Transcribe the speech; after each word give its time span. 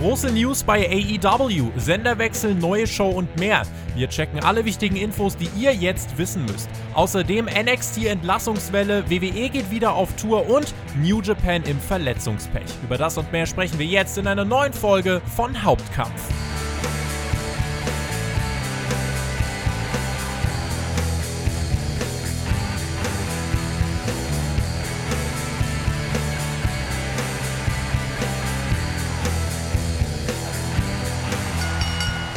Große 0.00 0.32
News 0.32 0.62
bei 0.62 0.88
AEW, 0.88 1.72
Senderwechsel, 1.76 2.54
neue 2.54 2.86
Show 2.86 3.10
und 3.10 3.38
mehr. 3.38 3.64
Wir 3.94 4.08
checken 4.08 4.42
alle 4.42 4.64
wichtigen 4.64 4.96
Infos, 4.96 5.36
die 5.36 5.50
ihr 5.60 5.74
jetzt 5.74 6.16
wissen 6.16 6.46
müsst. 6.46 6.70
Außerdem 6.94 7.44
NXT 7.44 8.06
Entlassungswelle, 8.06 9.04
WWE 9.10 9.50
geht 9.50 9.70
wieder 9.70 9.92
auf 9.92 10.16
Tour 10.16 10.48
und 10.48 10.72
New 11.02 11.20
Japan 11.20 11.64
im 11.64 11.78
Verletzungspech. 11.78 12.64
Über 12.82 12.96
das 12.96 13.18
und 13.18 13.30
mehr 13.30 13.44
sprechen 13.44 13.78
wir 13.78 13.84
jetzt 13.84 14.16
in 14.16 14.26
einer 14.26 14.46
neuen 14.46 14.72
Folge 14.72 15.20
von 15.36 15.62
Hauptkampf. 15.62 16.49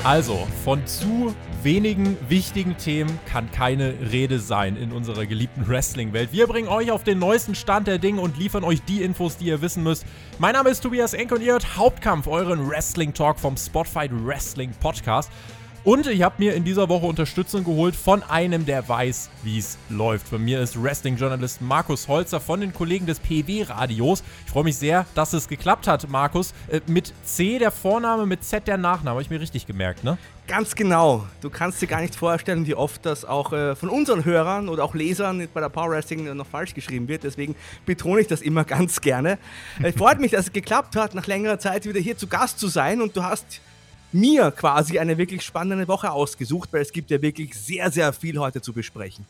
Also, 0.03 0.45
von 0.65 0.85
zu 0.85 1.33
wenigen 1.61 2.17
wichtigen 2.27 2.75
Themen 2.75 3.17
kann 3.25 3.49
keine 3.51 3.93
Rede 4.11 4.37
sein 4.39 4.75
in 4.75 4.91
unserer 4.91 5.25
geliebten 5.25 5.65
Wrestling-Welt. 5.65 6.33
Wir 6.33 6.45
bringen 6.47 6.67
euch 6.67 6.91
auf 6.91 7.05
den 7.05 7.19
neuesten 7.19 7.55
Stand 7.55 7.87
der 7.87 7.99
Dinge 7.99 8.19
und 8.19 8.37
liefern 8.37 8.65
euch 8.65 8.81
die 8.83 9.01
Infos, 9.01 9.37
die 9.37 9.45
ihr 9.45 9.61
wissen 9.61 9.81
müsst. 9.81 10.05
Mein 10.39 10.55
Name 10.55 10.71
ist 10.71 10.81
Tobias 10.81 11.13
Enk 11.13 11.31
und 11.31 11.41
ihr 11.41 11.53
hört 11.53 11.77
Hauptkampf, 11.77 12.27
euren 12.27 12.69
Wrestling-Talk 12.69 13.39
vom 13.39 13.55
Spotfight 13.55 14.11
Wrestling 14.25 14.71
Podcast. 14.81 15.31
Und 15.85 16.07
ich 16.07 16.21
habe 16.21 16.35
mir 16.37 16.53
in 16.53 16.63
dieser 16.63 16.87
Woche 16.87 17.05
Unterstützung 17.05 17.65
geholt 17.65 17.93
von 17.93 18.23
einem, 18.23 18.65
der 18.65 18.87
weiß, 18.87 19.29
wie 19.43 19.59
es 19.59 19.77
läuft. 19.89 20.31
Bei 20.31 20.37
mir 20.37 20.61
ist 20.61 20.81
Wrestling-Journalist 20.81 21.61
Markus 21.61 22.07
Holzer 22.07 22.39
von 22.39 22.61
den 22.61 22.73
Kollegen 22.73 23.05
des 23.05 23.19
PW-Radios. 23.19 24.23
Ich 24.45 24.51
freue 24.53 24.63
mich 24.63 24.77
sehr, 24.77 25.05
dass 25.13 25.33
es 25.33 25.49
geklappt 25.49 25.85
hat, 25.87 26.07
Markus. 26.09 26.53
Äh, 26.69 26.79
mit 26.87 27.13
C 27.25 27.59
der 27.59 27.69
Vorname, 27.69 28.25
mit 28.25 28.45
Z 28.45 28.65
der 28.65 28.77
Nachname, 28.77 29.15
habe 29.15 29.23
ich 29.23 29.29
mir 29.29 29.41
richtig 29.41 29.67
gemerkt, 29.67 30.05
ne? 30.05 30.17
Ganz 30.47 30.73
genau. 30.73 31.27
Du 31.41 31.49
kannst 31.49 31.81
dir 31.81 31.87
gar 31.87 31.99
nicht 31.99 32.15
vorstellen, 32.15 32.65
wie 32.65 32.75
oft 32.75 33.05
das 33.05 33.25
auch 33.25 33.51
äh, 33.51 33.75
von 33.75 33.89
unseren 33.89 34.23
Hörern 34.23 34.69
oder 34.69 34.85
auch 34.85 34.95
Lesern 34.95 35.45
bei 35.53 35.59
der 35.59 35.67
Power 35.67 35.89
Wrestling 35.89 36.33
noch 36.33 36.47
falsch 36.47 36.73
geschrieben 36.73 37.09
wird. 37.09 37.25
Deswegen 37.25 37.55
betone 37.85 38.21
ich 38.21 38.27
das 38.27 38.41
immer 38.41 38.63
ganz 38.63 39.01
gerne. 39.01 39.37
Äh, 39.81 39.91
freut 39.91 40.21
mich, 40.21 40.31
dass 40.31 40.45
es 40.45 40.53
geklappt 40.53 40.95
hat, 40.95 41.13
nach 41.13 41.27
längerer 41.27 41.59
Zeit 41.59 41.85
wieder 41.85 41.99
hier 41.99 42.17
zu 42.17 42.27
Gast 42.27 42.57
zu 42.57 42.69
sein 42.69 43.01
und 43.01 43.17
du 43.17 43.23
hast 43.23 43.59
mir 44.13 44.51
quasi 44.51 44.99
eine 44.99 45.17
wirklich 45.17 45.41
spannende 45.41 45.87
Woche 45.87 46.11
ausgesucht, 46.11 46.69
weil 46.71 46.81
es 46.81 46.91
gibt 46.91 47.11
ja 47.11 47.21
wirklich 47.21 47.55
sehr, 47.55 47.91
sehr 47.91 48.13
viel 48.13 48.37
heute 48.39 48.61
zu 48.61 48.73
besprechen. 48.73 49.25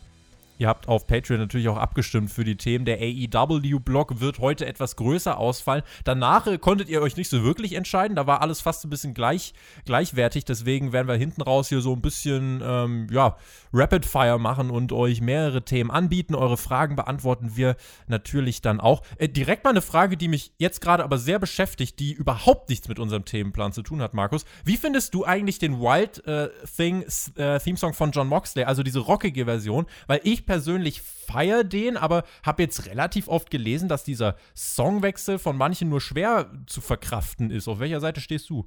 Ihr 0.59 0.67
habt 0.67 0.87
auf 0.87 1.07
Patreon 1.07 1.39
natürlich 1.39 1.67
auch 1.67 1.77
abgestimmt 1.77 2.31
für 2.31 2.43
die 2.43 2.55
Themen. 2.55 2.85
Der 2.85 2.99
AEW-Blog 2.99 4.19
wird 4.19 4.39
heute 4.39 4.65
etwas 4.65 4.95
größer 4.95 5.37
ausfallen. 5.37 5.83
Danach 6.03 6.47
äh, 6.47 6.57
konntet 6.57 6.89
ihr 6.89 7.01
euch 7.01 7.17
nicht 7.17 7.29
so 7.29 7.43
wirklich 7.43 7.73
entscheiden. 7.73 8.15
Da 8.15 8.27
war 8.27 8.41
alles 8.41 8.61
fast 8.61 8.85
ein 8.85 8.89
bisschen 8.89 9.13
gleich, 9.13 9.53
gleichwertig. 9.85 10.45
Deswegen 10.45 10.93
werden 10.93 11.07
wir 11.07 11.15
hinten 11.15 11.41
raus 11.41 11.69
hier 11.69 11.81
so 11.81 11.93
ein 11.93 12.01
bisschen, 12.01 12.61
ähm, 12.63 13.07
ja, 13.11 13.35
Rapid 13.73 14.05
Fire 14.05 14.37
machen 14.37 14.69
und 14.69 14.91
euch 14.91 15.19
mehrere 15.19 15.65
Themen 15.65 15.89
anbieten. 15.89 16.35
Eure 16.35 16.57
Fragen 16.57 16.95
beantworten 16.95 17.55
wir 17.55 17.75
natürlich 18.07 18.61
dann 18.61 18.79
auch. 18.79 19.01
Äh, 19.17 19.29
direkt 19.29 19.63
mal 19.63 19.71
eine 19.71 19.81
Frage, 19.81 20.15
die 20.15 20.27
mich 20.27 20.53
jetzt 20.57 20.79
gerade 20.79 21.03
aber 21.03 21.17
sehr 21.17 21.39
beschäftigt, 21.39 21.99
die 21.99 22.13
überhaupt 22.13 22.69
nichts 22.69 22.87
mit 22.87 22.99
unserem 22.99 23.25
Themenplan 23.25 23.73
zu 23.73 23.81
tun 23.81 24.01
hat, 24.01 24.13
Markus. 24.13 24.45
Wie 24.63 24.77
findest 24.77 25.13
du 25.13 25.25
eigentlich 25.25 25.57
den 25.57 25.79
Wild 25.79 26.25
äh, 26.27 26.49
Thing 26.77 27.03
äh, 27.35 27.59
Theme 27.59 27.77
Song 27.77 27.93
von 27.93 28.11
John 28.11 28.27
Moxley, 28.27 28.65
also 28.65 28.83
diese 28.83 28.99
rockige 28.99 29.45
Version? 29.45 29.87
Weil 30.07 30.21
ich 30.23 30.45
persönlich 30.45 31.01
feiere 31.01 31.63
den, 31.63 31.97
aber 31.97 32.23
habe 32.43 32.63
jetzt 32.63 32.85
relativ 32.85 33.27
oft 33.27 33.49
gelesen, 33.49 33.89
dass 33.89 34.03
dieser 34.03 34.35
Songwechsel 34.55 35.39
von 35.39 35.57
manchen 35.57 35.89
nur 35.89 36.01
schwer 36.01 36.51
zu 36.67 36.81
verkraften 36.81 37.49
ist. 37.49 37.67
Auf 37.67 37.79
welcher 37.79 37.99
Seite 37.99 38.21
stehst 38.21 38.49
du? 38.49 38.65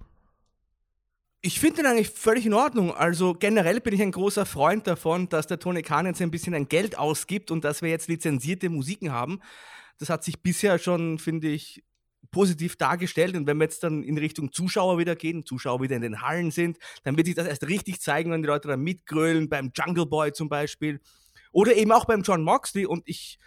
Ich 1.47 1.61
finde 1.61 1.77
den 1.77 1.87
eigentlich 1.87 2.11
völlig 2.11 2.45
in 2.45 2.55
Ordnung. 2.55 2.93
Also 2.93 3.33
generell 3.33 3.81
bin 3.81 3.95
ich 3.95 4.03
ein 4.03 4.11
großer 4.11 4.45
Freund 4.45 4.89
davon, 4.89 5.29
dass 5.29 5.47
der 5.47 5.61
Tony 5.61 5.83
Khan 5.83 6.05
jetzt 6.05 6.21
ein 6.21 6.33
bisschen 6.33 6.55
ein 6.55 6.67
Geld 6.67 6.99
ausgibt 6.99 7.53
und 7.53 7.63
dass 7.63 7.83
wir 7.83 7.89
jetzt 7.89 8.09
lizenzierte 8.09 8.69
Musiken 8.69 9.13
haben. 9.13 9.41
Das 9.99 10.11
hat 10.11 10.25
sich 10.25 10.43
bisher 10.43 10.81
schon, 10.81 11.21
finde 11.21 11.47
ich, 11.47 11.85
positiv 12.33 12.75
dargestellt. 12.75 13.37
Und 13.37 13.47
wenn 13.47 13.59
wir 13.59 13.63
jetzt 13.63 13.85
dann 13.85 14.03
in 14.03 14.19
Richtung 14.19 14.51
Zuschauer 14.51 14.99
wieder 14.99 15.15
gehen, 15.15 15.47
Zuschauer 15.47 15.81
wieder 15.81 15.95
in 15.95 16.03
den 16.03 16.21
Hallen 16.21 16.51
sind, 16.51 16.79
dann 17.05 17.17
wird 17.17 17.29
sich 17.29 17.37
das 17.37 17.47
erst 17.47 17.69
richtig 17.69 18.01
zeigen, 18.01 18.33
wenn 18.33 18.43
die 18.43 18.49
Leute 18.49 18.67
dann 18.67 18.81
mitgrölen, 18.81 19.49
beim 19.49 19.71
Jungle 19.73 20.07
Boy 20.07 20.33
zum 20.33 20.49
Beispiel. 20.49 20.99
Oder 21.53 21.77
eben 21.77 21.93
auch 21.93 22.07
beim 22.07 22.23
John 22.23 22.43
Moxley. 22.43 22.87
Und 22.87 23.05
ich, 23.07 23.39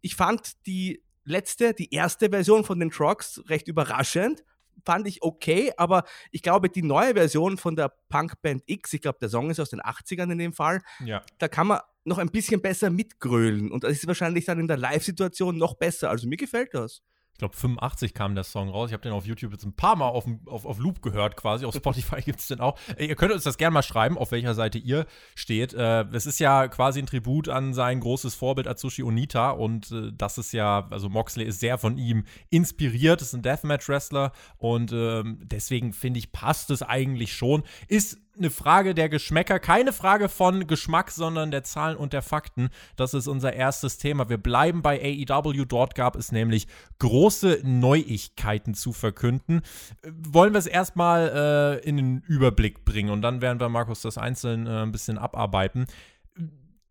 ich 0.00 0.14
fand 0.14 0.64
die 0.66 1.02
letzte, 1.24 1.74
die 1.74 1.92
erste 1.92 2.30
Version 2.30 2.62
von 2.62 2.78
den 2.78 2.90
Trucks 2.90 3.42
recht 3.48 3.66
überraschend 3.66 4.44
fand 4.84 5.06
ich 5.06 5.22
okay, 5.22 5.72
aber 5.76 6.04
ich 6.30 6.42
glaube, 6.42 6.68
die 6.68 6.82
neue 6.82 7.14
Version 7.14 7.58
von 7.58 7.76
der 7.76 7.92
Punkband 8.08 8.62
X, 8.66 8.92
ich 8.92 9.02
glaube, 9.02 9.18
der 9.20 9.28
Song 9.28 9.50
ist 9.50 9.60
aus 9.60 9.70
den 9.70 9.80
80ern 9.80 10.32
in 10.32 10.38
dem 10.38 10.52
Fall, 10.52 10.80
ja. 11.04 11.22
da 11.38 11.48
kann 11.48 11.66
man 11.66 11.80
noch 12.04 12.18
ein 12.18 12.30
bisschen 12.30 12.62
besser 12.62 12.90
mitgrölen 12.90 13.70
und 13.70 13.84
das 13.84 13.92
ist 13.92 14.06
wahrscheinlich 14.06 14.46
dann 14.46 14.58
in 14.58 14.68
der 14.68 14.78
Live-Situation 14.78 15.56
noch 15.56 15.74
besser. 15.74 16.10
Also 16.10 16.26
mir 16.26 16.36
gefällt 16.36 16.72
das 16.72 17.02
ich 17.38 17.40
glaube 17.40 17.54
85 17.54 18.14
kam 18.14 18.34
der 18.34 18.42
Song 18.42 18.68
raus. 18.68 18.90
Ich 18.90 18.92
habe 18.92 19.04
den 19.04 19.12
auf 19.12 19.24
YouTube 19.24 19.52
jetzt 19.52 19.64
ein 19.64 19.72
paar 19.72 19.94
Mal 19.94 20.08
auf, 20.08 20.26
auf, 20.46 20.66
auf 20.66 20.80
Loop 20.80 21.02
gehört 21.02 21.36
quasi. 21.36 21.66
Auf 21.66 21.76
Spotify 21.76 22.20
gibt 22.24 22.40
es 22.40 22.48
den 22.48 22.58
auch. 22.58 22.76
Äh, 22.96 23.06
ihr 23.06 23.14
könnt 23.14 23.32
uns 23.32 23.44
das 23.44 23.58
gerne 23.58 23.74
mal 23.74 23.84
schreiben, 23.84 24.18
auf 24.18 24.32
welcher 24.32 24.54
Seite 24.54 24.78
ihr 24.78 25.06
steht. 25.36 25.72
Äh, 25.72 26.06
es 26.10 26.26
ist 26.26 26.40
ja 26.40 26.66
quasi 26.66 26.98
ein 26.98 27.06
Tribut 27.06 27.48
an 27.48 27.74
sein 27.74 28.00
großes 28.00 28.34
Vorbild 28.34 28.66
Atsushi 28.66 29.04
Onita 29.04 29.50
und 29.50 29.92
äh, 29.92 30.10
das 30.12 30.36
ist 30.36 30.50
ja, 30.50 30.88
also 30.90 31.08
Moxley 31.08 31.44
ist 31.44 31.60
sehr 31.60 31.78
von 31.78 31.96
ihm 31.96 32.24
inspiriert, 32.50 33.22
ist 33.22 33.34
ein 33.34 33.42
Deathmatch-Wrestler 33.42 34.32
und 34.56 34.90
ähm, 34.92 35.38
deswegen 35.44 35.92
finde 35.92 36.18
ich, 36.18 36.32
passt 36.32 36.72
es 36.72 36.82
eigentlich 36.82 37.34
schon. 37.34 37.62
Ist 37.86 38.18
eine 38.38 38.50
Frage 38.50 38.94
der 38.94 39.08
Geschmäcker, 39.08 39.58
keine 39.58 39.92
Frage 39.92 40.28
von 40.28 40.66
Geschmack, 40.66 41.10
sondern 41.10 41.50
der 41.50 41.64
Zahlen 41.64 41.96
und 41.96 42.12
der 42.12 42.22
Fakten. 42.22 42.70
Das 42.96 43.14
ist 43.14 43.26
unser 43.26 43.52
erstes 43.52 43.98
Thema. 43.98 44.28
Wir 44.28 44.38
bleiben 44.38 44.82
bei 44.82 45.00
AEW. 45.00 45.64
Dort 45.64 45.94
gab 45.94 46.16
es 46.16 46.32
nämlich 46.32 46.66
große 46.98 47.60
Neuigkeiten 47.64 48.74
zu 48.74 48.92
verkünden. 48.92 49.62
Wollen 50.06 50.52
wir 50.52 50.58
es 50.58 50.66
erstmal 50.66 51.80
äh, 51.82 51.88
in 51.88 51.96
den 51.96 52.22
Überblick 52.26 52.84
bringen 52.84 53.10
und 53.10 53.22
dann 53.22 53.40
werden 53.40 53.60
wir, 53.60 53.68
Markus, 53.68 54.02
das 54.02 54.18
einzeln 54.18 54.66
äh, 54.66 54.82
ein 54.82 54.92
bisschen 54.92 55.18
abarbeiten 55.18 55.86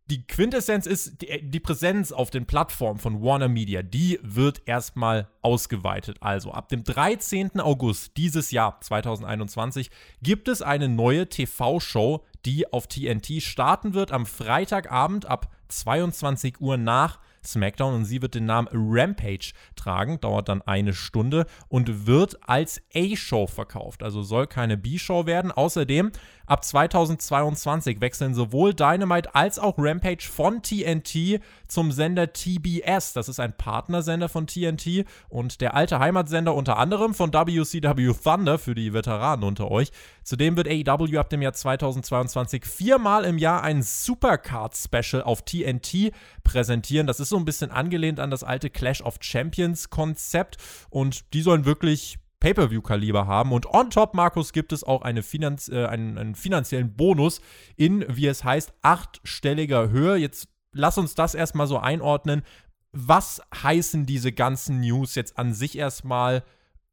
die 0.10 0.26
Quintessenz 0.26 0.86
ist, 0.86 1.22
die, 1.22 1.50
die, 1.50 1.60
Präsenz 1.60 2.12
auf 2.12 2.30
den 2.30 2.46
Plattformen 2.46 3.00
von 3.00 3.22
Warner 3.22 3.50
Media, 3.50 3.82
die 3.82 4.20
wird 4.24 4.62
erstmal 4.66 5.28
ausgeweitet. 5.42 6.18
Also 6.22 6.52
ab 6.52 6.70
dem 6.70 6.84
13. 6.84 7.60
August 7.60 8.16
dieses 8.16 8.52
Jahr 8.52 8.80
2021 8.80 9.90
gibt 10.22 10.48
es 10.48 10.62
eine 10.62 10.88
neue 10.88 11.28
TV-Show, 11.28 12.24
die 12.46 12.72
auf 12.72 12.88
TNT 12.88 13.42
starten 13.42 13.94
wird 13.94 14.12
am 14.12 14.26
Freitagabend 14.26 15.26
ab 15.26 15.52
22 15.68 16.62
Uhr 16.62 16.78
nach 16.78 17.20
SmackDown 17.48 17.94
und 17.94 18.06
sie 18.06 18.22
wird 18.22 18.36
den 18.36 18.46
Namen 18.46 18.68
Rampage 18.72 19.54
tragen, 19.76 20.20
dauert 20.20 20.50
dann 20.50 20.62
eine 20.62 20.94
Stunde 20.94 21.46
und 21.70 22.06
wird 22.06 22.38
als 22.48 22.82
A-Show 22.94 23.48
verkauft. 23.48 24.04
Also 24.04 24.22
soll 24.22 24.48
keine 24.48 24.78
B-Show 24.78 25.26
werden. 25.26 25.52
Außerdem 25.52 26.12
ab 26.48 26.64
2022 26.64 28.02
wechseln 28.02 28.34
sowohl 28.34 28.74
Dynamite 28.74 29.36
als 29.36 29.60
auch 29.60 29.76
Rampage 29.78 30.28
von 30.28 30.64
TNT 30.64 31.42
zum 31.68 31.92
Sender 31.92 32.34
TBS. 32.34 33.14
Das 33.14 33.30
ist 33.30 33.40
ein 33.40 33.56
Partnersender 33.56 34.30
von 34.30 34.48
TNT 34.48 35.06
und 35.30 35.62
der 35.62 35.76
alte 35.76 36.00
Heimatsender 36.00 36.56
unter 36.56 36.78
anderem 36.78 37.14
von 37.14 37.32
WCW 37.34 38.14
Thunder 38.14 38.58
für 38.58 38.74
die 38.74 38.94
Veteranen 38.94 39.44
unter 39.44 39.70
euch. 39.70 39.92
Zudem 40.24 40.58
wird 40.58 40.68
AEW 40.68 41.20
ab 41.20 41.30
dem 41.30 41.42
Jahr 41.42 41.54
2022 41.54 42.66
viermal 42.66 43.26
im 43.26 43.38
Jahr 43.38 43.64
ein 43.64 43.84
Supercard-Special 43.84 45.22
auf 45.22 45.44
TNT 45.44 46.12
präsentieren. 46.44 47.08
Das 47.08 47.20
ist 47.20 47.30
so 47.30 47.38
ein 47.38 47.46
bisschen 47.46 47.72
angelehnt 47.72 48.20
an 48.20 48.32
das 48.32 48.44
alte 48.44 48.70
Clash 48.70 49.02
of 49.02 49.18
Champions-Konzept 49.20 50.58
und 50.90 51.34
die 51.34 51.42
sollen 51.42 51.66
wirklich 51.66 52.18
Pay-per-view-Kaliber 52.40 53.26
haben. 53.26 53.52
Und 53.52 53.66
on 53.66 53.90
top, 53.90 54.14
Markus, 54.14 54.54
gibt 54.54 54.72
es 54.72 54.84
auch 54.84 55.02
eine 55.02 55.24
Finanz 55.24 55.70
äh, 55.70 55.86
einen, 55.86 56.18
einen, 56.18 56.36
finanziellen 56.36 56.96
Bonus 56.96 57.42
in, 57.76 58.06
wie 58.08 58.28
es 58.28 58.44
heißt, 58.44 58.74
achtstelliger 58.82 59.90
Höhe. 59.90 60.18
Jetzt 60.18 60.50
lass 60.72 60.98
uns 60.98 61.16
das 61.16 61.34
erstmal 61.34 61.68
so 61.68 61.80
einordnen. 61.80 62.44
Was 62.92 63.42
heißen 63.56 64.06
diese 64.06 64.32
ganzen 64.32 64.82
News 64.82 65.16
jetzt 65.16 65.38
an 65.38 65.54
sich 65.54 65.78
erstmal 65.78 66.44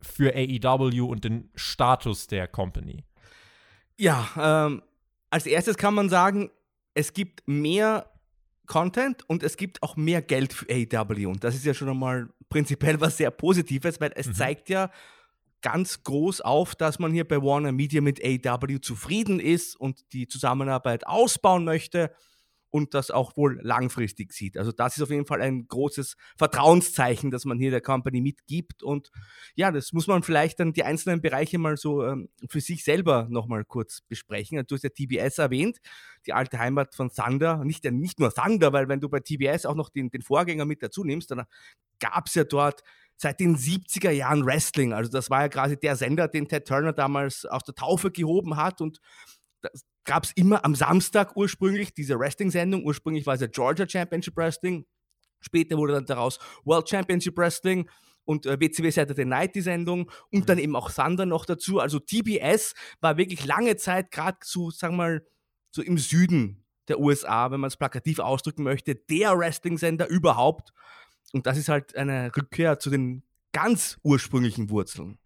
für 0.01 0.35
AEW 0.35 1.07
und 1.07 1.25
den 1.25 1.51
Status 1.55 2.27
der 2.27 2.49
Company? 2.49 3.05
Ja, 3.97 4.67
ähm, 4.67 4.83
als 5.31 5.47
erstes 5.47 5.77
kann 5.77 5.95
man 5.95 6.09
sagen, 6.09 6.51
es 6.95 7.13
gibt 7.13 7.47
mehr 7.47 8.11
Content 8.67 9.29
und 9.29 9.43
es 9.43 9.57
gibt 9.57 9.83
auch 9.83 9.97
mehr 9.97 10.23
Geld 10.23 10.53
für 10.53 10.67
AEW. 10.71 11.29
Und 11.29 11.45
das 11.45 11.55
ist 11.55 11.65
ja 11.65 11.75
schon 11.75 11.89
einmal 11.89 12.29
prinzipiell 12.49 13.01
was 13.01 13.17
sehr 13.17 13.31
Positives, 13.31 14.01
weil 14.01 14.13
es 14.15 14.29
mhm. 14.29 14.35
zeigt 14.35 14.69
ja 14.69 14.91
ganz 15.65 16.03
groß 16.03 16.43
auf, 16.43 16.75
dass 16.75 16.99
man 16.99 17.13
hier 17.13 17.27
bei 17.27 17.41
Warner 17.41 17.73
Media 17.73 18.03
mit 18.03 18.23
AEW 18.23 18.81
zufrieden 18.81 19.41
ist 19.41 19.75
und 19.81 20.13
die 20.13 20.29
Zusammenarbeit 20.29 21.07
ausbauen 21.07 21.65
möchte. 21.65 22.15
und 22.75 22.93
das 22.93 23.13
auch 23.13 23.37
wohl 23.37 23.61
langfristig 23.63 24.33
sieht. 24.33 24.59
Also 24.59 24.73
das 24.73 24.97
ist 24.97 25.03
auf 25.05 25.11
jeden 25.11 25.27
Fall 25.27 25.41
ein 25.41 25.69
großes 25.69 26.17
Vertrauenszeichen, 26.37 27.31
das 27.31 27.45
man 27.45 27.57
hier 27.57 27.71
der 27.71 27.81
Company 27.81 28.21
mitgibt. 28.21 28.83
Und 28.83 29.13
ja, 29.55 29.71
das 29.71 29.93
muss 29.93 30.09
man 30.09 30.25
vielleicht 30.25 30.59
dann 30.59 30.73
die 30.73 30.83
einzelnen 30.83 31.21
Bereiche 31.23 31.57
mal 31.59 31.77
so 31.77 32.05
ähm, 32.05 32.31
für 32.49 32.61
sich 32.61 32.83
selber 32.83 33.29
nochmal 33.31 33.65
kurz 33.65 34.01
besprechen. 34.01 34.61
Du 34.67 34.75
hast 34.75 34.83
ja 34.83 34.91
TBS 34.91 35.39
erwähnt, 35.39 35.79
die 36.27 36.33
alte 36.33 36.59
Heimat 36.59 36.97
von 36.97 37.11
Thunder. 37.11 37.65
Nicht, 37.65 37.85
nicht 37.85 38.19
nur 38.19 38.35
Thunder, 38.35 38.73
weil 38.73 38.89
wenn 38.89 38.99
du 38.99 39.09
bei 39.09 39.21
TBS 39.21 39.67
auch 39.67 39.77
noch 39.77 39.89
den, 39.91 40.11
den 40.11 40.23
Vorgänger 40.23 40.65
mit 40.65 40.83
dazu 40.83 41.05
nimmst, 41.05 41.31
dann 41.31 41.45
gab 42.01 42.27
es 42.27 42.35
ja 42.35 42.45
dort 42.45 42.83
seit 43.17 43.41
den 43.41 43.57
70er 43.57 44.11
Jahren 44.11 44.45
Wrestling. 44.45 44.93
Also 44.93 45.11
das 45.11 45.31
war 45.31 45.43
ja 45.43 45.49
quasi 45.49 45.79
der 45.79 45.97
Sender, 45.97 46.29
den 46.29 46.49
Ted 46.49 46.67
Turner 46.67 46.93
damals 46.93 47.45
aus 47.45 47.63
der 47.63 47.75
Taufe 47.75 48.11
gehoben 48.11 48.57
hat 48.57 48.81
und 48.81 49.01
gab 50.05 50.25
es 50.25 50.33
immer 50.35 50.65
am 50.65 50.75
Samstag 50.75 51.37
ursprünglich 51.37 51.95
diese 51.95 52.19
Wrestling-Sendung. 52.19 52.85
Ursprünglich 52.85 53.27
war 53.27 53.35
es 53.35 53.41
ja 53.41 53.47
Georgia 53.47 53.89
Championship 53.89 54.37
Wrestling. 54.37 54.85
Später 55.41 55.77
wurde 55.77 55.95
dann 55.95 56.07
daraus 56.07 56.39
World 56.65 56.89
Championship 56.89 57.37
Wrestling 57.37 57.89
und 58.25 58.47
äh, 58.47 58.59
WCW 58.59 58.91
Saturday 58.91 59.25
Night 59.25 59.55
die 59.55 59.61
Sendung 59.61 60.11
und 60.31 60.49
dann 60.49 60.59
eben 60.59 60.77
auch 60.77 60.91
Thunder 60.91 61.27
noch 61.27 61.45
dazu. 61.45 61.81
Also 61.81 61.99
TBS 61.99 62.75
war 63.01 63.17
wirklich 63.17 63.45
lange 63.45 63.77
Zeit 63.77 64.11
gerade 64.11 64.39
so, 64.43 64.71
sagen 64.71 64.95
wir 64.95 64.99
mal, 64.99 65.27
so 65.71 65.83
im 65.83 65.99
Süden 65.99 66.65
der 66.89 67.01
USA, 67.01 67.51
wenn 67.51 67.61
man 67.61 67.69
es 67.69 67.77
plakativ 67.77 68.19
ausdrücken 68.19 68.63
möchte, 68.63 68.95
der 68.95 69.39
Wrestling-Sender 69.39 70.09
überhaupt. 70.09 70.73
Und 71.35 71.47
das 71.47 71.59
ist 71.59 71.69
halt 71.69 71.97
eine 71.97 72.31
Rückkehr 72.37 72.79
zu 72.79 72.91
den 72.91 73.25
ganz 73.53 73.99
ursprünglichen 74.05 74.71
Wurzeln. 74.71 75.19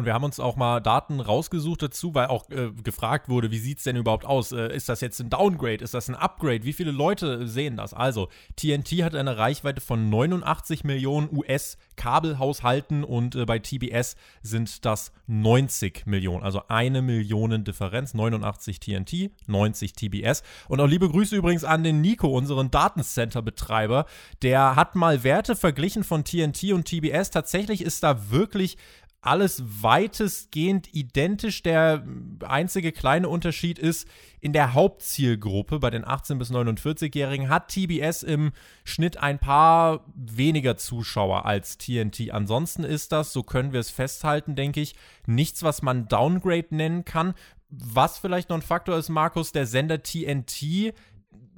Und 0.00 0.06
wir 0.06 0.14
haben 0.14 0.24
uns 0.24 0.40
auch 0.40 0.56
mal 0.56 0.80
Daten 0.80 1.20
rausgesucht 1.20 1.82
dazu, 1.82 2.14
weil 2.14 2.28
auch 2.28 2.48
äh, 2.48 2.70
gefragt 2.82 3.28
wurde, 3.28 3.50
wie 3.50 3.58
sieht 3.58 3.78
es 3.78 3.84
denn 3.84 3.96
überhaupt 3.96 4.24
aus? 4.24 4.50
Äh, 4.50 4.74
ist 4.74 4.88
das 4.88 5.02
jetzt 5.02 5.20
ein 5.20 5.28
Downgrade? 5.28 5.84
Ist 5.84 5.92
das 5.92 6.08
ein 6.08 6.14
Upgrade? 6.14 6.64
Wie 6.64 6.72
viele 6.72 6.90
Leute 6.90 7.46
sehen 7.46 7.76
das? 7.76 7.92
Also, 7.92 8.30
TNT 8.56 9.02
hat 9.02 9.14
eine 9.14 9.36
Reichweite 9.36 9.82
von 9.82 10.08
89 10.08 10.84
Millionen 10.84 11.28
US-Kabelhaushalten 11.36 13.04
und 13.04 13.34
äh, 13.34 13.44
bei 13.44 13.58
TBS 13.58 14.16
sind 14.40 14.86
das 14.86 15.12
90 15.26 16.06
Millionen. 16.06 16.44
Also 16.44 16.62
eine 16.68 17.02
Million 17.02 17.62
Differenz. 17.62 18.14
89 18.14 18.80
TNT, 18.80 19.32
90 19.48 19.92
TBS. 19.92 20.42
Und 20.68 20.80
auch 20.80 20.86
liebe 20.86 21.10
Grüße 21.10 21.36
übrigens 21.36 21.64
an 21.64 21.84
den 21.84 22.00
Nico, 22.00 22.28
unseren 22.28 22.70
Datencenter-Betreiber. 22.70 24.06
Der 24.40 24.76
hat 24.76 24.94
mal 24.94 25.24
Werte 25.24 25.56
verglichen 25.56 26.04
von 26.04 26.24
TNT 26.24 26.72
und 26.72 26.86
TBS. 26.86 27.28
Tatsächlich 27.28 27.82
ist 27.82 28.02
da 28.02 28.30
wirklich 28.30 28.78
alles 29.22 29.62
weitestgehend 29.82 30.94
identisch. 30.94 31.62
Der 31.62 32.04
einzige 32.42 32.92
kleine 32.92 33.28
Unterschied 33.28 33.78
ist, 33.78 34.08
in 34.40 34.52
der 34.52 34.72
Hauptzielgruppe 34.72 35.78
bei 35.78 35.90
den 35.90 36.04
18- 36.04 36.38
bis 36.38 36.50
49-Jährigen 36.50 37.48
hat 37.48 37.68
TBS 37.68 38.22
im 38.22 38.52
Schnitt 38.84 39.18
ein 39.18 39.38
paar 39.38 40.06
weniger 40.14 40.76
Zuschauer 40.76 41.44
als 41.44 41.76
TNT. 41.76 42.30
Ansonsten 42.30 42.84
ist 42.84 43.12
das, 43.12 43.32
so 43.32 43.42
können 43.42 43.72
wir 43.72 43.80
es 43.80 43.90
festhalten, 43.90 44.56
denke 44.56 44.80
ich, 44.80 44.94
nichts, 45.26 45.62
was 45.62 45.82
man 45.82 46.08
Downgrade 46.08 46.74
nennen 46.74 47.04
kann. 47.04 47.34
Was 47.68 48.18
vielleicht 48.18 48.48
noch 48.48 48.56
ein 48.56 48.62
Faktor 48.62 48.96
ist, 48.96 49.10
Markus, 49.10 49.52
der 49.52 49.66
Sender 49.66 50.02
TNT 50.02 50.92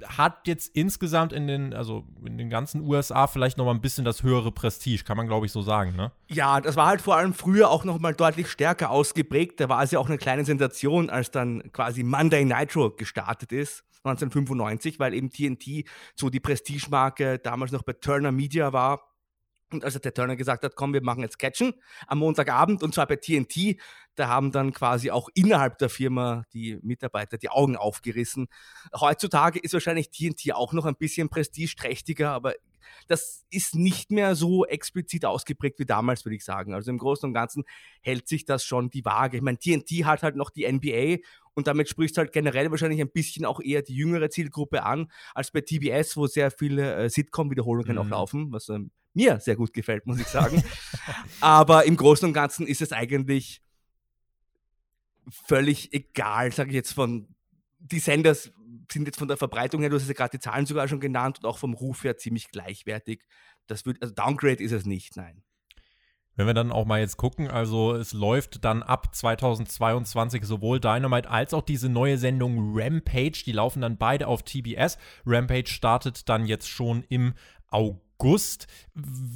hat 0.05 0.47
jetzt 0.47 0.75
insgesamt 0.75 1.33
in 1.33 1.47
den, 1.47 1.73
also 1.73 2.03
in 2.25 2.37
den 2.37 2.49
ganzen 2.49 2.81
USA 2.81 3.27
vielleicht 3.27 3.57
noch 3.57 3.65
mal 3.65 3.71
ein 3.71 3.81
bisschen 3.81 4.05
das 4.05 4.23
höhere 4.23 4.51
Prestige, 4.51 5.03
kann 5.03 5.17
man 5.17 5.27
glaube 5.27 5.45
ich 5.45 5.51
so 5.51 5.61
sagen, 5.61 5.95
ne? 5.95 6.11
Ja, 6.27 6.61
das 6.61 6.75
war 6.75 6.87
halt 6.87 7.01
vor 7.01 7.15
allem 7.15 7.33
früher 7.33 7.69
auch 7.69 7.83
noch 7.83 7.99
mal 7.99 8.13
deutlich 8.13 8.49
stärker 8.49 8.89
ausgeprägt. 8.89 9.59
Da 9.59 9.69
war 9.69 9.83
es 9.83 9.91
ja 9.91 9.99
auch 9.99 10.07
eine 10.07 10.17
kleine 10.17 10.45
Sensation, 10.45 11.09
als 11.09 11.31
dann 11.31 11.71
quasi 11.71 12.03
Monday 12.03 12.45
Nitro 12.45 12.91
gestartet 12.91 13.51
ist. 13.51 13.83
1995, 14.05 14.99
weil 14.99 15.13
eben 15.13 15.29
TNT 15.29 15.87
so 16.13 16.29
die 16.29 16.41
Prestigemarke 16.41 17.39
damals 17.39 17.71
noch 17.71 17.83
bei 17.83 17.93
Turner 17.93 18.33
Media 18.33 18.73
war 18.73 19.12
und 19.73 19.83
als 19.83 19.99
der 19.99 20.13
Turner 20.13 20.35
gesagt 20.35 20.63
hat, 20.63 20.75
komm, 20.75 20.93
wir 20.93 21.03
machen 21.03 21.21
jetzt 21.21 21.39
Catchen 21.39 21.73
am 22.07 22.19
Montagabend 22.19 22.83
und 22.83 22.93
zwar 22.93 23.07
bei 23.07 23.15
TNT, 23.15 23.77
da 24.15 24.27
haben 24.27 24.51
dann 24.51 24.73
quasi 24.73 25.11
auch 25.11 25.29
innerhalb 25.33 25.77
der 25.79 25.89
Firma 25.89 26.43
die 26.53 26.77
Mitarbeiter 26.81 27.37
die 27.37 27.49
Augen 27.49 27.75
aufgerissen. 27.75 28.47
Heutzutage 28.99 29.59
ist 29.59 29.73
wahrscheinlich 29.73 30.11
TNT 30.11 30.53
auch 30.53 30.73
noch 30.73 30.85
ein 30.85 30.95
bisschen 30.95 31.29
prestigeträchtiger, 31.29 32.31
aber 32.31 32.53
das 33.07 33.45
ist 33.49 33.75
nicht 33.75 34.11
mehr 34.11 34.35
so 34.35 34.65
explizit 34.65 35.25
ausgeprägt 35.25 35.79
wie 35.79 35.85
damals, 35.85 36.25
würde 36.25 36.35
ich 36.35 36.43
sagen. 36.43 36.73
Also 36.73 36.91
im 36.91 36.97
Großen 36.97 37.27
und 37.27 37.33
Ganzen 37.33 37.63
hält 38.01 38.27
sich 38.27 38.45
das 38.45 38.63
schon 38.63 38.89
die 38.89 39.05
Waage. 39.05 39.37
Ich 39.37 39.43
meine, 39.43 39.57
TNT 39.57 40.05
hat 40.05 40.23
halt 40.23 40.35
noch 40.35 40.49
die 40.49 40.71
NBA 40.71 41.17
und 41.53 41.67
damit 41.67 41.89
sprichst 41.89 42.17
du 42.17 42.21
halt 42.21 42.31
generell 42.31 42.71
wahrscheinlich 42.71 43.01
ein 43.01 43.11
bisschen 43.11 43.45
auch 43.45 43.59
eher 43.59 43.81
die 43.81 43.95
jüngere 43.95 44.29
Zielgruppe 44.29 44.83
an, 44.83 45.11
als 45.33 45.51
bei 45.51 45.61
TBS, 45.61 46.17
wo 46.17 46.27
sehr 46.27 46.51
viele 46.51 46.95
äh, 46.95 47.09
Sitcom-Wiederholungen 47.09 47.93
mhm. 47.93 47.97
auch 47.99 48.09
laufen, 48.09 48.51
was 48.51 48.69
ähm, 48.69 48.91
mir 49.13 49.39
sehr 49.39 49.55
gut 49.55 49.73
gefällt, 49.73 50.05
muss 50.05 50.19
ich 50.19 50.27
sagen. 50.27 50.63
Aber 51.41 51.85
im 51.85 51.97
Großen 51.97 52.27
und 52.27 52.33
Ganzen 52.33 52.67
ist 52.67 52.81
es 52.81 52.91
eigentlich 52.91 53.61
völlig 55.29 55.93
egal, 55.93 56.51
sage 56.51 56.69
ich 56.69 56.75
jetzt 56.75 56.93
von 56.93 57.27
die 57.79 57.99
Sender 57.99 58.33
sind 58.33 59.05
jetzt 59.05 59.19
von 59.19 59.27
der 59.27 59.37
Verbreitung 59.37 59.81
her, 59.81 59.89
du 59.89 59.95
hast 59.95 60.07
ja 60.07 60.13
gerade 60.13 60.37
die 60.37 60.39
Zahlen 60.39 60.65
sogar 60.65 60.87
schon 60.87 60.99
genannt 60.99 61.39
und 61.39 61.45
auch 61.45 61.57
vom 61.57 61.73
Ruf 61.73 62.03
her 62.03 62.17
ziemlich 62.17 62.49
gleichwertig. 62.49 63.23
Das 63.67 63.85
wird, 63.85 64.01
also 64.01 64.13
Downgrade 64.13 64.63
ist 64.63 64.71
es 64.71 64.85
nicht, 64.85 65.15
nein. 65.15 65.43
Wenn 66.35 66.47
wir 66.47 66.53
dann 66.55 66.71
auch 66.71 66.85
mal 66.85 66.99
jetzt 66.99 67.17
gucken, 67.17 67.47
also 67.47 67.93
es 67.93 68.11
läuft 68.11 68.65
dann 68.65 68.81
ab 68.81 69.13
2022 69.13 70.43
sowohl 70.45 70.79
Dynamite 70.79 71.29
als 71.29 71.53
auch 71.53 71.61
diese 71.61 71.89
neue 71.89 72.17
Sendung 72.17 72.73
Rampage, 72.75 73.43
die 73.45 73.51
laufen 73.51 73.81
dann 73.81 73.97
beide 73.97 74.27
auf 74.27 74.41
TBS. 74.41 74.97
Rampage 75.25 75.67
startet 75.67 76.27
dann 76.29 76.45
jetzt 76.45 76.69
schon 76.69 77.03
im 77.09 77.33
August. 77.69 78.01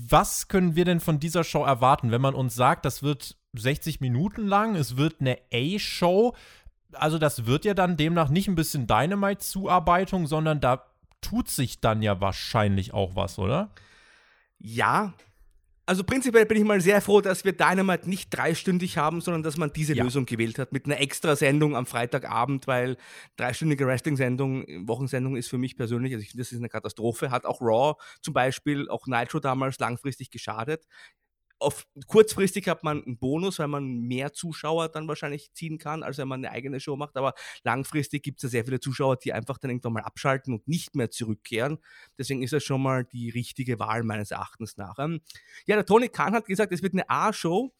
Was 0.09 0.47
können 0.47 0.75
wir 0.75 0.85
denn 0.85 0.99
von 0.99 1.19
dieser 1.19 1.43
Show 1.43 1.63
erwarten, 1.63 2.11
wenn 2.11 2.21
man 2.21 2.35
uns 2.35 2.55
sagt, 2.55 2.85
das 2.85 3.03
wird 3.03 3.37
60 3.53 4.01
Minuten 4.01 4.47
lang, 4.47 4.75
es 4.75 4.97
wird 4.97 5.19
eine 5.19 5.37
A-Show? 5.53 6.35
Also 6.93 7.17
das 7.17 7.45
wird 7.45 7.65
ja 7.65 7.73
dann 7.73 7.97
demnach 7.97 8.29
nicht 8.29 8.47
ein 8.47 8.55
bisschen 8.55 8.87
Dynamite-Zuarbeitung, 8.87 10.27
sondern 10.27 10.61
da 10.61 10.85
tut 11.21 11.49
sich 11.49 11.81
dann 11.81 12.01
ja 12.01 12.21
wahrscheinlich 12.21 12.93
auch 12.93 13.15
was, 13.15 13.39
oder? 13.39 13.71
Ja, 14.57 15.13
also 15.87 16.03
prinzipiell 16.03 16.45
bin 16.45 16.57
ich 16.57 16.65
mal 16.65 16.81
sehr 16.81 17.01
froh, 17.01 17.21
dass 17.21 17.45
wir 17.45 17.53
Dynamite 17.53 18.09
nicht 18.09 18.29
dreistündig 18.29 18.97
haben, 18.97 19.21
sondern 19.21 19.41
dass 19.41 19.55
man 19.55 19.71
diese 19.71 19.93
ja. 19.95 20.03
Lösung 20.03 20.25
gewählt 20.25 20.59
hat 20.59 20.73
mit 20.73 20.85
einer 20.85 20.99
extra 20.99 21.37
Sendung 21.37 21.77
am 21.77 21.85
Freitagabend, 21.85 22.67
weil 22.67 22.97
dreistündige 23.37 23.87
Wrestling-Sendung, 23.87 24.65
Wochensendung 24.85 25.37
ist 25.37 25.47
für 25.47 25.57
mich 25.57 25.77
persönlich, 25.77 26.13
also 26.13 26.23
ich 26.23 26.31
finde, 26.31 26.43
das 26.43 26.51
ist 26.51 26.57
eine 26.57 26.67
Katastrophe. 26.67 27.31
Hat 27.31 27.45
auch 27.45 27.61
Raw 27.61 27.95
zum 28.21 28.33
Beispiel, 28.33 28.89
auch 28.89 29.07
Nitro 29.07 29.39
damals 29.39 29.79
langfristig 29.79 30.29
geschadet 30.29 30.85
auf, 31.59 31.87
kurzfristig 32.07 32.67
hat 32.67 32.83
man 32.83 33.03
einen 33.03 33.17
Bonus, 33.17 33.59
weil 33.59 33.67
man 33.67 34.01
mehr 34.01 34.33
Zuschauer 34.33 34.89
dann 34.89 35.07
wahrscheinlich 35.07 35.53
ziehen 35.53 35.77
kann, 35.77 36.03
als 36.03 36.17
wenn 36.17 36.27
man 36.27 36.43
eine 36.43 36.53
eigene 36.53 36.79
Show 36.79 36.95
macht. 36.95 37.17
Aber 37.17 37.33
langfristig 37.63 38.23
gibt 38.23 38.39
es 38.39 38.43
ja 38.43 38.49
sehr 38.49 38.65
viele 38.65 38.79
Zuschauer, 38.79 39.17
die 39.17 39.33
einfach 39.33 39.57
dann 39.57 39.71
irgendwann 39.71 39.93
mal 39.93 40.03
abschalten 40.03 40.53
und 40.53 40.67
nicht 40.67 40.95
mehr 40.95 41.09
zurückkehren. 41.09 41.79
Deswegen 42.17 42.43
ist 42.43 42.53
das 42.53 42.63
schon 42.63 42.81
mal 42.81 43.05
die 43.05 43.29
richtige 43.29 43.79
Wahl 43.79 44.03
meines 44.03 44.31
Erachtens 44.31 44.77
nach. 44.77 44.99
Ähm, 44.99 45.21
ja, 45.65 45.75
der 45.75 45.85
Tony 45.85 46.09
Khan 46.09 46.33
hat 46.33 46.45
gesagt, 46.45 46.71
es 46.71 46.83
wird 46.83 46.93
eine 46.93 47.09
A-Show. 47.09 47.73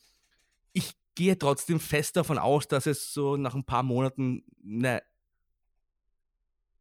Ich 0.73 0.95
gehe 1.15 1.37
trotzdem 1.37 1.79
fest 1.79 2.15
davon 2.15 2.37
aus, 2.37 2.67
dass 2.67 2.85
es 2.85 3.13
so 3.13 3.37
nach 3.37 3.55
ein 3.55 3.63
paar 3.63 3.83
Monaten 3.83 4.43
eine 4.63 5.01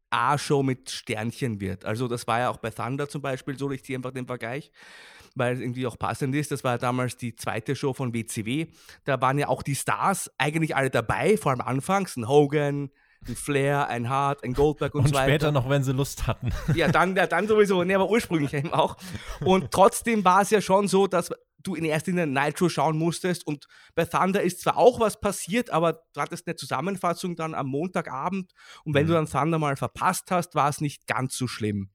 A-Show 0.09 0.63
mit 0.63 0.89
Sternchen 0.89 1.59
wird. 1.59 1.85
Also 1.85 2.07
das 2.07 2.27
war 2.27 2.39
ja 2.39 2.49
auch 2.49 2.57
bei 2.57 2.69
Thunder 2.69 3.09
zum 3.09 3.21
Beispiel 3.21 3.57
so, 3.57 3.69
ich 3.71 3.83
ziehe 3.83 3.97
einfach 3.97 4.13
den 4.13 4.25
Vergleich 4.25 4.71
weil 5.37 5.53
es 5.53 5.59
irgendwie 5.59 5.87
auch 5.87 5.97
passend 5.97 6.35
ist. 6.35 6.51
Das 6.51 6.63
war 6.63 6.73
ja 6.73 6.77
damals 6.77 7.17
die 7.17 7.35
zweite 7.35 7.75
Show 7.75 7.93
von 7.93 8.13
WCW. 8.13 8.67
Da 9.03 9.21
waren 9.21 9.37
ja 9.37 9.47
auch 9.47 9.63
die 9.63 9.75
Stars 9.75 10.31
eigentlich 10.37 10.75
alle 10.75 10.89
dabei, 10.89 11.37
vor 11.37 11.51
allem 11.51 11.61
anfangs, 11.61 12.15
ein 12.17 12.27
Hogan, 12.27 12.89
ein 13.27 13.35
Flair, 13.35 13.87
ein 13.87 14.09
Hart, 14.09 14.43
ein 14.43 14.53
Goldberg 14.53 14.95
und, 14.95 15.01
und 15.01 15.07
so 15.09 15.13
weiter. 15.13 15.25
Und 15.25 15.31
später 15.31 15.51
noch, 15.51 15.69
wenn 15.69 15.83
sie 15.83 15.93
Lust 15.93 16.27
hatten. 16.27 16.49
Ja, 16.75 16.87
dann, 16.87 17.15
ja, 17.15 17.27
dann 17.27 17.47
sowieso, 17.47 17.83
ne, 17.83 17.95
aber 17.95 18.09
ursprünglich 18.09 18.53
eben 18.53 18.73
auch. 18.73 18.97
Und 19.41 19.71
trotzdem 19.71 20.23
war 20.23 20.41
es 20.41 20.49
ja 20.49 20.61
schon 20.61 20.87
so, 20.87 21.07
dass 21.07 21.31
du 21.63 21.75
in 21.75 21.85
erster 21.85 22.11
Linie 22.11 22.27
Nitro 22.27 22.69
schauen 22.69 22.97
musstest 22.97 23.45
und 23.45 23.67
bei 23.95 24.05
Thunder 24.05 24.41
ist 24.41 24.61
zwar 24.61 24.77
auch 24.77 24.99
was 24.99 25.19
passiert, 25.19 25.69
aber 25.69 26.01
du 26.13 26.21
hattest 26.21 26.47
eine 26.47 26.55
Zusammenfassung 26.55 27.35
dann 27.35 27.53
am 27.53 27.67
Montagabend 27.67 28.53
und 28.85 28.93
wenn 28.93 29.05
mhm. 29.05 29.07
du 29.07 29.13
dann 29.15 29.29
Thunder 29.29 29.59
mal 29.59 29.75
verpasst 29.75 30.31
hast, 30.31 30.55
war 30.55 30.69
es 30.69 30.81
nicht 30.81 31.07
ganz 31.07 31.35
so 31.35 31.47
schlimm. 31.47 31.89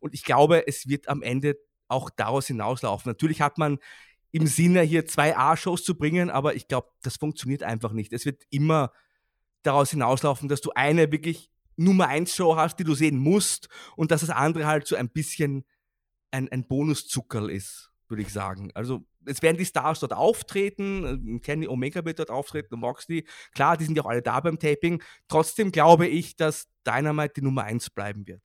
Und 0.00 0.14
ich 0.14 0.24
glaube, 0.24 0.66
es 0.66 0.88
wird 0.88 1.08
am 1.08 1.22
Ende 1.22 1.56
auch 1.90 2.10
daraus 2.10 2.46
hinauslaufen. 2.46 3.10
Natürlich 3.10 3.40
hat 3.40 3.58
man 3.58 3.78
im 4.32 4.46
Sinne, 4.46 4.82
hier 4.82 5.06
zwei 5.06 5.36
A-Shows 5.36 5.84
zu 5.84 5.96
bringen, 5.96 6.30
aber 6.30 6.54
ich 6.54 6.68
glaube, 6.68 6.88
das 7.02 7.16
funktioniert 7.16 7.62
einfach 7.62 7.92
nicht. 7.92 8.12
Es 8.12 8.24
wird 8.24 8.42
immer 8.50 8.92
daraus 9.62 9.90
hinauslaufen, 9.90 10.48
dass 10.48 10.60
du 10.60 10.70
eine 10.74 11.10
wirklich 11.10 11.50
Nummer 11.76 12.08
1 12.08 12.34
Show 12.34 12.56
hast, 12.56 12.78
die 12.78 12.84
du 12.84 12.94
sehen 12.94 13.18
musst 13.18 13.68
und 13.96 14.10
dass 14.10 14.20
das 14.20 14.30
andere 14.30 14.66
halt 14.66 14.86
so 14.86 14.96
ein 14.96 15.08
bisschen 15.08 15.64
ein, 16.30 16.48
ein 16.50 16.66
Bonuszuckerl 16.66 17.50
ist, 17.50 17.90
würde 18.08 18.22
ich 18.22 18.32
sagen. 18.32 18.70
Also 18.74 19.04
es 19.26 19.42
werden 19.42 19.56
die 19.56 19.64
Stars 19.64 20.00
dort 20.00 20.12
auftreten, 20.12 21.40
Kenny 21.42 21.66
Omega 21.68 22.04
wird 22.04 22.18
dort 22.18 22.30
auftreten 22.30 22.74
und 22.74 22.80
Moxley. 22.80 23.26
Klar, 23.52 23.76
die 23.76 23.84
sind 23.84 23.96
ja 23.96 24.04
auch 24.04 24.10
alle 24.10 24.22
da 24.22 24.40
beim 24.40 24.58
Taping. 24.58 25.02
Trotzdem 25.28 25.72
glaube 25.72 26.06
ich, 26.06 26.36
dass 26.36 26.68
Dynamite 26.86 27.34
die 27.36 27.42
Nummer 27.42 27.64
1 27.64 27.90
bleiben 27.90 28.26
wird. 28.26 28.42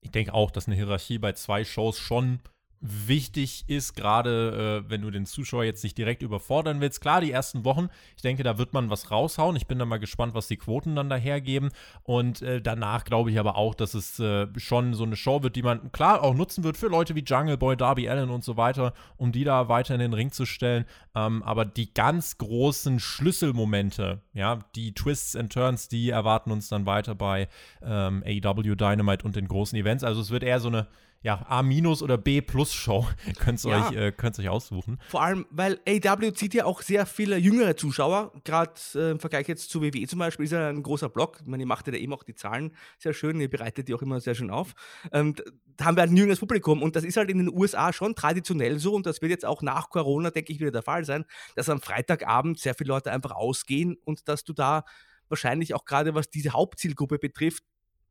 Ich 0.00 0.10
denke 0.10 0.34
auch, 0.34 0.50
dass 0.50 0.66
eine 0.66 0.76
Hierarchie 0.76 1.18
bei 1.18 1.32
zwei 1.32 1.64
Shows 1.64 1.98
schon 1.98 2.40
wichtig 2.80 3.64
ist, 3.66 3.94
gerade 3.94 4.84
äh, 4.86 4.90
wenn 4.90 5.02
du 5.02 5.10
den 5.10 5.26
Zuschauer 5.26 5.64
jetzt 5.64 5.82
nicht 5.82 5.98
direkt 5.98 6.22
überfordern 6.22 6.80
willst. 6.80 7.00
Klar, 7.00 7.20
die 7.20 7.32
ersten 7.32 7.64
Wochen, 7.64 7.88
ich 8.16 8.22
denke, 8.22 8.42
da 8.42 8.58
wird 8.58 8.72
man 8.72 8.90
was 8.90 9.10
raushauen. 9.10 9.56
Ich 9.56 9.66
bin 9.66 9.78
da 9.78 9.84
mal 9.84 9.98
gespannt, 9.98 10.34
was 10.34 10.46
die 10.48 10.56
Quoten 10.56 10.94
dann 10.94 11.10
dahergeben. 11.10 11.70
Und 12.04 12.42
äh, 12.42 12.62
danach 12.62 13.04
glaube 13.04 13.30
ich 13.30 13.38
aber 13.38 13.56
auch, 13.56 13.74
dass 13.74 13.94
es 13.94 14.18
äh, 14.20 14.46
schon 14.56 14.94
so 14.94 15.04
eine 15.04 15.16
Show 15.16 15.42
wird, 15.42 15.56
die 15.56 15.62
man 15.62 15.90
klar 15.92 16.22
auch 16.22 16.34
nutzen 16.34 16.62
wird 16.62 16.76
für 16.76 16.88
Leute 16.88 17.14
wie 17.14 17.24
Jungle 17.24 17.58
Boy, 17.58 17.76
Darby 17.76 18.08
Allen 18.08 18.30
und 18.30 18.44
so 18.44 18.56
weiter, 18.56 18.94
um 19.16 19.32
die 19.32 19.44
da 19.44 19.68
weiter 19.68 19.94
in 19.94 20.00
den 20.00 20.14
Ring 20.14 20.30
zu 20.30 20.46
stellen. 20.46 20.84
Ähm, 21.14 21.42
aber 21.42 21.64
die 21.64 21.92
ganz 21.92 22.38
großen 22.38 23.00
Schlüsselmomente, 23.00 24.22
ja, 24.34 24.60
die 24.76 24.94
Twists 24.94 25.34
and 25.34 25.52
Turns, 25.52 25.88
die 25.88 26.10
erwarten 26.10 26.52
uns 26.52 26.68
dann 26.68 26.86
weiter 26.86 27.14
bei 27.14 27.48
ähm, 27.82 28.22
AEW 28.24 28.76
Dynamite 28.76 29.24
und 29.24 29.34
den 29.34 29.48
großen 29.48 29.76
Events. 29.76 30.04
Also 30.04 30.20
es 30.20 30.30
wird 30.30 30.44
eher 30.44 30.60
so 30.60 30.68
eine 30.68 30.86
ja, 31.22 31.44
A- 31.48 31.62
oder 32.02 32.16
B-Plus-Show. 32.16 33.06
könnt 33.40 33.64
ihr 33.64 33.70
Ja. 33.70 33.88
euch, 33.88 33.96
äh, 33.96 34.12
könnt's 34.12 34.38
euch 34.38 34.48
aussuchen. 34.48 34.98
Vor 35.08 35.22
allem, 35.22 35.46
weil 35.50 35.80
AW 35.86 36.32
zieht 36.32 36.54
ja 36.54 36.64
auch 36.64 36.82
sehr 36.82 37.06
viele 37.06 37.36
jüngere 37.36 37.76
Zuschauer. 37.76 38.32
Gerade 38.44 38.72
äh, 38.94 39.10
im 39.10 39.20
Vergleich 39.20 39.48
jetzt 39.48 39.70
zu 39.70 39.82
WWE 39.82 40.06
zum 40.06 40.18
Beispiel 40.20 40.44
ist 40.44 40.52
ja 40.52 40.68
ein 40.68 40.82
großer 40.82 41.08
Block. 41.08 41.38
Ich 41.40 41.46
meine, 41.46 41.62
ihr 41.64 41.66
macht 41.66 41.86
ja 41.86 41.92
da 41.92 41.98
eben 41.98 42.12
auch 42.12 42.22
die 42.22 42.34
Zahlen 42.34 42.74
sehr 42.98 43.12
schön, 43.12 43.40
ihr 43.40 43.50
bereitet 43.50 43.88
die 43.88 43.94
auch 43.94 44.02
immer 44.02 44.20
sehr 44.20 44.34
schön 44.34 44.50
auf. 44.50 44.74
Ähm, 45.12 45.34
da 45.76 45.86
haben 45.86 45.96
wir 45.96 46.02
ein 46.02 46.16
jüngeres 46.16 46.40
Publikum 46.40 46.82
und 46.82 46.96
das 46.96 47.04
ist 47.04 47.16
halt 47.16 47.30
in 47.30 47.38
den 47.38 47.48
USA 47.48 47.92
schon 47.92 48.14
traditionell 48.14 48.78
so 48.78 48.94
und 48.94 49.06
das 49.06 49.20
wird 49.22 49.30
jetzt 49.30 49.44
auch 49.44 49.62
nach 49.62 49.90
Corona, 49.90 50.30
denke 50.30 50.52
ich, 50.52 50.60
wieder 50.60 50.70
der 50.72 50.82
Fall 50.82 51.04
sein, 51.04 51.24
dass 51.54 51.68
am 51.68 51.80
Freitagabend 51.80 52.58
sehr 52.58 52.74
viele 52.74 52.88
Leute 52.88 53.12
einfach 53.12 53.30
ausgehen 53.32 53.96
und 54.04 54.28
dass 54.28 54.44
du 54.44 54.52
da 54.52 54.84
wahrscheinlich 55.28 55.74
auch 55.74 55.84
gerade 55.84 56.14
was 56.14 56.30
diese 56.30 56.50
Hauptzielgruppe 56.50 57.18
betrifft, 57.18 57.62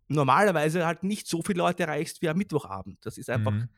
normalerweise 0.08 0.86
halt 0.86 1.04
nicht 1.04 1.28
so 1.28 1.42
viele 1.42 1.60
Leute 1.60 1.84
erreichst 1.84 2.22
wie 2.22 2.30
am 2.30 2.38
Mittwochabend. 2.38 2.98
Das 3.06 3.18
ist 3.18 3.30
einfach 3.30 3.52
Mhm. 3.52 3.70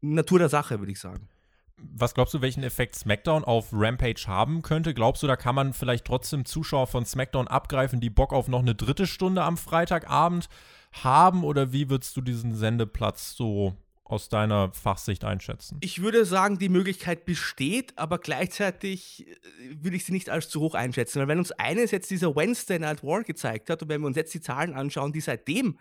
Natur 0.00 0.38
der 0.38 0.48
Sache, 0.48 0.78
würde 0.78 0.92
ich 0.92 1.00
sagen. 1.00 1.28
Was 1.76 2.14
glaubst 2.14 2.34
du, 2.34 2.42
welchen 2.42 2.62
Effekt 2.62 2.94
SmackDown 2.94 3.44
auf 3.44 3.68
Rampage 3.72 4.24
haben 4.26 4.62
könnte? 4.62 4.92
Glaubst 4.92 5.22
du, 5.22 5.26
da 5.26 5.36
kann 5.36 5.54
man 5.54 5.72
vielleicht 5.72 6.04
trotzdem 6.04 6.44
Zuschauer 6.44 6.86
von 6.86 7.06
SmackDown 7.06 7.48
abgreifen, 7.48 8.00
die 8.00 8.10
Bock 8.10 8.32
auf 8.32 8.48
noch 8.48 8.60
eine 8.60 8.74
dritte 8.74 9.06
Stunde 9.06 9.42
am 9.42 9.56
Freitagabend 9.56 10.48
haben? 10.92 11.42
Oder 11.44 11.72
wie 11.72 11.88
würdest 11.88 12.16
du 12.16 12.20
diesen 12.20 12.54
Sendeplatz 12.54 13.34
so 13.34 13.76
aus 14.10 14.28
deiner 14.28 14.72
Fachsicht 14.72 15.24
einschätzen? 15.24 15.78
Ich 15.80 16.02
würde 16.02 16.24
sagen, 16.24 16.58
die 16.58 16.68
Möglichkeit 16.68 17.24
besteht, 17.24 17.96
aber 17.96 18.18
gleichzeitig 18.18 19.26
äh, 19.26 19.34
würde 19.82 19.96
ich 19.96 20.04
sie 20.04 20.12
nicht 20.12 20.30
als 20.30 20.48
zu 20.48 20.60
hoch 20.60 20.74
einschätzen. 20.74 21.20
Weil 21.20 21.28
wenn 21.28 21.38
uns 21.38 21.52
eines 21.52 21.90
jetzt 21.90 22.10
dieser 22.10 22.34
Wednesday 22.34 22.78
Night 22.78 23.02
War 23.02 23.22
gezeigt 23.22 23.70
hat 23.70 23.82
und 23.82 23.88
wenn 23.88 24.00
wir 24.00 24.06
uns 24.06 24.16
jetzt 24.16 24.34
die 24.34 24.40
Zahlen 24.40 24.74
anschauen, 24.74 25.12
die 25.12 25.20
seitdem 25.20 25.78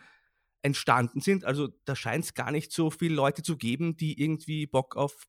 entstanden 0.61 1.21
sind, 1.21 1.45
also 1.45 1.69
da 1.85 1.95
scheint 1.95 2.25
es 2.25 2.33
gar 2.33 2.51
nicht 2.51 2.71
so 2.71 2.91
viele 2.91 3.15
Leute 3.15 3.43
zu 3.43 3.57
geben, 3.57 3.97
die 3.97 4.21
irgendwie 4.21 4.67
Bock 4.67 4.95
auf 4.95 5.27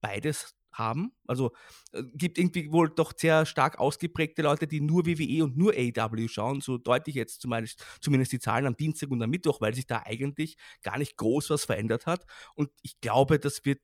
beides 0.00 0.54
haben. 0.78 1.12
Also 1.26 1.52
äh, 1.92 2.02
gibt 2.14 2.38
irgendwie 2.38 2.72
wohl 2.72 2.88
doch 2.88 3.12
sehr 3.16 3.46
stark 3.46 3.78
ausgeprägte 3.78 4.42
Leute, 4.42 4.66
die 4.66 4.80
nur 4.80 5.06
WWE 5.06 5.44
und 5.44 5.56
nur 5.56 5.72
AEW 5.72 6.28
schauen. 6.28 6.60
So 6.60 6.78
deutlich 6.78 7.16
jetzt 7.16 7.40
zumindest, 7.40 7.84
zumindest 8.00 8.32
die 8.32 8.38
Zahlen 8.38 8.66
am 8.66 8.76
Dienstag 8.76 9.10
und 9.10 9.22
am 9.22 9.30
Mittwoch, 9.30 9.60
weil 9.60 9.74
sich 9.74 9.86
da 9.86 10.02
eigentlich 10.04 10.56
gar 10.82 10.98
nicht 10.98 11.16
groß 11.16 11.50
was 11.50 11.64
verändert 11.64 12.06
hat. 12.06 12.24
Und 12.54 12.70
ich 12.82 13.00
glaube, 13.00 13.38
das 13.38 13.64
wird 13.64 13.80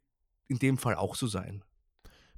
in 0.49 0.59
dem 0.59 0.79
Fall 0.79 0.95
auch 0.95 1.17
so 1.17 1.27
sein. 1.27 1.65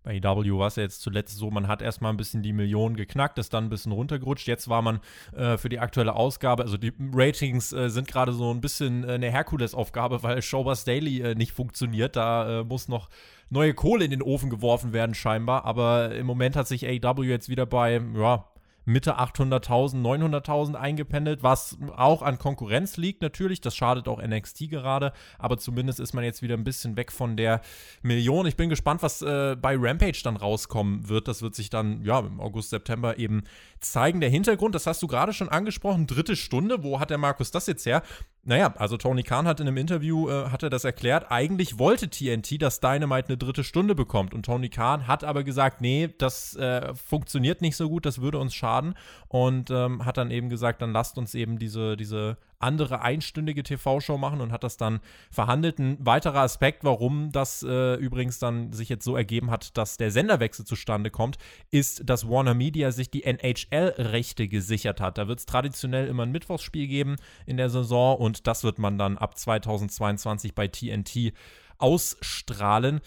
Bei 0.07 0.19
EW 0.19 0.57
war 0.57 0.69
es 0.69 0.77
ja 0.77 0.85
jetzt 0.85 1.03
zuletzt 1.03 1.37
so, 1.37 1.51
man 1.51 1.67
hat 1.67 1.83
erstmal 1.83 2.13
ein 2.13 2.17
bisschen 2.17 2.41
die 2.41 2.53
Millionen 2.53 2.95
geknackt, 2.95 3.39
ist 3.39 3.53
dann 3.53 3.65
ein 3.65 3.71
bisschen 3.71 3.91
runtergerutscht. 3.91 4.47
Jetzt 4.47 4.69
war 4.69 4.81
man 4.81 5.01
äh, 5.37 5.59
für 5.59 5.69
die 5.69 5.81
aktuelle 5.81 6.15
Ausgabe, 6.15 6.63
also 6.63 6.77
die 6.77 6.93
Ratings 7.13 7.73
äh, 7.73 7.91
sind 7.91 8.07
gerade 8.07 8.33
so 8.33 8.55
ein 8.55 8.61
bisschen 8.61 9.03
äh, 9.03 9.15
eine 9.15 9.33
Herkulesaufgabe, 9.33 10.23
weil 10.23 10.41
Showbus 10.43 10.85
Daily 10.85 11.23
äh, 11.23 11.35
nicht 11.35 11.51
funktioniert. 11.51 12.15
Da 12.15 12.61
äh, 12.61 12.65
muss 12.65 12.87
noch 12.87 13.09
neue 13.51 13.75
Kohle 13.75 14.05
in 14.05 14.13
den 14.13 14.23
Ofen 14.23 14.49
geworfen 14.49 14.93
werden, 14.93 15.17
scheinbar. 15.17 15.65
Aber 15.65 16.15
im 16.15 16.25
Moment 16.25 16.55
hat 16.55 16.69
sich 16.69 16.87
AEW 16.87 17.25
jetzt 17.25 17.49
wieder 17.49 17.67
bei, 17.67 18.01
ja, 18.15 18.45
Mitte 18.87 19.19
800.000, 19.19 20.01
900.000 20.01 20.75
eingependelt, 20.75 21.43
was 21.43 21.77
auch 21.97 22.23
an 22.23 22.39
Konkurrenz 22.39 22.97
liegt 22.97 23.21
natürlich. 23.21 23.61
Das 23.61 23.77
schadet 23.77 24.09
auch 24.09 24.23
NXT 24.23 24.71
gerade, 24.71 25.13
aber 25.39 25.59
zumindest 25.59 26.01
ist 26.01 26.15
man 26.15 26.25
jetzt 26.25 26.41
wieder 26.41 26.55
ein 26.55 26.65
bisschen 26.65 26.97
weg 26.97 27.13
von 27.13 27.37
der 27.37 27.61
Million. 28.03 28.47
Ich 28.47 28.57
bin 28.57 28.71
gespannt, 28.71 29.03
was 29.03 29.23
äh, 29.23 29.57
bei 29.61 29.77
Rampage 29.77 30.21
dann 30.23 30.37
rauskommen 30.37 31.09
wird. 31.09 31.27
Das 31.29 31.43
wird 31.43 31.55
sich 31.57 31.69
dann 31.69 32.05
ja 32.05 32.21
im 32.21 32.41
August, 32.41 32.71
September 32.71 33.19
eben 33.19 33.43
zeigen. 33.81 34.21
Der 34.21 34.31
Hintergrund, 34.31 34.75
das 34.75 34.87
hast 34.87 35.03
du 35.03 35.09
gerade 35.09 35.33
schon 35.33 35.49
angesprochen, 35.49 36.07
dritte 36.07 36.37
Stunde. 36.37 36.83
Wo 36.83 37.01
hat 37.01 37.11
der 37.11 37.19
Markus 37.19 37.51
das 37.51 37.67
jetzt 37.67 37.85
her? 37.87 38.03
Naja, 38.49 38.73
also 38.77 38.97
Tony 38.97 39.25
Khan 39.25 39.49
hat 39.49 39.59
in 39.59 39.67
einem 39.67 39.77
Interview, 39.77 40.31
äh, 40.31 40.51
hat 40.51 40.63
er 40.63 40.71
das 40.71 40.85
erklärt, 40.85 41.33
eigentlich 41.33 41.81
wollte 41.81 42.09
TNT, 42.09 42.63
dass 42.63 42.79
Dynamite 42.79 43.29
eine 43.29 43.37
dritte 43.37 43.65
Stunde 43.65 43.97
bekommt. 43.97 44.35
Und 44.35 44.47
Tony 44.47 44.69
Khan 44.69 45.09
hat 45.09 45.25
aber 45.25 45.43
gesagt, 45.43 45.81
nee, 45.81 46.11
das 46.17 46.55
äh, 46.55 46.95
funktioniert 46.95 47.61
nicht 47.61 47.77
so 47.77 47.89
gut, 47.89 48.07
das 48.07 48.21
würde 48.21 48.39
uns 48.39 48.55
schaden. 48.55 48.95
Und 49.27 49.73
ähm, 49.73 50.05
hat 50.05 50.17
dann 50.17 50.31
eben 50.31 50.49
gesagt, 50.49 50.81
dann 50.81 50.93
lasst 50.93 51.19
uns 51.19 51.35
eben 51.35 51.59
diese, 51.59 51.97
diese 51.97 52.37
andere 52.59 53.03
einstündige 53.03 53.63
TV-Show 53.63 54.19
machen 54.19 54.41
und 54.41 54.53
hat 54.53 54.65
das 54.65 54.77
dann 54.77 55.01
verhandelt. 55.31 55.79
Ein 55.79 55.97
weiterer 56.05 56.41
Aspekt, 56.41 56.85
warum 56.85 57.33
das 57.33 57.63
äh, 57.63 57.95
übrigens 57.95 58.39
dann 58.39 58.73
sich 58.73 58.89
jetzt 58.89 59.05
so 59.05 59.17
ergeben 59.17 59.51
hat, 59.51 59.77
dass 59.77 59.97
der 59.97 60.11
Senderwechsel 60.11 60.65
zustande 60.65 61.11
kommt, 61.11 61.37
ist, 61.71 62.09
dass 62.09 62.29
Warner 62.29 62.55
Media 62.55 62.91
sich 62.93 63.11
die 63.11 63.25
NHL-Rechte 63.25 64.49
gesichert 64.49 65.01
hat. 65.01 65.19
Da 65.19 65.29
wird 65.29 65.41
es 65.41 65.47
traditionell 65.47 66.09
immer 66.09 66.25
ein 66.25 66.33
Mittwochsspiel 66.33 66.87
geben 66.87 67.17
in 67.47 67.57
der 67.57 67.71
Saison 67.71 68.17
und 68.17 68.47
das 68.47 68.65
wird 68.65 68.79
man 68.79 68.99
dann 68.99 69.19
ab 69.19 69.39
2022 69.39 70.55
bei 70.55 70.69
TNT 70.69 71.33
ausstrahlen. 71.79 73.01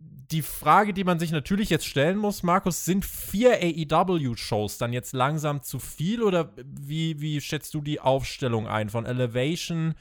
Die 0.00 0.42
Frage, 0.42 0.92
die 0.92 1.04
man 1.04 1.18
sich 1.18 1.32
natürlich 1.32 1.70
jetzt 1.70 1.86
stellen 1.86 2.18
muss, 2.18 2.42
Markus, 2.42 2.84
sind 2.84 3.04
vier 3.04 3.54
AEW-Shows 3.54 4.78
dann 4.78 4.92
jetzt 4.92 5.12
langsam 5.12 5.62
zu 5.62 5.78
viel 5.78 6.22
oder 6.22 6.52
wie, 6.64 7.20
wie 7.20 7.40
schätzt 7.40 7.74
du 7.74 7.80
die 7.80 7.98
Aufstellung 7.98 8.68
ein 8.68 8.90
von 8.90 9.06
Elevation 9.06 9.94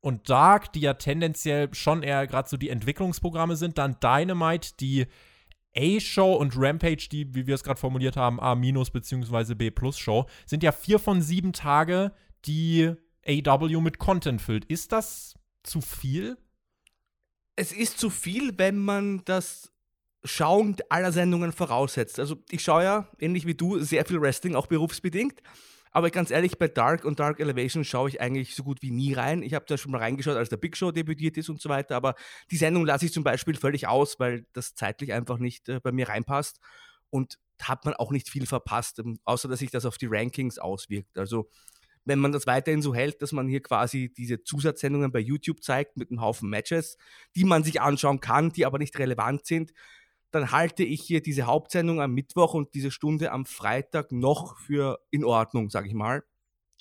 und 0.00 0.30
Dark, 0.30 0.72
die 0.72 0.80
ja 0.80 0.94
tendenziell 0.94 1.74
schon 1.74 2.02
eher 2.02 2.26
gerade 2.26 2.48
so 2.48 2.56
die 2.56 2.70
Entwicklungsprogramme 2.70 3.56
sind, 3.56 3.76
dann 3.78 3.96
Dynamite, 4.00 4.74
die 4.78 5.06
A-Show 5.76 6.34
und 6.34 6.54
Rampage, 6.56 7.08
die, 7.10 7.34
wie 7.34 7.46
wir 7.46 7.54
es 7.54 7.64
gerade 7.64 7.80
formuliert 7.80 8.16
haben, 8.16 8.40
A- 8.40 8.54
bzw. 8.54 9.54
B-Plus-Show, 9.54 10.26
sind 10.46 10.62
ja 10.62 10.72
vier 10.72 10.98
von 10.98 11.20
sieben 11.20 11.52
Tage, 11.52 12.12
die 12.44 12.92
AEW 13.26 13.80
mit 13.80 13.98
Content 13.98 14.40
füllt. 14.40 14.64
Ist 14.66 14.92
das 14.92 15.34
zu 15.62 15.80
viel? 15.80 16.36
Es 17.56 17.72
ist 17.72 17.98
zu 17.98 18.10
viel, 18.10 18.58
wenn 18.58 18.78
man 18.78 19.22
das 19.24 19.72
Schauen 20.24 20.76
aller 20.88 21.12
Sendungen 21.12 21.52
voraussetzt. 21.52 22.18
Also 22.18 22.36
ich 22.50 22.62
schaue 22.62 22.84
ja, 22.84 23.08
ähnlich 23.18 23.46
wie 23.46 23.54
du, 23.54 23.78
sehr 23.80 24.04
viel 24.06 24.20
Wrestling, 24.20 24.54
auch 24.54 24.66
berufsbedingt. 24.66 25.40
Aber 25.90 26.10
ganz 26.10 26.32
ehrlich, 26.32 26.58
bei 26.58 26.66
Dark 26.66 27.04
und 27.04 27.20
Dark 27.20 27.38
Elevation 27.38 27.84
schaue 27.84 28.08
ich 28.08 28.20
eigentlich 28.20 28.56
so 28.56 28.64
gut 28.64 28.82
wie 28.82 28.90
nie 28.90 29.12
rein. 29.12 29.42
Ich 29.44 29.54
habe 29.54 29.64
da 29.68 29.78
schon 29.78 29.92
mal 29.92 29.98
reingeschaut, 29.98 30.36
als 30.36 30.48
der 30.48 30.56
Big 30.56 30.76
Show 30.76 30.90
debütiert 30.90 31.36
ist 31.36 31.48
und 31.48 31.60
so 31.60 31.68
weiter. 31.68 31.94
Aber 31.94 32.14
die 32.50 32.56
Sendung 32.56 32.84
lasse 32.84 33.06
ich 33.06 33.12
zum 33.12 33.22
Beispiel 33.22 33.54
völlig 33.54 33.86
aus, 33.86 34.18
weil 34.18 34.46
das 34.54 34.74
zeitlich 34.74 35.12
einfach 35.12 35.38
nicht 35.38 35.68
äh, 35.68 35.78
bei 35.80 35.92
mir 35.92 36.08
reinpasst. 36.08 36.58
Und 37.10 37.38
hat 37.62 37.84
man 37.84 37.94
auch 37.94 38.10
nicht 38.10 38.28
viel 38.28 38.46
verpasst, 38.46 38.98
ähm, 38.98 39.18
außer 39.24 39.48
dass 39.48 39.60
sich 39.60 39.70
das 39.70 39.84
auf 39.84 39.96
die 39.96 40.08
Rankings 40.10 40.58
auswirkt. 40.58 41.16
Also 41.16 41.48
wenn 42.04 42.18
man 42.18 42.32
das 42.32 42.46
weiterhin 42.46 42.82
so 42.82 42.94
hält, 42.94 43.22
dass 43.22 43.32
man 43.32 43.48
hier 43.48 43.62
quasi 43.62 44.12
diese 44.16 44.42
Zusatzsendungen 44.42 45.12
bei 45.12 45.20
YouTube 45.20 45.62
zeigt 45.62 45.96
mit 45.96 46.10
einem 46.10 46.20
Haufen 46.20 46.50
Matches, 46.50 46.98
die 47.34 47.44
man 47.44 47.64
sich 47.64 47.80
anschauen 47.80 48.20
kann, 48.20 48.50
die 48.52 48.66
aber 48.66 48.78
nicht 48.78 48.98
relevant 48.98 49.46
sind, 49.46 49.72
dann 50.30 50.50
halte 50.50 50.82
ich 50.82 51.02
hier 51.02 51.22
diese 51.22 51.44
Hauptsendung 51.44 52.00
am 52.00 52.12
Mittwoch 52.12 52.54
und 52.54 52.74
diese 52.74 52.90
Stunde 52.90 53.30
am 53.32 53.46
Freitag 53.46 54.12
noch 54.12 54.58
für 54.58 54.98
in 55.10 55.24
Ordnung, 55.24 55.70
sage 55.70 55.88
ich 55.88 55.94
mal. 55.94 56.24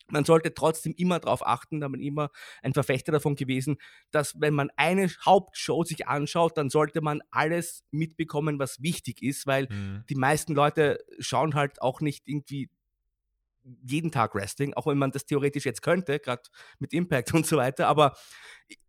Man 0.09 0.25
sollte 0.25 0.53
trotzdem 0.53 0.93
immer 0.97 1.19
darauf 1.19 1.45
achten, 1.47 1.79
da 1.79 1.87
bin 1.87 2.01
immer 2.01 2.29
ein 2.61 2.73
Verfechter 2.73 3.11
davon 3.11 3.35
gewesen, 3.35 3.77
dass 4.11 4.39
wenn 4.39 4.53
man 4.53 4.69
eine 4.75 5.07
Hauptshow 5.25 5.83
sich 5.83 6.07
anschaut, 6.07 6.57
dann 6.57 6.69
sollte 6.69 7.01
man 7.01 7.21
alles 7.31 7.83
mitbekommen, 7.91 8.59
was 8.59 8.81
wichtig 8.81 9.23
ist, 9.23 9.47
weil 9.47 9.69
Mhm. 9.69 10.03
die 10.09 10.15
meisten 10.15 10.53
Leute 10.53 10.99
schauen 11.19 11.55
halt 11.55 11.81
auch 11.81 12.01
nicht 12.01 12.27
irgendwie 12.27 12.69
jeden 13.83 14.11
Tag 14.11 14.35
Wrestling, 14.35 14.73
auch 14.73 14.87
wenn 14.87 14.97
man 14.97 15.11
das 15.11 15.25
theoretisch 15.25 15.65
jetzt 15.65 15.81
könnte, 15.81 16.19
gerade 16.19 16.43
mit 16.79 16.93
Impact 16.93 17.33
und 17.33 17.45
so 17.45 17.57
weiter. 17.57 17.87
Aber 17.87 18.15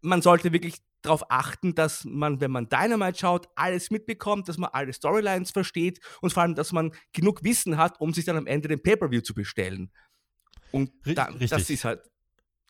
man 0.00 0.22
sollte 0.22 0.52
wirklich 0.52 0.76
darauf 1.02 1.30
achten, 1.30 1.74
dass 1.74 2.04
man, 2.04 2.40
wenn 2.40 2.50
man 2.50 2.68
Dynamite 2.68 3.18
schaut, 3.18 3.48
alles 3.56 3.90
mitbekommt, 3.90 4.48
dass 4.48 4.58
man 4.58 4.70
alle 4.72 4.92
Storylines 4.92 5.50
versteht 5.50 6.00
und 6.22 6.32
vor 6.32 6.42
allem, 6.42 6.54
dass 6.54 6.72
man 6.72 6.92
genug 7.12 7.44
Wissen 7.44 7.76
hat, 7.76 8.00
um 8.00 8.12
sich 8.12 8.24
dann 8.24 8.36
am 8.36 8.46
Ende 8.46 8.68
den 8.68 8.82
Pay-Per-View 8.82 9.20
zu 9.20 9.34
bestellen. 9.34 9.92
Und 10.72 10.90
da, 11.04 11.30
das 11.30 11.70
ist 11.70 11.84
halt. 11.84 12.02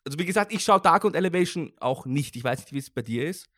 Also 0.07 0.19
wie 0.19 0.27
gesagt, 0.27 0.53
ich 0.53 0.63
schaue 0.63 0.83
Dark 0.83 1.05
und 1.05 1.17
Elevation 1.17 1.73
auch 1.81 2.05
nicht. 2.05 2.37
Ich 2.37 2.45
weiß 2.45 2.59
nicht, 2.61 2.73
wie 2.73 2.79
es 2.79 2.91
bei 2.91 3.01
dir 3.01 3.27
ist. 3.27 3.49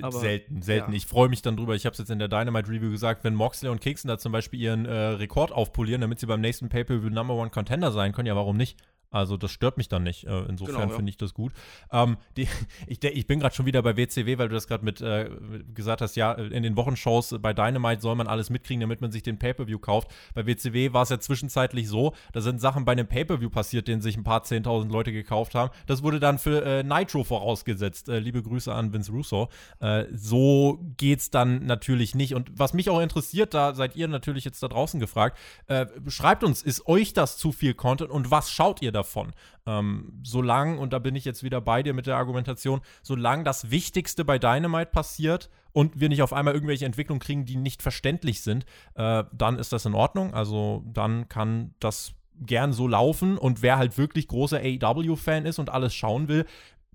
Aber, 0.00 0.18
selten, 0.18 0.62
selten. 0.62 0.92
ja. 0.92 0.96
Ich 0.96 1.06
freue 1.06 1.28
mich 1.28 1.42
dann 1.42 1.56
drüber. 1.56 1.74
Ich 1.74 1.86
habe 1.86 1.92
es 1.92 1.98
jetzt 1.98 2.10
in 2.10 2.18
der 2.18 2.28
Dynamite 2.28 2.68
Review 2.68 2.90
gesagt, 2.90 3.24
wenn 3.24 3.34
Moxley 3.34 3.70
und 3.70 3.80
Kingston 3.80 4.08
da 4.08 4.18
zum 4.18 4.32
Beispiel 4.32 4.60
ihren 4.60 4.86
äh, 4.86 4.92
Rekord 4.92 5.52
aufpolieren, 5.52 6.00
damit 6.00 6.20
sie 6.20 6.26
beim 6.26 6.40
nächsten 6.40 6.68
Pay-Per-View 6.68 7.10
Number 7.10 7.34
One 7.34 7.50
Contender 7.50 7.90
sein 7.92 8.12
können, 8.12 8.26
ja, 8.26 8.36
warum 8.36 8.56
nicht? 8.56 8.78
Also 9.14 9.36
das 9.36 9.52
stört 9.52 9.76
mich 9.76 9.88
dann 9.88 10.02
nicht. 10.02 10.24
Äh, 10.24 10.44
insofern 10.48 10.74
genau, 10.74 10.90
ja. 10.90 10.96
finde 10.96 11.10
ich 11.10 11.16
das 11.16 11.34
gut. 11.34 11.52
Ähm, 11.92 12.16
die, 12.36 12.48
ich, 12.88 13.02
ich, 13.02 13.26
bin 13.26 13.38
gerade 13.38 13.54
schon 13.54 13.64
wieder 13.64 13.80
bei 13.82 13.96
WCW, 13.96 14.38
weil 14.38 14.48
du 14.48 14.54
das 14.54 14.66
gerade 14.66 14.84
mit 14.84 15.00
äh, 15.00 15.30
gesagt 15.72 16.00
hast, 16.00 16.16
ja, 16.16 16.32
in 16.32 16.64
den 16.64 16.76
Wochenshows 16.76 17.36
bei 17.40 17.52
Dynamite 17.52 18.02
soll 18.02 18.16
man 18.16 18.26
alles 18.26 18.50
mitkriegen, 18.50 18.80
damit 18.80 19.00
man 19.00 19.12
sich 19.12 19.22
den 19.22 19.38
Pay-Per-View 19.38 19.78
kauft. 19.78 20.08
Bei 20.34 20.46
WCW 20.46 20.92
war 20.92 21.02
es 21.02 21.10
ja 21.10 21.20
zwischenzeitlich 21.20 21.88
so, 21.88 22.12
da 22.32 22.40
sind 22.40 22.60
Sachen 22.60 22.84
bei 22.84 22.92
einem 22.92 23.06
Pay-Per-View 23.06 23.50
passiert, 23.50 23.86
den 23.86 24.00
sich 24.00 24.16
ein 24.16 24.24
paar 24.24 24.42
Zehntausend 24.42 24.90
Leute 24.90 25.12
gekauft 25.12 25.54
haben. 25.54 25.70
Das 25.86 26.02
wurde 26.02 26.18
dann 26.18 26.38
für 26.38 26.64
äh, 26.64 26.82
Nitro 26.82 27.22
vorausgesetzt. 27.22 28.08
Äh, 28.08 28.18
liebe 28.18 28.42
Grüße 28.42 28.74
an 28.74 28.92
Vince 28.92 29.12
Russo. 29.12 29.48
Äh, 29.78 30.06
so 30.12 30.80
geht's 30.96 31.30
dann 31.30 31.66
natürlich 31.66 32.16
nicht. 32.16 32.34
Und 32.34 32.50
was 32.58 32.74
mich 32.74 32.90
auch 32.90 33.00
interessiert, 33.00 33.54
da 33.54 33.74
seid 33.74 33.94
ihr 33.94 34.08
natürlich 34.08 34.44
jetzt 34.44 34.60
da 34.60 34.66
draußen 34.66 34.98
gefragt, 34.98 35.38
äh, 35.68 35.86
schreibt 36.08 36.42
uns, 36.42 36.62
ist 36.62 36.88
euch 36.88 37.12
das 37.12 37.36
zu 37.36 37.52
viel 37.52 37.74
Content 37.74 38.10
und 38.10 38.32
was 38.32 38.50
schaut 38.50 38.82
ihr 38.82 38.90
da 38.90 39.03
davon. 39.04 39.32
Ähm, 39.66 40.12
solange, 40.22 40.78
und 40.78 40.92
da 40.92 40.98
bin 40.98 41.14
ich 41.14 41.24
jetzt 41.24 41.42
wieder 41.42 41.60
bei 41.60 41.82
dir 41.82 41.94
mit 41.94 42.06
der 42.06 42.16
Argumentation, 42.16 42.80
solange 43.02 43.44
das 43.44 43.70
Wichtigste 43.70 44.24
bei 44.24 44.38
Dynamite 44.38 44.90
passiert 44.90 45.50
und 45.72 46.00
wir 46.00 46.08
nicht 46.08 46.22
auf 46.22 46.32
einmal 46.32 46.54
irgendwelche 46.54 46.86
Entwicklungen 46.86 47.20
kriegen, 47.20 47.44
die 47.44 47.56
nicht 47.56 47.82
verständlich 47.82 48.40
sind, 48.40 48.64
äh, 48.94 49.24
dann 49.32 49.58
ist 49.58 49.72
das 49.72 49.84
in 49.84 49.94
Ordnung. 49.94 50.34
Also 50.34 50.82
dann 50.92 51.28
kann 51.28 51.74
das 51.80 52.14
gern 52.40 52.72
so 52.72 52.88
laufen 52.88 53.38
und 53.38 53.62
wer 53.62 53.78
halt 53.78 53.96
wirklich 53.96 54.26
großer 54.26 54.58
AEW-Fan 54.58 55.46
ist 55.46 55.58
und 55.58 55.70
alles 55.70 55.94
schauen 55.94 56.26
will, 56.28 56.46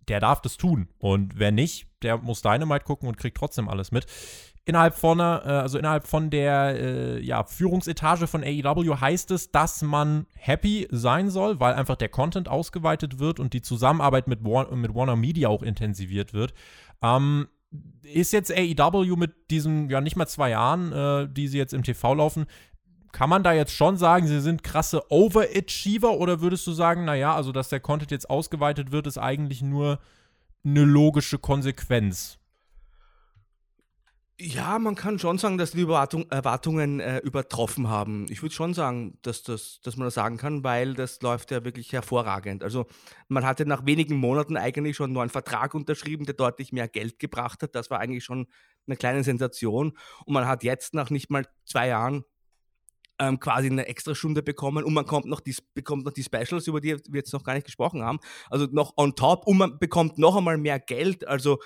der 0.09 0.19
darf 0.19 0.41
das 0.41 0.57
tun. 0.57 0.89
Und 0.97 1.37
wer 1.37 1.51
nicht, 1.51 1.87
der 2.01 2.17
muss 2.17 2.41
Dynamite 2.41 2.83
gucken 2.83 3.07
und 3.07 3.17
kriegt 3.17 3.37
trotzdem 3.37 3.69
alles 3.69 3.91
mit 3.91 4.05
innerhalb 4.69 4.95
von, 4.95 5.19
äh, 5.19 5.23
also 5.23 5.77
innerhalb 5.77 6.07
von 6.07 6.29
der 6.29 6.75
äh, 6.79 7.21
ja, 7.21 7.43
Führungsetage 7.43 8.27
von 8.27 8.43
AEW 8.43 8.99
heißt 9.01 9.31
es, 9.31 9.51
dass 9.51 9.81
man 9.81 10.27
happy 10.35 10.88
sein 10.91 11.29
soll, 11.29 11.59
weil 11.59 11.73
einfach 11.73 11.95
der 11.95 12.09
Content 12.09 12.47
ausgeweitet 12.47 13.19
wird 13.19 13.39
und 13.39 13.53
die 13.53 13.61
Zusammenarbeit 13.61 14.27
mit, 14.27 14.43
War 14.45 14.73
mit 14.75 14.93
Warner 14.93 15.15
Media 15.15 15.49
auch 15.49 15.63
intensiviert 15.63 16.33
wird. 16.33 16.53
Ähm, 17.01 17.47
ist 18.03 18.31
jetzt 18.31 18.51
AEW 18.51 19.15
mit 19.15 19.51
diesen, 19.51 19.89
ja, 19.89 20.01
nicht 20.01 20.15
mal 20.15 20.27
zwei 20.27 20.51
Jahren, 20.51 20.91
äh, 20.91 21.27
die 21.29 21.47
sie 21.47 21.57
jetzt 21.57 21.73
im 21.73 21.83
TV 21.83 22.13
laufen, 22.13 22.45
kann 23.11 23.29
man 23.29 23.43
da 23.43 23.53
jetzt 23.53 23.73
schon 23.73 23.97
sagen, 23.97 24.27
sie 24.27 24.39
sind 24.39 24.63
krasse 24.63 25.11
Overachiever 25.11 26.13
oder 26.13 26.41
würdest 26.41 26.65
du 26.67 26.71
sagen, 26.71 27.05
naja, 27.05 27.35
also 27.35 27.51
dass 27.51 27.69
der 27.69 27.79
Content 27.79 28.11
jetzt 28.11 28.29
ausgeweitet 28.29 28.91
wird, 28.91 29.07
ist 29.07 29.17
eigentlich 29.17 29.63
nur 29.63 29.99
eine 30.63 30.83
logische 30.83 31.39
Konsequenz? 31.39 32.38
Ja, 34.41 34.79
man 34.79 34.96
kann 34.96 35.19
schon 35.19 35.38
sagen, 35.38 35.58
dass 35.58 35.72
die 35.72 35.81
Erwartung, 35.81 36.25
Erwartungen 36.31 37.01
äh, 37.01 37.17
übertroffen 37.17 37.89
haben. 37.89 38.25
Ich 38.29 38.41
würde 38.41 38.55
schon 38.55 38.74
sagen, 38.74 39.17
dass, 39.22 39.43
das, 39.43 39.81
dass 39.84 39.98
man 39.98 40.05
das 40.05 40.13
sagen 40.13 40.38
kann, 40.38 40.63
weil 40.63 40.93
das 40.93 41.22
läuft 41.22 41.51
ja 41.51 41.65
wirklich 41.65 41.91
hervorragend. 41.91 42.63
Also 42.63 42.86
man 43.27 43.46
hatte 43.46 43.65
nach 43.65 43.86
wenigen 43.86 44.15
Monaten 44.15 44.55
eigentlich 44.55 44.96
schon 44.96 45.08
einen 45.08 45.15
neuen 45.15 45.29
Vertrag 45.29 45.74
unterschrieben, 45.74 46.25
der 46.25 46.36
deutlich 46.36 46.72
mehr 46.72 46.88
Geld 46.88 47.19
gebracht 47.19 47.63
hat. 47.63 47.75
Das 47.75 47.89
war 47.89 48.00
eigentlich 48.00 48.24
schon 48.24 48.48
eine 48.88 48.96
kleine 48.96 49.25
Sensation. 49.25 49.98
Und 50.25 50.34
man 50.34 50.48
hat 50.48 50.63
jetzt 50.63 50.93
nach 50.93 51.10
nicht 51.10 51.29
mal 51.29 51.46
zwei 51.65 51.89
Jahren 51.89 52.24
ähm, 53.19 53.41
quasi 53.41 53.67
eine 53.67 53.88
extra 53.88 54.15
Stunde 54.15 54.41
bekommen 54.41 54.86
und 54.86 54.93
man 54.93 55.05
kommt 55.05 55.25
noch 55.25 55.41
die, 55.41 55.55
bekommt 55.74 56.05
noch 56.05 56.13
die 56.13 56.24
Specials, 56.24 56.65
über 56.67 56.79
die 56.79 56.96
wir 56.96 57.19
jetzt 57.19 57.34
noch 57.34 57.43
gar 57.43 57.55
nicht 57.55 57.65
gesprochen 57.65 58.03
haben. 58.03 58.19
Also 58.50 58.67
noch 58.72 58.93
on 58.96 59.17
top 59.17 59.46
und 59.48 59.58
man 59.58 59.79
bekommt 59.79 60.17
noch 60.17 60.38
einmal 60.38 60.58
mehr 60.58 60.79
Geld. 60.79 61.27
Also 61.27 61.60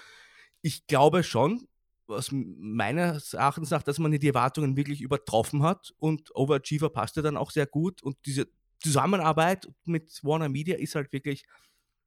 ich 0.64 0.88
glaube 0.88 1.24
schon, 1.24 1.68
was 2.14 2.30
meines 2.32 3.34
Erachtens 3.34 3.72
nach, 3.72 3.84
dass 3.84 4.00
man 4.00 4.12
die 4.12 4.28
Erwartungen 4.28 4.78
wirklich 4.78 5.02
übertroffen 5.02 5.64
hat 5.64 5.94
und 6.00 6.36
Overachiever 6.36 6.90
passte 6.90 7.22
dann 7.22 7.38
auch 7.38 7.52
sehr 7.52 7.66
gut 7.66 8.02
und 8.04 8.18
diese 8.26 8.48
Zusammenarbeit 8.82 9.70
mit 9.86 10.20
Warner 10.24 10.50
Media 10.50 10.78
ist 10.78 10.96
halt 10.96 11.12
wirklich, 11.14 11.46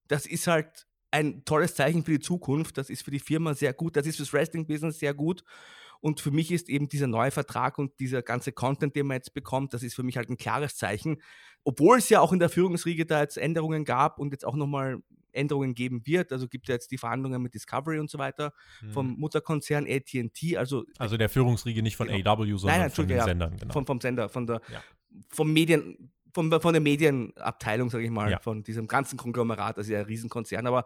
das 0.08 0.26
ist 0.26 0.46
halt 0.46 0.86
ein 1.10 1.44
tolles 1.44 1.74
Zeichen 1.74 2.04
für 2.04 2.12
die 2.12 2.20
Zukunft, 2.20 2.76
das 2.78 2.90
ist 2.90 3.02
für 3.02 3.10
die 3.10 3.20
Firma 3.20 3.54
sehr 3.54 3.72
gut, 3.72 3.96
das 3.96 4.06
ist 4.06 4.16
fürs 4.16 4.32
Wrestling-Business 4.32 4.98
sehr 4.98 5.14
gut 5.14 5.42
und 6.00 6.20
für 6.20 6.30
mich 6.30 6.52
ist 6.52 6.68
eben 6.68 6.88
dieser 6.88 7.06
neue 7.06 7.30
Vertrag 7.30 7.78
und 7.78 7.98
dieser 7.98 8.22
ganze 8.22 8.52
Content, 8.52 8.96
den 8.96 9.06
man 9.06 9.16
jetzt 9.16 9.34
bekommt, 9.34 9.74
das 9.74 9.82
ist 9.82 9.94
für 9.94 10.02
mich 10.02 10.16
halt 10.16 10.30
ein 10.30 10.36
klares 10.36 10.76
Zeichen, 10.76 11.20
obwohl 11.64 11.98
es 11.98 12.08
ja 12.08 12.20
auch 12.20 12.32
in 12.32 12.38
der 12.38 12.48
Führungsriege 12.48 13.06
da 13.06 13.20
jetzt 13.20 13.38
Änderungen 13.38 13.84
gab 13.84 14.18
und 14.18 14.32
jetzt 14.32 14.44
auch 14.44 14.54
nochmal 14.54 15.02
Änderungen 15.32 15.74
geben 15.74 16.02
wird. 16.06 16.32
Also 16.32 16.48
gibt 16.48 16.68
es 16.68 16.72
jetzt 16.72 16.90
die 16.90 16.98
Verhandlungen 16.98 17.42
mit 17.42 17.54
Discovery 17.54 17.98
und 17.98 18.10
so 18.10 18.18
weiter 18.18 18.52
mhm. 18.82 18.92
vom 18.92 19.16
Mutterkonzern 19.18 19.86
AT&T. 19.86 20.56
Also, 20.56 20.84
also 20.98 21.16
der 21.16 21.28
Führungsriege 21.28 21.82
nicht 21.82 21.96
von 21.96 22.08
genau. 22.08 22.32
AW, 22.32 22.56
sondern 22.56 22.80
Nein, 22.80 22.90
von 22.90 23.06
den 23.06 23.16
ja, 23.18 23.24
Sendern. 23.24 23.56
Genau. 23.56 23.72
Vom, 23.72 23.86
vom 23.86 24.00
Sender, 24.00 24.28
von 24.28 24.46
der, 24.46 24.60
ja. 24.72 24.82
vom 25.28 25.52
Medien, 25.52 26.10
von, 26.32 26.50
von 26.60 26.72
der 26.72 26.82
Medienabteilung, 26.82 27.90
sage 27.90 28.04
ich 28.04 28.10
mal, 28.10 28.30
ja. 28.30 28.38
von 28.40 28.62
diesem 28.62 28.86
ganzen 28.86 29.16
Konglomerat, 29.16 29.78
also 29.78 29.92
ja 29.92 30.00
ein 30.00 30.06
Riesenkonzern, 30.06 30.66
aber 30.66 30.84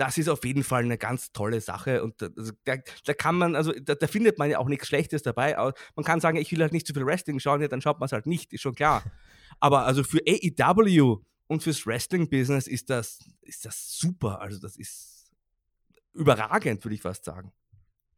das 0.00 0.16
ist 0.16 0.28
auf 0.28 0.44
jeden 0.46 0.64
Fall 0.64 0.82
eine 0.82 0.96
ganz 0.96 1.30
tolle 1.32 1.60
Sache 1.60 2.02
und 2.02 2.22
also 2.22 2.52
da, 2.64 2.76
da, 3.04 3.12
kann 3.12 3.36
man, 3.36 3.54
also 3.54 3.72
da, 3.72 3.94
da, 3.94 4.06
findet 4.06 4.38
man 4.38 4.48
ja 4.48 4.58
auch 4.58 4.68
nichts 4.68 4.86
Schlechtes 4.86 5.22
dabei. 5.22 5.54
Man 5.94 6.04
kann 6.04 6.20
sagen, 6.20 6.38
ich 6.38 6.50
will 6.50 6.62
halt 6.62 6.72
nicht 6.72 6.86
zu 6.86 6.94
viel 6.94 7.04
Wrestling 7.04 7.38
schauen, 7.38 7.60
ja, 7.60 7.68
dann 7.68 7.82
schaut 7.82 8.00
man 8.00 8.06
es 8.06 8.12
halt 8.12 8.24
nicht, 8.24 8.50
ist 8.54 8.62
schon 8.62 8.74
klar. 8.74 9.04
Aber 9.60 9.84
also 9.84 10.02
für 10.02 10.20
AEW 10.26 11.18
und 11.48 11.62
fürs 11.62 11.86
Wrestling-Business 11.86 12.66
ist 12.66 12.88
das, 12.88 13.18
ist 13.42 13.66
das 13.66 13.98
super. 13.98 14.40
Also 14.40 14.58
das 14.58 14.76
ist 14.76 15.30
überragend, 16.14 16.82
würde 16.82 16.94
ich 16.94 17.02
fast 17.02 17.26
sagen. 17.26 17.52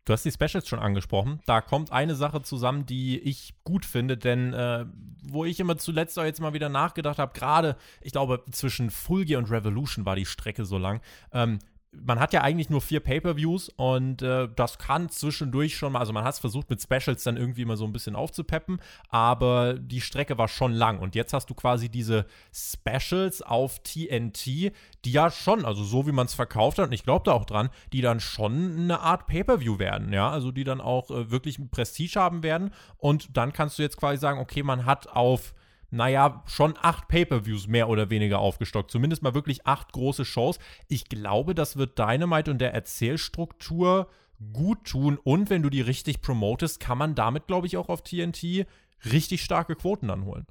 Du 0.04 0.12
hast 0.12 0.24
die 0.24 0.32
Specials 0.32 0.68
schon 0.68 0.80
angesprochen. 0.80 1.40
Da 1.46 1.60
kommt 1.60 1.90
eine 1.90 2.14
Sache 2.14 2.42
zusammen, 2.42 2.86
die 2.86 3.18
ich 3.20 3.54
gut 3.64 3.84
finde, 3.84 4.16
denn 4.16 4.52
äh, 4.52 4.86
wo 5.22 5.44
ich 5.44 5.60
immer 5.60 5.76
zuletzt 5.78 6.18
auch 6.18 6.24
jetzt 6.24 6.40
mal 6.40 6.54
wieder 6.54 6.68
nachgedacht 6.68 7.18
habe, 7.18 7.32
gerade, 7.38 7.76
ich 8.00 8.12
glaube, 8.12 8.44
zwischen 8.50 8.90
Fulgier 8.90 9.38
und 9.38 9.50
Revolution 9.50 10.04
war 10.04 10.16
die 10.16 10.26
Strecke 10.26 10.64
so 10.64 10.76
lang. 10.76 11.00
Ähm, 11.32 11.58
man 11.94 12.18
hat 12.18 12.32
ja 12.32 12.40
eigentlich 12.40 12.70
nur 12.70 12.80
vier 12.80 13.00
Pay-per-Views 13.00 13.68
und 13.76 14.22
äh, 14.22 14.48
das 14.56 14.78
kann 14.78 15.10
zwischendurch 15.10 15.76
schon 15.76 15.92
mal, 15.92 15.98
also 15.98 16.12
man 16.12 16.24
hat 16.24 16.34
es 16.34 16.40
versucht 16.40 16.70
mit 16.70 16.80
Specials 16.80 17.22
dann 17.22 17.36
irgendwie 17.36 17.66
mal 17.66 17.76
so 17.76 17.84
ein 17.84 17.92
bisschen 17.92 18.16
aufzupeppen, 18.16 18.80
aber 19.10 19.74
die 19.74 20.00
Strecke 20.00 20.38
war 20.38 20.48
schon 20.48 20.72
lang. 20.72 20.98
Und 21.00 21.14
jetzt 21.14 21.34
hast 21.34 21.50
du 21.50 21.54
quasi 21.54 21.90
diese 21.90 22.26
Specials 22.52 23.42
auf 23.42 23.80
TNT, 23.80 24.72
die 25.04 25.12
ja 25.12 25.30
schon, 25.30 25.66
also 25.66 25.84
so 25.84 26.06
wie 26.06 26.12
man 26.12 26.26
es 26.26 26.34
verkauft 26.34 26.78
hat 26.78 26.86
und 26.86 26.92
ich 26.92 27.04
glaube 27.04 27.24
da 27.26 27.32
auch 27.32 27.44
dran, 27.44 27.68
die 27.92 28.00
dann 28.00 28.20
schon 28.20 28.78
eine 28.78 29.00
Art 29.00 29.26
Pay-per-View 29.26 29.78
werden, 29.78 30.12
ja, 30.12 30.30
also 30.30 30.50
die 30.50 30.64
dann 30.64 30.80
auch 30.80 31.10
äh, 31.10 31.30
wirklich 31.30 31.58
Prestige 31.70 32.18
haben 32.18 32.42
werden. 32.42 32.72
Und 32.96 33.36
dann 33.36 33.52
kannst 33.52 33.78
du 33.78 33.82
jetzt 33.82 33.98
quasi 33.98 34.18
sagen, 34.18 34.40
okay, 34.40 34.62
man 34.62 34.86
hat 34.86 35.08
auf 35.08 35.54
naja, 35.92 36.42
schon 36.46 36.74
acht 36.80 37.06
Pay-per-Views 37.08 37.66
mehr 37.66 37.90
oder 37.90 38.08
weniger 38.08 38.38
aufgestockt. 38.38 38.90
Zumindest 38.90 39.22
mal 39.22 39.34
wirklich 39.34 39.66
acht 39.66 39.92
große 39.92 40.24
Shows. 40.24 40.58
Ich 40.88 41.10
glaube, 41.10 41.54
das 41.54 41.76
wird 41.76 41.98
Dynamite 41.98 42.50
und 42.50 42.58
der 42.58 42.72
Erzählstruktur 42.72 44.08
gut 44.54 44.84
tun. 44.84 45.18
Und 45.22 45.50
wenn 45.50 45.62
du 45.62 45.68
die 45.68 45.82
richtig 45.82 46.22
promotest, 46.22 46.80
kann 46.80 46.96
man 46.96 47.14
damit, 47.14 47.46
glaube 47.46 47.66
ich, 47.66 47.76
auch 47.76 47.90
auf 47.90 48.02
TNT 48.02 48.66
richtig 49.04 49.42
starke 49.42 49.76
Quoten 49.76 50.08
dann 50.08 50.24
holen. 50.24 50.46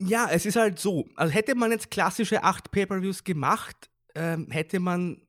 Ja, 0.00 0.28
es 0.28 0.44
ist 0.44 0.56
halt 0.56 0.80
so. 0.80 1.06
Also 1.14 1.32
hätte 1.32 1.54
man 1.54 1.70
jetzt 1.70 1.92
klassische 1.92 2.42
acht 2.42 2.72
Pay-per-Views 2.72 3.22
gemacht, 3.22 3.90
ähm, 4.16 4.50
hätte 4.50 4.80
man 4.80 5.22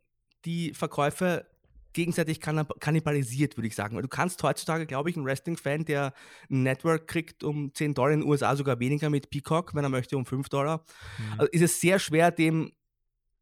die 0.44 0.74
Verkäufe 0.74 1.46
gegenseitig 1.94 2.40
kannibalisiert, 2.40 3.58
würde 3.58 3.68
ich 3.68 3.76
sagen. 3.76 3.96
Weil 3.96 4.04
du 4.04 4.08
kannst 4.08 4.42
heutzutage, 4.44 4.86
glaube 4.86 5.10
ich, 5.10 5.16
einen 5.16 5.26
Wrestling-Fan, 5.26 5.86
der 5.86 6.14
ein 6.50 6.64
Network 6.64 7.08
kriegt 7.08 7.44
um 7.44 7.74
10 7.74 7.94
Dollar 7.94 8.12
in 8.12 8.22
den 8.22 8.30
USA 8.30 8.56
sogar 8.56 8.80
weniger 8.80 9.10
mit 9.10 9.30
Peacock, 9.30 9.76
wenn 9.76 9.84
er 9.84 9.90
möchte, 9.90 10.18
um 10.18 10.26
5 10.26 10.50
Dollar. 10.50 10.86
Mhm. 11.18 11.40
Also 11.40 11.52
ist 11.52 11.62
es 11.62 11.82
sehr 11.82 12.00
schwer, 12.00 12.32
dem 12.32 12.72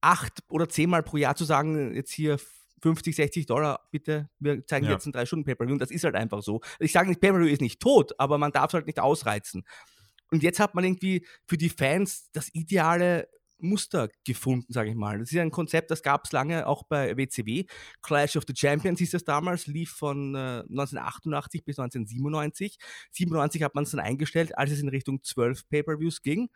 acht 0.02 0.40
oder 0.50 0.70
zehnmal 0.70 1.04
pro 1.04 1.18
Jahr 1.18 1.36
zu 1.36 1.46
sagen, 1.46 1.94
jetzt 1.94 2.12
hier 2.12 2.38
50, 2.82 3.16
60 3.16 3.46
Dollar, 3.46 3.88
bitte, 3.92 4.30
wir 4.40 4.66
zeigen 4.66 4.86
ja. 4.86 4.94
jetzt 4.94 5.06
ein 5.06 5.14
3-Stunden-Pay-Per-View. 5.14 5.74
Und 5.74 5.80
das 5.80 5.92
ist 5.92 6.04
halt 6.04 6.16
einfach 6.16 6.42
so. 6.42 6.62
Ich 6.80 6.92
sage 6.92 7.10
nicht, 7.10 7.22
Pay-Per-View 7.22 7.48
ist 7.48 7.62
nicht 7.62 7.82
tot, 7.82 8.14
aber 8.18 8.38
man 8.38 8.52
darf 8.52 8.68
es 8.70 8.74
halt 8.74 8.88
nicht 8.88 9.00
ausreizen. 9.00 9.66
Und 10.32 10.44
jetzt 10.44 10.60
hat 10.60 10.76
man 10.76 10.84
irgendwie 10.84 11.26
für 11.46 11.58
die 11.58 11.70
Fans 11.70 12.30
das 12.32 12.54
ideale 12.54 13.28
Muster 13.62 14.10
gefunden, 14.26 14.72
sage 14.72 14.90
ich 14.90 14.96
mal. 14.96 15.20
Das 15.20 15.32
ist 15.32 15.38
ein 15.38 15.52
Konzept, 15.52 15.92
das 15.92 16.04
gab 16.04 16.26
es 16.26 16.32
lange 16.32 16.68
auch 16.68 16.84
bei 16.84 17.18
WCW. 17.18 17.66
Clash 18.02 18.36
of 18.36 18.44
the 18.48 18.54
Champions 18.56 19.00
hieß 19.00 19.12
das 19.12 19.24
damals, 19.24 19.68
lief 19.68 19.92
von 19.92 20.36
äh, 20.36 20.64
1988 20.70 21.64
bis 21.64 21.80
1997. 21.80 22.78
97 23.12 23.64
hat 23.64 23.76
man 23.76 23.84
es 23.84 23.92
dann 23.92 24.00
eingestellt, 24.00 24.58
als 24.58 24.72
es 24.72 24.80
in 24.80 24.90
Richtung 24.90 25.24
12 25.24 25.68
Pay-per-Views 25.70 26.22
ging. 26.22 26.50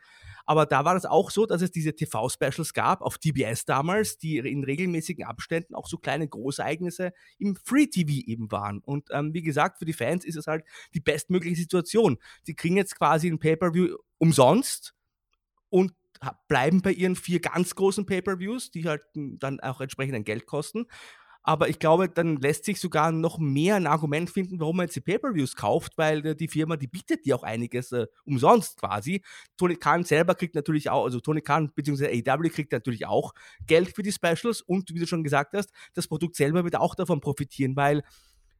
Aber 0.45 0.65
da 0.65 0.85
war 0.85 0.93
das 0.93 1.05
auch 1.05 1.31
so, 1.31 1.45
dass 1.45 1.61
es 1.61 1.71
diese 1.71 1.95
TV-Specials 1.95 2.73
gab, 2.73 3.01
auf 3.01 3.17
TBS 3.17 3.65
damals, 3.65 4.17
die 4.17 4.37
in 4.37 4.63
regelmäßigen 4.63 5.25
Abständen 5.25 5.75
auch 5.75 5.87
so 5.87 5.97
kleine 5.97 6.27
Großereignisse 6.27 7.13
im 7.37 7.55
Free-TV 7.55 8.27
eben 8.27 8.51
waren. 8.51 8.79
Und 8.79 9.09
ähm, 9.11 9.33
wie 9.33 9.41
gesagt, 9.41 9.79
für 9.79 9.85
die 9.85 9.93
Fans 9.93 10.25
ist 10.25 10.35
es 10.35 10.47
halt 10.47 10.65
die 10.93 10.99
bestmögliche 10.99 11.55
Situation. 11.55 12.17
Sie 12.43 12.55
kriegen 12.55 12.77
jetzt 12.77 12.97
quasi 12.97 13.27
ein 13.27 13.39
Pay-per-View 13.39 13.97
umsonst 14.17 14.93
und 15.69 15.93
bleiben 16.47 16.81
bei 16.81 16.91
ihren 16.91 17.15
vier 17.15 17.39
ganz 17.39 17.75
großen 17.75 18.05
Pay-per-Views, 18.05 18.71
die 18.71 18.87
halt 18.87 19.03
dann 19.13 19.59
auch 19.59 19.81
entsprechend 19.81 20.15
ein 20.15 20.23
Geld 20.23 20.45
kosten. 20.45 20.85
Aber 21.45 21.67
ich 21.67 21.77
glaube, 21.77 22.07
dann 22.07 22.37
lässt 22.37 22.63
sich 22.63 22.79
sogar 22.79 23.11
noch 23.11 23.37
mehr 23.37 23.75
ein 23.75 23.85
Argument 23.85 24.29
finden, 24.29 24.61
warum 24.61 24.77
man 24.77 24.85
jetzt 24.85 24.95
die 24.95 25.01
Pay-Per-Views 25.01 25.57
kauft, 25.57 25.97
weil 25.97 26.25
äh, 26.25 26.35
die 26.37 26.47
Firma, 26.47 26.77
die 26.77 26.87
bietet 26.87 27.25
dir 27.25 27.35
auch 27.35 27.43
einiges 27.43 27.91
äh, 27.91 28.07
umsonst 28.23 28.79
quasi. 28.79 29.21
Tony 29.57 29.75
Khan 29.75 30.05
selber 30.05 30.35
kriegt 30.35 30.55
natürlich 30.55 30.89
auch, 30.89 31.03
also 31.03 31.19
Tony 31.19 31.41
Khan 31.41 31.69
bzw. 31.75 32.07
AEW 32.07 32.49
kriegt 32.49 32.71
natürlich 32.71 33.05
auch 33.05 33.33
Geld 33.67 33.93
für 33.93 34.03
die 34.03 34.13
Specials 34.13 34.61
und 34.61 34.93
wie 34.93 34.99
du 34.99 35.05
schon 35.05 35.23
gesagt 35.23 35.53
hast, 35.53 35.71
das 35.93 36.07
Produkt 36.07 36.37
selber 36.37 36.63
wird 36.63 36.77
auch 36.77 36.95
davon 36.95 37.19
profitieren, 37.19 37.75
weil 37.75 38.03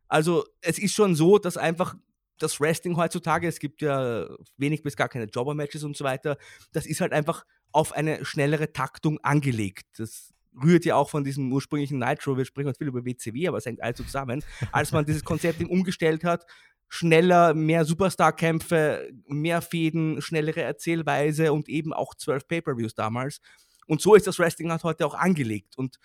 also 0.10 0.44
es 0.62 0.78
ist 0.78 0.94
schon 0.94 1.16
so, 1.16 1.40
dass 1.40 1.56
einfach 1.56 1.96
das 2.44 2.60
Wrestling 2.60 2.98
heutzutage, 2.98 3.48
es 3.48 3.60
gibt 3.60 3.82
ja 3.82 4.28
wenig 4.58 4.84
bis 4.84 4.96
gar 4.96 5.10
keine 5.10 5.26
Jobber-Matches 5.26 5.84
und 5.84 5.98
so 5.98 6.04
weiter, 6.04 6.38
das 6.72 6.86
ist 6.86 7.02
halt 7.02 7.14
einfach 7.14 7.46
auf 7.72 7.94
eine 7.94 8.24
schnellere 8.24 8.72
Taktung 8.72 9.20
angelegt. 9.24 9.88
Das 9.98 10.34
rührt 10.62 10.86
ja 10.86 10.96
auch 10.96 11.10
von 11.10 11.24
diesem 11.24 11.52
ursprünglichen 11.52 11.98
Nitro, 11.98 12.38
wir 12.38 12.46
sprechen 12.46 12.68
heute 12.68 12.78
viel 12.78 12.88
über 12.88 13.04
WCW, 13.06 13.48
aber 13.48 13.58
es 13.58 13.66
hängt 13.66 13.82
alles 13.82 13.98
zusammen, 13.98 14.44
als 14.72 14.92
man 14.92 15.06
dieses 15.06 15.24
Konzept 15.24 15.64
umgestellt 15.64 16.24
hat, 16.24 16.46
schneller, 16.90 17.56
mehr 17.56 17.86
Superstar-Kämpfe, 17.86 19.10
mehr 19.26 19.64
Fäden, 19.64 20.22
schnellere 20.22 20.62
Erzählweise 20.62 21.52
und 21.52 21.68
eben 21.68 21.92
auch 21.92 22.14
zwölf 22.14 22.48
Pay-Per-Views 22.48 22.94
damals. 22.94 23.42
Und 23.88 24.00
so 24.00 24.14
ist 24.14 24.28
das 24.28 24.38
Wrestling 24.38 24.70
halt 24.70 24.84
heute 24.84 25.08
auch 25.08 25.16
angelegt. 25.16 25.76
Und 25.76 25.98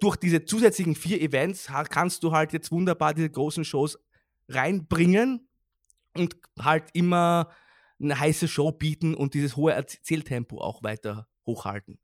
durch 0.00 0.16
diese 0.16 0.44
zusätzlichen 0.44 0.94
vier 0.94 1.20
Events 1.22 1.68
kannst 1.88 2.22
du 2.22 2.32
halt 2.32 2.52
jetzt 2.52 2.70
wunderbar 2.70 3.14
diese 3.14 3.30
großen 3.30 3.64
Shows 3.64 3.98
reinbringen 4.54 5.48
und 6.14 6.36
halt 6.58 6.90
immer 6.92 7.50
eine 8.00 8.18
heiße 8.18 8.48
Show 8.48 8.72
bieten 8.72 9.14
und 9.14 9.34
dieses 9.34 9.56
hohe 9.56 9.72
Erzähltempo 9.72 10.60
auch 10.60 10.82
weiter 10.82 11.28
hochhalten. 11.46 11.98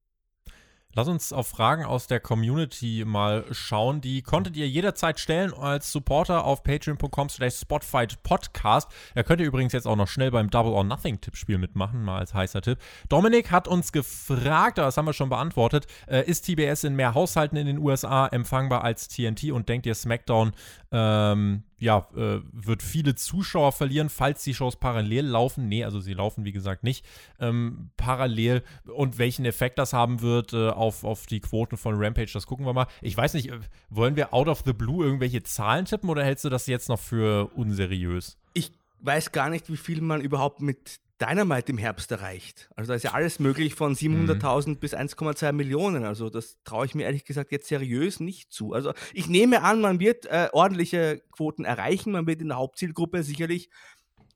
Lass 0.94 1.06
uns 1.06 1.32
auf 1.34 1.46
Fragen 1.46 1.84
aus 1.84 2.06
der 2.06 2.18
Community 2.18 3.04
mal 3.06 3.44
schauen. 3.52 4.00
Die 4.00 4.22
konntet 4.22 4.56
ihr 4.56 4.66
jederzeit 4.66 5.20
stellen 5.20 5.52
als 5.52 5.92
Supporter 5.92 6.44
auf 6.44 6.62
patreon.com 6.62 7.28
slash 7.28 7.56
spotfightpodcast. 7.56 8.90
Da 9.14 9.22
könnt 9.22 9.40
ihr 9.40 9.46
übrigens 9.46 9.74
jetzt 9.74 9.86
auch 9.86 9.96
noch 9.96 10.08
schnell 10.08 10.30
beim 10.30 10.48
Double 10.48 10.72
or 10.72 10.84
Nothing 10.84 11.20
Tippspiel 11.20 11.58
mitmachen, 11.58 12.02
mal 12.02 12.18
als 12.18 12.32
heißer 12.32 12.62
Tipp. 12.62 12.78
Dominik 13.10 13.50
hat 13.50 13.68
uns 13.68 13.92
gefragt, 13.92 14.78
das 14.78 14.96
haben 14.96 15.04
wir 15.04 15.12
schon 15.12 15.28
beantwortet, 15.28 15.86
äh, 16.08 16.24
ist 16.24 16.46
TBS 16.46 16.84
in 16.84 16.96
mehr 16.96 17.14
Haushalten 17.14 17.56
in 17.56 17.66
den 17.66 17.78
USA 17.78 18.26
empfangbar 18.26 18.82
als 18.82 19.08
TNT 19.08 19.52
und 19.52 19.68
denkt 19.68 19.84
ihr 19.84 19.94
SmackDown 19.94 20.52
ähm, 20.90 21.64
ja, 21.78 22.08
äh, 22.16 22.40
wird 22.52 22.82
viele 22.82 23.14
Zuschauer 23.14 23.72
verlieren, 23.72 24.08
falls 24.08 24.42
die 24.42 24.54
Shows 24.54 24.76
parallel 24.76 25.26
laufen. 25.26 25.68
Nee, 25.68 25.84
also 25.84 26.00
sie 26.00 26.14
laufen, 26.14 26.44
wie 26.44 26.52
gesagt, 26.52 26.82
nicht 26.82 27.04
ähm, 27.38 27.90
parallel. 27.96 28.62
Und 28.92 29.18
welchen 29.18 29.44
Effekt 29.44 29.78
das 29.78 29.92
haben 29.92 30.20
wird 30.20 30.52
äh, 30.52 30.70
auf, 30.70 31.04
auf 31.04 31.26
die 31.26 31.40
Quoten 31.40 31.76
von 31.76 31.94
Rampage, 31.96 32.30
das 32.32 32.46
gucken 32.46 32.66
wir 32.66 32.72
mal. 32.72 32.86
Ich 33.00 33.16
weiß 33.16 33.34
nicht, 33.34 33.50
äh, 33.50 33.60
wollen 33.90 34.16
wir 34.16 34.34
out 34.34 34.48
of 34.48 34.62
the 34.64 34.72
blue 34.72 35.04
irgendwelche 35.04 35.42
Zahlen 35.42 35.84
tippen 35.84 36.10
oder 36.10 36.24
hältst 36.24 36.44
du 36.44 36.48
das 36.48 36.66
jetzt 36.66 36.88
noch 36.88 36.98
für 36.98 37.50
unseriös? 37.54 38.36
Ich 38.54 38.72
weiß 39.00 39.32
gar 39.32 39.48
nicht, 39.48 39.70
wie 39.70 39.76
viel 39.76 40.00
man 40.00 40.20
überhaupt 40.20 40.60
mit 40.60 41.00
Dynamite 41.20 41.72
im 41.72 41.78
Herbst 41.78 42.12
erreicht. 42.12 42.70
Also 42.76 42.90
da 42.90 42.94
ist 42.94 43.02
ja 43.02 43.12
alles 43.12 43.40
möglich 43.40 43.74
von 43.74 43.94
700.000 43.94 44.68
mhm. 44.68 44.76
bis 44.76 44.94
1,2 44.94 45.52
Millionen. 45.52 46.04
Also 46.04 46.30
das 46.30 46.58
traue 46.64 46.86
ich 46.86 46.94
mir 46.94 47.04
ehrlich 47.04 47.24
gesagt 47.24 47.50
jetzt 47.50 47.68
seriös 47.68 48.20
nicht 48.20 48.52
zu. 48.52 48.72
Also 48.72 48.92
ich 49.12 49.28
nehme 49.28 49.62
an, 49.62 49.80
man 49.80 49.98
wird 49.98 50.26
äh, 50.26 50.48
ordentliche 50.52 51.22
Quoten 51.32 51.64
erreichen. 51.64 52.12
Man 52.12 52.26
wird 52.26 52.40
in 52.40 52.48
der 52.48 52.58
Hauptzielgruppe 52.58 53.22
sicherlich 53.24 53.68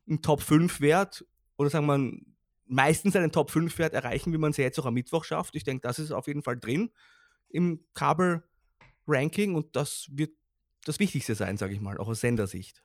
einen 0.08 0.22
Top 0.22 0.42
5 0.42 0.80
Wert 0.80 1.24
oder 1.56 1.70
sagen 1.70 1.86
wir 1.86 2.18
meistens 2.66 3.14
einen 3.14 3.30
Top 3.30 3.50
5 3.50 3.78
Wert 3.78 3.94
erreichen, 3.94 4.32
wie 4.32 4.38
man 4.38 4.50
es 4.50 4.56
jetzt 4.56 4.78
auch 4.80 4.86
am 4.86 4.94
Mittwoch 4.94 5.24
schafft. 5.24 5.54
Ich 5.54 5.64
denke, 5.64 5.82
das 5.86 6.00
ist 6.00 6.10
auf 6.10 6.26
jeden 6.26 6.42
Fall 6.42 6.58
drin 6.58 6.90
im 7.48 7.84
Kabel-Ranking 7.94 9.54
und 9.54 9.76
das 9.76 10.08
wird 10.10 10.32
das 10.84 10.98
Wichtigste 10.98 11.36
sein, 11.36 11.56
sage 11.58 11.74
ich 11.74 11.80
mal, 11.80 11.98
auch 11.98 12.08
aus 12.08 12.20
Sendersicht 12.20 12.82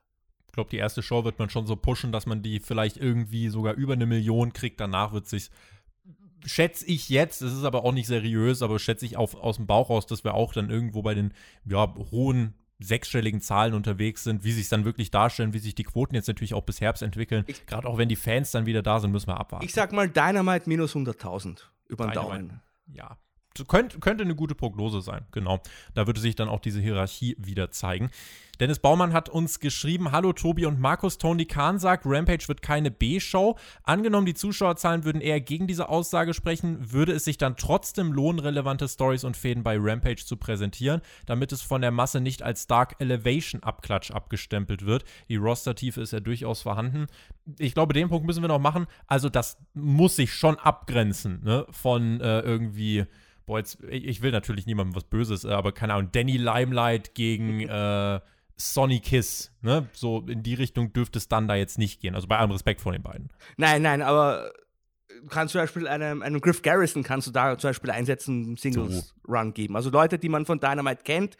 glaube, 0.53 0.69
die 0.69 0.77
erste 0.77 1.01
Show 1.03 1.23
wird 1.23 1.39
man 1.39 1.49
schon 1.49 1.67
so 1.67 1.75
pushen, 1.75 2.11
dass 2.11 2.25
man 2.25 2.41
die 2.41 2.59
vielleicht 2.59 2.97
irgendwie 2.97 3.49
sogar 3.49 3.75
über 3.75 3.93
eine 3.93 4.05
Million 4.05 4.53
kriegt. 4.53 4.79
Danach 4.79 5.13
wird 5.13 5.27
sich 5.27 5.49
schätze 6.45 6.85
ich 6.85 7.09
jetzt, 7.09 7.41
das 7.41 7.53
ist 7.53 7.63
aber 7.63 7.83
auch 7.83 7.91
nicht 7.91 8.07
seriös, 8.07 8.61
aber 8.61 8.79
schätze 8.79 9.05
ich 9.05 9.17
auf, 9.17 9.35
aus 9.35 9.57
dem 9.57 9.67
Bauch 9.67 9.89
raus, 9.89 10.05
dass 10.05 10.23
wir 10.23 10.33
auch 10.33 10.53
dann 10.53 10.69
irgendwo 10.69 11.01
bei 11.01 11.13
den 11.13 11.33
ja, 11.65 11.93
hohen 12.11 12.53
sechsstelligen 12.79 13.41
Zahlen 13.41 13.73
unterwegs 13.73 14.23
sind, 14.23 14.43
wie 14.43 14.51
sich 14.51 14.63
es 14.63 14.69
dann 14.69 14.85
wirklich 14.85 15.09
darstellen, 15.09 15.53
wie 15.53 15.59
sich 15.59 15.73
die 15.73 15.83
Quoten 15.83 16.13
jetzt 16.15 16.27
natürlich 16.27 16.53
auch 16.53 16.61
bis 16.61 16.79
Herbst 16.79 17.01
entwickeln. 17.01 17.45
Gerade 17.65 17.87
auch 17.87 17.97
wenn 17.97 18.07
die 18.07 18.15
Fans 18.15 18.51
dann 18.51 18.65
wieder 18.65 18.83
da 18.83 18.99
sind, 18.99 19.11
müssen 19.11 19.27
wir 19.27 19.39
abwarten. 19.39 19.65
Ich 19.65 19.73
sag 19.73 19.91
mal 19.93 20.07
Dynamite 20.07 20.69
minus 20.69 20.95
100.000 20.95 21.63
über 21.87 22.05
den 22.05 22.13
Daumen. 22.13 22.61
Ja, 22.93 23.17
könnte, 23.67 23.99
könnte 23.99 24.23
eine 24.23 24.35
gute 24.35 24.53
Prognose 24.53 25.01
sein, 25.01 25.25
genau. 25.31 25.59
Da 25.95 26.05
würde 26.05 26.19
sich 26.19 26.35
dann 26.35 26.49
auch 26.49 26.59
diese 26.59 26.79
Hierarchie 26.79 27.35
wieder 27.39 27.71
zeigen. 27.71 28.11
Dennis 28.59 28.79
Baumann 28.79 29.13
hat 29.13 29.29
uns 29.29 29.59
geschrieben: 29.59 30.11
Hallo 30.11 30.33
Tobi 30.33 30.65
und 30.65 30.79
Markus. 30.79 31.17
Tony 31.17 31.45
Kahn 31.45 31.79
sagt, 31.79 32.05
Rampage 32.05 32.47
wird 32.47 32.61
keine 32.61 32.91
B-Show. 32.91 33.57
Angenommen, 33.83 34.25
die 34.25 34.33
Zuschauerzahlen 34.33 35.03
würden 35.03 35.21
eher 35.21 35.39
gegen 35.41 35.67
diese 35.67 35.89
Aussage 35.89 36.33
sprechen, 36.33 36.91
würde 36.91 37.11
es 37.13 37.25
sich 37.25 37.37
dann 37.37 37.55
trotzdem 37.55 38.11
lohnen, 38.11 38.39
relevante 38.39 38.87
Stories 38.87 39.23
und 39.23 39.37
Fäden 39.37 39.63
bei 39.63 39.77
Rampage 39.79 40.25
zu 40.25 40.37
präsentieren, 40.37 41.01
damit 41.25 41.51
es 41.51 41.61
von 41.61 41.81
der 41.81 41.91
Masse 41.91 42.19
nicht 42.19 42.41
als 42.41 42.67
Dark 42.67 42.95
Elevation 42.99 43.61
Abklatsch 43.61 44.11
abgestempelt 44.11 44.85
wird. 44.85 45.05
Die 45.29 45.35
Rostertiefe 45.35 46.01
ist 46.01 46.13
ja 46.13 46.19
durchaus 46.19 46.61
vorhanden. 46.61 47.07
Ich 47.59 47.73
glaube, 47.73 47.93
den 47.93 48.09
Punkt 48.09 48.25
müssen 48.25 48.41
wir 48.41 48.47
noch 48.47 48.59
machen. 48.59 48.87
Also, 49.05 49.29
das 49.29 49.57
muss 49.73 50.15
sich 50.15 50.33
schon 50.33 50.57
abgrenzen 50.57 51.41
ne? 51.43 51.65
von 51.69 52.19
äh, 52.21 52.39
irgendwie 52.41 53.05
boah, 53.45 53.59
jetzt, 53.59 53.81
ich 53.89 54.21
will 54.21 54.31
natürlich 54.31 54.65
niemandem 54.65 54.95
was 54.95 55.05
Böses, 55.05 55.45
äh, 55.45 55.49
aber 55.49 55.71
keine 55.71 55.93
Ahnung, 55.93 56.09
Danny 56.11 56.37
Limelight 56.37 57.15
gegen 57.15 57.61
äh, 57.69 58.19
Sonny 58.57 58.99
Kiss, 58.99 59.51
ne? 59.61 59.87
So 59.93 60.21
in 60.27 60.43
die 60.43 60.55
Richtung 60.55 60.91
dürfte 60.91 61.19
es 61.19 61.27
dann 61.27 61.47
da 61.47 61.55
jetzt 61.55 61.77
nicht 61.77 62.01
gehen. 62.01 62.15
Also 62.15 62.27
bei 62.27 62.37
allem 62.37 62.51
Respekt 62.51 62.81
vor 62.81 62.91
den 62.91 63.03
beiden. 63.03 63.29
Nein, 63.57 63.81
nein, 63.83 64.01
aber 64.01 64.51
du 65.21 65.27
kannst 65.27 65.51
zum 65.51 65.61
Beispiel 65.61 65.87
einem, 65.87 66.21
einem 66.21 66.41
Griff 66.41 66.61
Garrison 66.61 67.03
kannst 67.03 67.27
du 67.27 67.31
da 67.31 67.57
zum 67.57 67.69
Beispiel 67.69 67.91
einsetzen, 67.91 68.55
Singles-Run 68.57 69.53
geben. 69.53 69.75
Also 69.75 69.89
Leute, 69.89 70.17
die 70.17 70.29
man 70.29 70.45
von 70.45 70.59
Dynamite 70.59 71.03
kennt, 71.03 71.37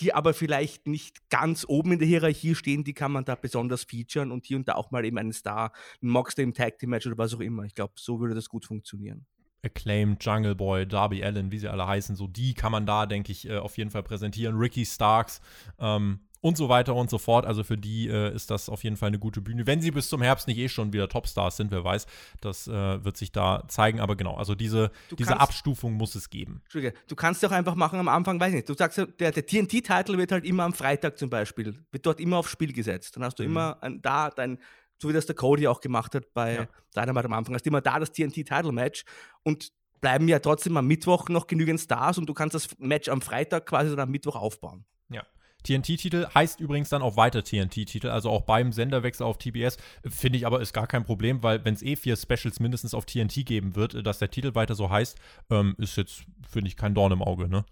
die 0.00 0.14
aber 0.14 0.34
vielleicht 0.34 0.86
nicht 0.86 1.28
ganz 1.30 1.64
oben 1.66 1.92
in 1.92 1.98
der 1.98 2.08
Hierarchie 2.08 2.54
stehen, 2.54 2.84
die 2.84 2.94
kann 2.94 3.12
man 3.12 3.24
da 3.24 3.34
besonders 3.34 3.84
featuren 3.84 4.30
und 4.30 4.46
hier 4.46 4.56
und 4.56 4.68
da 4.68 4.74
auch 4.74 4.90
mal 4.90 5.04
eben 5.04 5.18
einen 5.18 5.32
Star, 5.32 5.72
einen 6.02 6.10
Moxley 6.10 6.44
im 6.44 6.54
Tag 6.54 6.78
Team 6.78 6.90
Match 6.90 7.06
oder 7.06 7.18
was 7.18 7.34
auch 7.34 7.40
immer. 7.40 7.64
Ich 7.64 7.74
glaube, 7.74 7.94
so 7.96 8.20
würde 8.20 8.34
das 8.34 8.48
gut 8.48 8.64
funktionieren. 8.64 9.26
Acclaimed, 9.64 10.24
Jungle 10.24 10.54
Boy, 10.54 10.86
Darby 10.86 11.24
Allen, 11.24 11.50
wie 11.50 11.58
sie 11.58 11.68
alle 11.68 11.86
heißen, 11.86 12.14
so 12.14 12.28
die 12.28 12.54
kann 12.54 12.70
man 12.70 12.86
da, 12.86 13.06
denke 13.06 13.32
ich, 13.32 13.48
äh, 13.48 13.58
auf 13.58 13.76
jeden 13.76 13.90
Fall 13.90 14.04
präsentieren. 14.04 14.56
Ricky 14.56 14.86
Starks, 14.86 15.40
ähm, 15.80 16.20
und 16.40 16.56
so 16.56 16.68
weiter 16.68 16.94
und 16.94 17.10
so 17.10 17.18
fort. 17.18 17.46
Also 17.46 17.64
für 17.64 17.76
die 17.76 18.08
äh, 18.08 18.34
ist 18.34 18.50
das 18.50 18.68
auf 18.68 18.84
jeden 18.84 18.96
Fall 18.96 19.08
eine 19.08 19.18
gute 19.18 19.40
Bühne. 19.40 19.66
Wenn 19.66 19.80
sie 19.80 19.90
bis 19.90 20.08
zum 20.08 20.22
Herbst 20.22 20.48
nicht 20.48 20.58
eh 20.58 20.68
schon 20.68 20.92
wieder 20.92 21.08
Topstars 21.08 21.56
sind, 21.56 21.70
wer 21.70 21.84
weiß, 21.84 22.06
das 22.40 22.68
äh, 22.68 23.04
wird 23.04 23.16
sich 23.16 23.32
da 23.32 23.64
zeigen. 23.68 24.00
Aber 24.00 24.16
genau, 24.16 24.36
also 24.36 24.54
diese, 24.54 24.90
diese 25.10 25.30
kannst, 25.30 25.42
Abstufung 25.42 25.94
muss 25.94 26.14
es 26.14 26.30
geben. 26.30 26.60
Entschuldige, 26.64 26.94
du 27.08 27.16
kannst 27.16 27.42
ja 27.42 27.48
auch 27.48 27.52
einfach 27.52 27.74
machen 27.74 27.98
am 27.98 28.08
Anfang, 28.08 28.40
weiß 28.40 28.52
nicht, 28.52 28.68
du 28.68 28.74
sagst, 28.74 28.98
der, 28.98 29.32
der 29.32 29.46
TNT-Titel 29.46 30.16
wird 30.16 30.32
halt 30.32 30.44
immer 30.44 30.64
am 30.64 30.72
Freitag 30.72 31.18
zum 31.18 31.30
Beispiel, 31.30 31.74
wird 31.90 32.06
dort 32.06 32.20
immer 32.20 32.38
aufs 32.38 32.50
Spiel 32.50 32.72
gesetzt. 32.72 33.16
Dann 33.16 33.24
hast 33.24 33.38
du 33.38 33.42
mhm. 33.42 33.50
immer 33.50 33.82
ein, 33.82 34.02
da 34.02 34.30
dein, 34.30 34.58
so 35.00 35.08
wie 35.08 35.12
das 35.12 35.26
der 35.26 35.34
Cody 35.34 35.66
auch 35.66 35.80
gemacht 35.80 36.14
hat 36.14 36.32
bei 36.34 36.54
ja. 36.54 36.68
Dynamite 36.96 37.26
am 37.26 37.32
Anfang, 37.32 37.54
hast 37.54 37.64
du 37.64 37.70
immer 37.70 37.80
da 37.80 37.98
das 37.98 38.12
TNT-Title-Match 38.12 39.04
und 39.42 39.72
bleiben 40.00 40.28
ja 40.28 40.38
trotzdem 40.38 40.76
am 40.76 40.86
Mittwoch 40.86 41.28
noch 41.28 41.46
genügend 41.46 41.80
Stars 41.80 42.18
und 42.18 42.26
du 42.26 42.34
kannst 42.34 42.54
das 42.54 42.78
Match 42.78 43.08
am 43.08 43.20
Freitag 43.20 43.66
quasi 43.66 43.90
dann 43.90 44.00
am 44.00 44.10
Mittwoch 44.10 44.36
aufbauen. 44.36 44.84
Ja. 45.10 45.24
TNT-Titel 45.64 46.26
heißt 46.34 46.60
übrigens 46.60 46.88
dann 46.88 47.02
auch 47.02 47.16
weiter 47.16 47.42
TNT-Titel, 47.42 48.08
also 48.08 48.30
auch 48.30 48.42
beim 48.42 48.72
Senderwechsel 48.72 49.24
auf 49.24 49.38
TBS. 49.38 49.76
Finde 50.08 50.38
ich 50.38 50.46
aber 50.46 50.60
ist 50.60 50.72
gar 50.72 50.86
kein 50.86 51.04
Problem, 51.04 51.42
weil 51.42 51.64
wenn 51.64 51.74
es 51.74 51.82
eh 51.82 51.96
vier 51.96 52.16
Specials 52.16 52.60
mindestens 52.60 52.94
auf 52.94 53.06
TNT 53.06 53.44
geben 53.44 53.74
wird, 53.74 53.94
äh, 53.94 54.02
dass 54.02 54.18
der 54.18 54.30
Titel 54.30 54.54
weiter 54.54 54.74
so 54.74 54.90
heißt, 54.90 55.18
ähm, 55.50 55.74
ist 55.78 55.96
jetzt, 55.96 56.24
finde 56.48 56.68
ich, 56.68 56.76
kein 56.76 56.94
Dorn 56.94 57.12
im 57.12 57.22
Auge, 57.22 57.48
ne? 57.48 57.64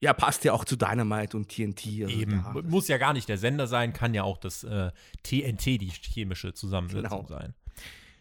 Ja, 0.00 0.12
passt 0.12 0.44
ja 0.44 0.52
auch 0.52 0.64
zu 0.64 0.76
Dynamite 0.76 1.36
und 1.36 1.48
TNT. 1.48 2.04
Also 2.04 2.08
Eben, 2.08 2.44
da, 2.44 2.62
muss 2.62 2.86
ja 2.86 2.98
gar 2.98 3.12
nicht 3.12 3.28
der 3.28 3.38
Sender 3.38 3.66
sein, 3.66 3.92
kann 3.92 4.14
ja 4.14 4.22
auch 4.22 4.38
das 4.38 4.62
äh, 4.62 4.92
TNT, 5.24 5.66
die 5.80 5.90
chemische 5.90 6.54
Zusammensetzung 6.54 7.26
genau. 7.26 7.26
sein. 7.26 7.54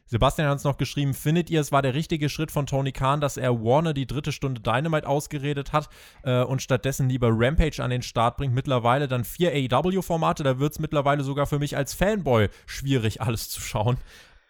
Sebastian 0.08 0.48
hat 0.48 0.54
uns 0.54 0.63
noch 0.63 0.78
geschrieben, 0.78 1.13
findet 1.13 1.50
ihr, 1.50 1.60
es 1.60 1.72
war 1.72 1.82
der 1.82 1.93
richtige 1.93 2.30
Schritt 2.30 2.50
von 2.50 2.65
Tony 2.65 2.93
Khan, 2.93 3.20
dass 3.20 3.36
er 3.38 3.62
Warner 3.62 3.93
die 3.93 4.08
dritte 4.08 4.32
Stunde 4.32 4.62
Dynamite 4.62 5.08
ausgeredet 5.08 5.74
hat 5.74 5.89
äh, 6.24 6.41
und 6.43 6.62
stattdessen 6.62 7.10
lieber 7.10 7.30
Rampage 7.32 7.84
an 7.84 7.89
den 7.89 8.02
Start 8.02 8.38
bringt? 8.38 8.54
Mittlerweile 8.54 9.08
dann 9.08 9.26
vier 9.26 9.52
AEW-Formate, 9.52 10.43
da 10.43 10.60
wird 10.60 10.74
es 10.74 10.80
mittlerweile 10.80 11.24
sogar 11.24 11.46
für 11.46 11.60
mich 11.60 11.76
als 11.76 11.93
Fanboy 11.93 12.48
schwierig, 12.65 13.22
alles 13.22 13.50
zu 13.50 13.60
schauen. 13.60 13.98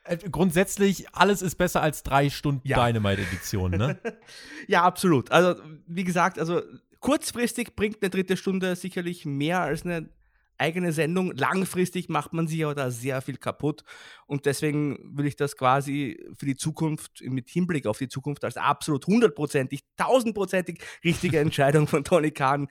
Äh, 0.04 0.18
grundsätzlich, 0.18 1.10
alles 1.14 1.42
ist 1.42 1.56
besser 1.56 1.82
als 1.82 2.04
drei 2.04 2.30
Stunden 2.30 2.68
ja. 2.68 2.86
Dynamite-Edition, 2.86 3.72
ne? 3.72 4.00
ja, 4.68 4.84
absolut. 4.84 5.32
Also, 5.32 5.60
wie 5.88 6.04
gesagt, 6.04 6.38
also 6.38 6.62
kurzfristig 7.00 7.76
bringt 7.76 7.98
eine 8.02 8.12
dritte 8.12 8.38
Stunde 8.38 8.76
sicherlich 8.76 9.26
mehr 9.26 9.62
als 9.62 9.86
eine 9.86 10.10
eigene 10.58 10.92
Sendung. 10.92 11.32
Langfristig 11.36 12.10
macht 12.10 12.34
man 12.34 12.48
sich 12.48 12.64
aber 12.64 12.76
da 12.76 12.92
sehr 12.92 13.22
viel 13.22 13.38
kaputt. 13.38 13.84
Und 14.26 14.46
deswegen 14.46 15.00
will 15.18 15.26
ich 15.26 15.36
das 15.36 15.56
quasi 15.56 16.20
für 16.38 16.46
die 16.46 16.56
Zukunft, 16.56 17.22
mit 17.22 17.50
Hinblick 17.50 17.88
auf 17.88 17.98
die 17.98 18.10
Zukunft, 18.10 18.44
als 18.44 18.58
absolut 18.58 19.06
hundertprozentig, 19.08 19.84
tausendprozentig 19.98 20.80
richtige 21.04 21.40
Entscheidung 21.40 21.88
von 21.88 22.04
Tony 22.04 22.32
Khan 22.32 22.68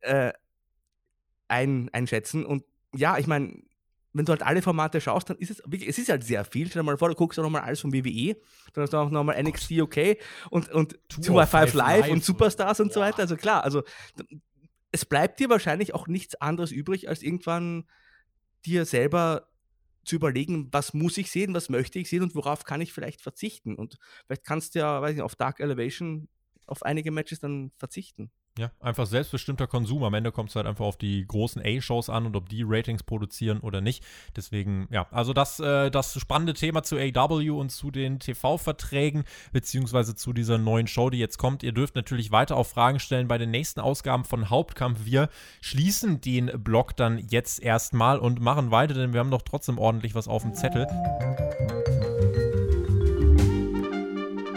äh, 0.00 0.32
ein, 1.48 1.88
einschätzen. 1.92 2.44
Und 2.44 2.64
ja, 2.94 3.18
ich 3.18 3.26
meine, 3.26 3.62
wenn 4.12 4.24
du 4.24 4.30
halt 4.30 4.42
alle 4.42 4.62
Formate 4.62 5.00
schaust, 5.00 5.30
dann 5.30 5.36
ist 5.38 5.50
es 5.50 5.58
wirklich, 5.64 5.88
es 5.88 5.98
ist 5.98 6.08
halt 6.08 6.24
sehr 6.24 6.44
viel. 6.44 6.68
Stell 6.68 6.82
dir 6.82 6.86
mal 6.86 6.98
vor, 6.98 7.08
du 7.08 7.14
guckst 7.14 7.38
auch 7.38 7.44
nochmal 7.44 7.62
alles 7.62 7.80
vom 7.80 7.92
WWE, 7.92 8.36
dann 8.72 8.82
hast 8.82 8.92
du 8.92 8.96
auch 8.96 9.10
nochmal 9.10 9.40
NXT 9.42 9.72
UK 9.72 10.16
und, 10.50 10.68
und 10.70 10.98
205 11.10 11.74
Live, 11.74 11.74
Live 11.74 12.10
und 12.10 12.24
Superstars 12.24 12.80
und, 12.80 12.86
und 12.86 12.92
so 12.92 13.00
weiter. 13.00 13.20
Also 13.20 13.36
klar, 13.36 13.62
also 13.62 13.82
es 14.92 15.04
bleibt 15.04 15.40
dir 15.40 15.48
wahrscheinlich 15.48 15.94
auch 15.94 16.06
nichts 16.06 16.34
anderes 16.36 16.72
übrig, 16.72 17.08
als 17.08 17.22
irgendwann 17.22 17.88
dir 18.64 18.84
selber 18.84 19.48
zu 20.04 20.16
überlegen, 20.16 20.68
was 20.72 20.94
muss 20.94 21.18
ich 21.18 21.30
sehen, 21.30 21.54
was 21.54 21.68
möchte 21.68 21.98
ich 21.98 22.08
sehen 22.08 22.22
und 22.22 22.34
worauf 22.34 22.64
kann 22.64 22.80
ich 22.80 22.92
vielleicht 22.92 23.20
verzichten. 23.20 23.76
Und 23.76 23.98
vielleicht 24.26 24.44
kannst 24.44 24.74
du 24.74 24.80
ja, 24.80 25.00
weiß 25.00 25.12
nicht, 25.12 25.22
auf 25.22 25.36
Dark 25.36 25.60
Elevation 25.60 26.28
auf 26.66 26.82
einige 26.82 27.10
Matches 27.10 27.40
dann 27.40 27.72
verzichten. 27.76 28.30
Ja, 28.58 28.72
einfach 28.80 29.06
selbstbestimmter 29.06 29.68
Konsum. 29.68 30.02
Am 30.02 30.12
Ende 30.12 30.32
kommt 30.32 30.50
es 30.50 30.56
halt 30.56 30.66
einfach 30.66 30.84
auf 30.84 30.96
die 30.96 31.24
großen 31.26 31.62
A-Shows 31.64 32.10
an 32.10 32.26
und 32.26 32.34
ob 32.34 32.48
die 32.48 32.64
Ratings 32.66 33.04
produzieren 33.04 33.60
oder 33.60 33.80
nicht. 33.80 34.04
Deswegen, 34.34 34.88
ja, 34.90 35.06
also 35.12 35.32
das, 35.32 35.60
äh, 35.60 35.90
das 35.90 36.18
spannende 36.20 36.54
Thema 36.54 36.82
zu 36.82 36.96
AW 36.96 37.50
und 37.50 37.70
zu 37.70 37.92
den 37.92 38.18
TV-Verträgen, 38.18 39.24
beziehungsweise 39.52 40.16
zu 40.16 40.32
dieser 40.32 40.58
neuen 40.58 40.88
Show, 40.88 41.10
die 41.10 41.18
jetzt 41.18 41.38
kommt. 41.38 41.62
Ihr 41.62 41.72
dürft 41.72 41.94
natürlich 41.94 42.32
weiter 42.32 42.56
auch 42.56 42.66
Fragen 42.66 42.98
stellen 42.98 43.28
bei 43.28 43.38
den 43.38 43.52
nächsten 43.52 43.78
Ausgaben 43.80 44.24
von 44.24 44.50
Hauptkampf. 44.50 45.04
Wir 45.04 45.28
schließen 45.60 46.20
den 46.20 46.50
Blog 46.62 46.96
dann 46.96 47.18
jetzt 47.18 47.62
erstmal 47.62 48.18
und 48.18 48.40
machen 48.40 48.72
weiter, 48.72 48.94
denn 48.94 49.12
wir 49.12 49.20
haben 49.20 49.30
doch 49.30 49.42
trotzdem 49.42 49.78
ordentlich 49.78 50.16
was 50.16 50.26
auf 50.26 50.42
dem 50.42 50.54
Zettel. 50.54 50.86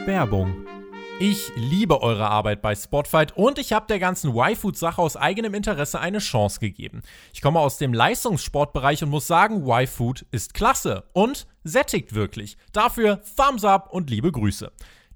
Werbung 0.05 0.72
ich 1.19 1.51
liebe 1.55 2.01
eure 2.01 2.29
Arbeit 2.29 2.61
bei 2.61 2.75
Spotfight 2.75 3.37
und 3.37 3.59
ich 3.59 3.71
habe 3.71 3.85
der 3.87 3.99
ganzen 3.99 4.35
Y-Food-Sache 4.35 5.01
aus 5.01 5.15
eigenem 5.15 5.53
Interesse 5.53 5.99
eine 5.99 6.19
Chance 6.19 6.59
gegeben. 6.59 7.03
Ich 7.33 7.41
komme 7.41 7.59
aus 7.59 7.77
dem 7.77 7.93
Leistungssportbereich 7.93 9.03
und 9.03 9.09
muss 9.09 9.27
sagen, 9.27 9.67
Y-Food 9.67 10.25
ist 10.31 10.53
klasse 10.53 11.03
und 11.13 11.47
sättigt 11.63 12.15
wirklich. 12.15 12.57
Dafür 12.71 13.21
Thumbs 13.37 13.63
up 13.63 13.91
und 13.91 14.09
liebe 14.09 14.31
Grüße. 14.31 14.71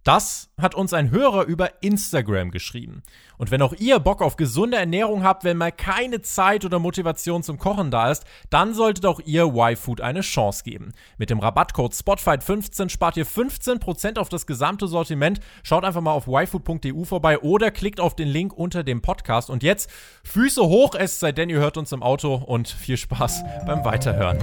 Das 0.07 0.49
hat 0.57 0.73
uns 0.73 0.93
ein 0.93 1.11
Hörer 1.11 1.43
über 1.43 1.83
Instagram 1.83 2.51
geschrieben. 2.51 3.03
Und 3.37 3.51
wenn 3.51 3.61
auch 3.61 3.73
ihr 3.73 3.99
Bock 3.99 4.21
auf 4.21 4.37
gesunde 4.37 4.77
Ernährung 4.77 5.21
habt, 5.21 5.43
wenn 5.43 5.57
mal 5.57 5.73
keine 5.73 6.21
Zeit 6.21 6.63
oder 6.63 6.79
Motivation 6.79 7.43
zum 7.43 7.57
Kochen 7.57 7.91
da 7.91 8.09
ist, 8.09 8.23
dann 8.49 8.73
solltet 8.73 9.05
auch 9.05 9.19
ihr 9.25 9.53
Y-Food 9.53 9.99
eine 9.99 10.21
Chance 10.21 10.63
geben. 10.63 10.93
Mit 11.17 11.29
dem 11.29 11.39
Rabattcode 11.39 11.91
Spotfight15 11.91 12.87
spart 12.87 13.17
ihr 13.17 13.25
15% 13.25 14.17
auf 14.17 14.29
das 14.29 14.47
gesamte 14.47 14.87
Sortiment. 14.87 15.41
Schaut 15.61 15.83
einfach 15.83 15.99
mal 15.99 16.13
auf 16.13 16.27
yfood.eu 16.27 17.03
vorbei 17.03 17.39
oder 17.39 17.69
klickt 17.69 17.99
auf 17.99 18.15
den 18.15 18.29
Link 18.29 18.53
unter 18.53 18.85
dem 18.85 19.01
Podcast. 19.01 19.49
Und 19.49 19.61
jetzt 19.61 19.89
Füße 20.23 20.63
hoch, 20.63 20.95
es 20.97 21.19
sei 21.19 21.33
denn, 21.33 21.49
ihr 21.49 21.59
hört 21.59 21.75
uns 21.75 21.91
im 21.91 22.01
Auto 22.01 22.33
und 22.33 22.69
viel 22.69 22.95
Spaß 22.95 23.43
beim 23.65 23.83
Weiterhören. 23.83 24.37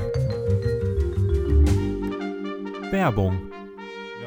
Werbung 2.91 3.51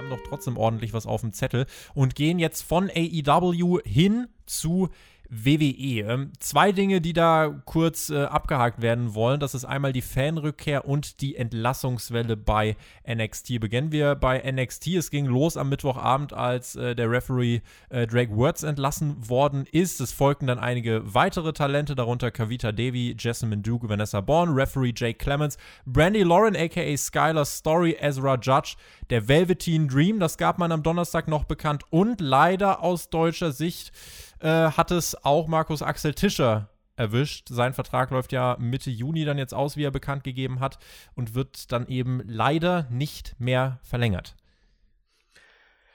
haben 0.08 0.18
doch 0.18 0.28
trotzdem 0.28 0.58
ordentlich 0.58 0.94
was 0.94 1.06
auf 1.06 1.22
dem 1.22 1.34
Zettel 1.34 1.66
und 1.94 2.16
gehen 2.16 2.40
jetzt 2.40 2.62
von 2.62 2.90
AEW 2.90 3.80
hin 3.86 4.28
zu 4.46 4.90
WWE. 5.30 6.02
Ähm, 6.02 6.32
zwei 6.40 6.72
Dinge, 6.72 7.02
die 7.02 7.14
da 7.14 7.62
kurz 7.66 8.10
äh, 8.10 8.24
abgehakt 8.24 8.82
werden 8.82 9.14
wollen. 9.14 9.40
Das 9.40 9.54
ist 9.54 9.66
einmal 9.66 9.94
die 9.94 10.02
Fanrückkehr 10.02 10.88
und 10.88 11.22
die 11.22 11.36
Entlassungswelle 11.36 12.38
bei 12.38 12.76
NXT. 13.08 13.60
Beginnen 13.60 13.92
wir 13.92 14.16
bei 14.16 14.40
NXT. 14.52 14.88
Es 14.88 15.12
ging 15.12 15.26
los 15.26 15.58
am 15.58 15.70
Mittwochabend, 15.70 16.34
als 16.34 16.76
äh, 16.76 16.96
der 16.96 17.10
Referee 17.10 17.62
äh, 17.90 18.08
Drake 18.08 18.36
Words 18.36 18.64
entlassen 18.64 19.30
worden 19.30 19.66
ist. 19.72 20.02
Es 20.02 20.12
folgten 20.12 20.48
dann 20.48 20.60
einige 20.60 21.02
weitere 21.14 21.54
Talente, 21.54 21.96
darunter 21.96 22.32
Kavita 22.32 22.72
Devi, 22.72 23.16
Jessamine 23.18 23.62
Duke, 23.62 23.90
Vanessa 23.90 24.22
Bourne, 24.22 24.56
Referee 24.56 24.94
Jake 24.96 25.18
Clemens, 25.18 25.58
Brandy 25.86 26.24
Lauren 26.24 26.56
aka 26.56 26.96
Skylar 26.98 27.46
Story, 27.46 27.98
Ezra 28.00 28.38
Judge, 28.42 28.76
der 29.10 29.28
Velveteen 29.28 29.88
Dream, 29.88 30.20
das 30.20 30.38
gab 30.38 30.60
man 30.60 30.72
am 30.72 30.84
Donnerstag 30.84 31.28
noch 31.28 31.46
bekannt 31.46 31.84
und 31.90 32.22
leider 32.22 32.82
aus 32.84 33.10
deutscher 33.10 33.52
Sicht 33.52 33.92
äh, 34.40 34.72
hat 34.72 34.92
es 34.92 35.16
auch 35.24 35.48
Markus 35.48 35.82
Axel 35.82 36.14
Tischer 36.14 36.70
erwischt. 36.96 37.48
Sein 37.50 37.74
Vertrag 37.74 38.12
läuft 38.12 38.32
ja 38.32 38.58
Mitte 38.60 38.90
Juni 38.90 39.26
dann 39.26 39.38
jetzt 39.38 39.54
aus, 39.54 39.78
wie 39.78 39.84
er 39.84 39.92
bekannt 39.92 40.24
gegeben 40.24 40.60
hat, 40.60 40.80
und 41.16 41.36
wird 41.36 41.72
dann 41.72 41.88
eben 41.88 42.22
leider 42.26 42.88
nicht 42.90 43.36
mehr 43.40 43.80
verlängert. 43.84 44.36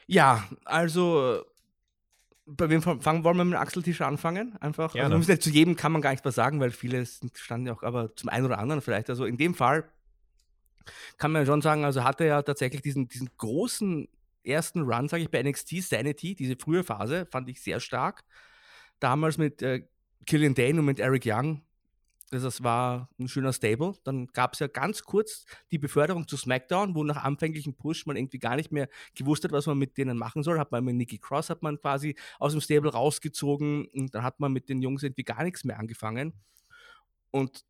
Ja, 0.06 0.44
also 0.64 1.42
bei 2.46 2.68
wem 2.68 2.82
fangen 2.82 3.24
wollen 3.24 3.36
wir 3.36 3.44
mit 3.44 3.58
Axel 3.58 3.82
Tischer 3.82 4.06
anfangen? 4.06 4.56
Einfach. 4.60 4.94
Also, 4.94 5.16
nicht, 5.18 5.42
zu 5.42 5.50
jedem 5.50 5.76
kann 5.76 5.92
man 5.92 6.02
gar 6.02 6.10
nichts 6.10 6.24
mehr 6.24 6.32
sagen, 6.32 6.60
weil 6.60 6.70
viele 6.70 7.06
standen 7.06 7.66
ja 7.66 7.72
auch, 7.72 7.82
aber 7.82 8.14
zum 8.16 8.28
einen 8.28 8.46
oder 8.46 8.58
anderen 8.58 8.82
vielleicht. 8.82 9.10
Also 9.10 9.24
in 9.24 9.36
dem 9.36 9.54
Fall 9.54 9.84
kann 11.18 11.32
man 11.32 11.46
schon 11.46 11.62
sagen, 11.62 11.84
also 11.84 12.04
hatte 12.04 12.24
er 12.24 12.28
ja 12.28 12.42
tatsächlich 12.42 12.82
diesen, 12.82 13.08
diesen 13.08 13.30
großen 13.38 14.08
ersten 14.44 14.82
Run, 14.82 15.08
sage 15.08 15.22
ich, 15.22 15.30
bei 15.30 15.42
NXT 15.42 15.82
Sanity, 15.82 16.34
diese 16.34 16.56
frühe 16.56 16.84
Phase, 16.84 17.26
fand 17.30 17.48
ich 17.48 17.62
sehr 17.62 17.80
stark. 17.80 18.24
Damals 19.00 19.38
mit 19.38 19.62
äh, 19.62 19.86
Killian 20.26 20.54
Dane 20.54 20.78
und 20.78 20.86
mit 20.86 21.00
Eric 21.00 21.24
Young. 21.26 21.62
Also 22.32 22.46
das 22.46 22.62
war 22.62 23.10
ein 23.18 23.28
schöner 23.28 23.52
Stable. 23.52 23.94
Dann 24.04 24.26
gab 24.28 24.54
es 24.54 24.60
ja 24.60 24.66
ganz 24.66 25.02
kurz 25.02 25.44
die 25.70 25.78
Beförderung 25.78 26.26
zu 26.26 26.38
SmackDown, 26.38 26.94
wo 26.94 27.04
nach 27.04 27.22
anfänglichem 27.22 27.74
Push 27.74 28.06
man 28.06 28.16
irgendwie 28.16 28.38
gar 28.38 28.56
nicht 28.56 28.72
mehr 28.72 28.88
gewusst 29.14 29.44
hat, 29.44 29.52
was 29.52 29.66
man 29.66 29.76
mit 29.76 29.98
denen 29.98 30.16
machen 30.16 30.42
soll. 30.42 30.58
Hat 30.58 30.72
man 30.72 30.84
mit 30.84 30.96
Nikki 30.96 31.18
Cross 31.18 31.50
hat 31.50 31.62
man 31.62 31.78
quasi 31.78 32.16
aus 32.38 32.52
dem 32.52 32.62
Stable 32.62 32.90
rausgezogen 32.90 33.86
und 33.88 34.14
dann 34.14 34.22
hat 34.22 34.40
man 34.40 34.52
mit 34.52 34.70
den 34.70 34.80
Jungs 34.80 35.02
irgendwie 35.02 35.24
gar 35.24 35.42
nichts 35.44 35.64
mehr 35.64 35.78
angefangen. 35.78 36.32
Und 37.30 37.64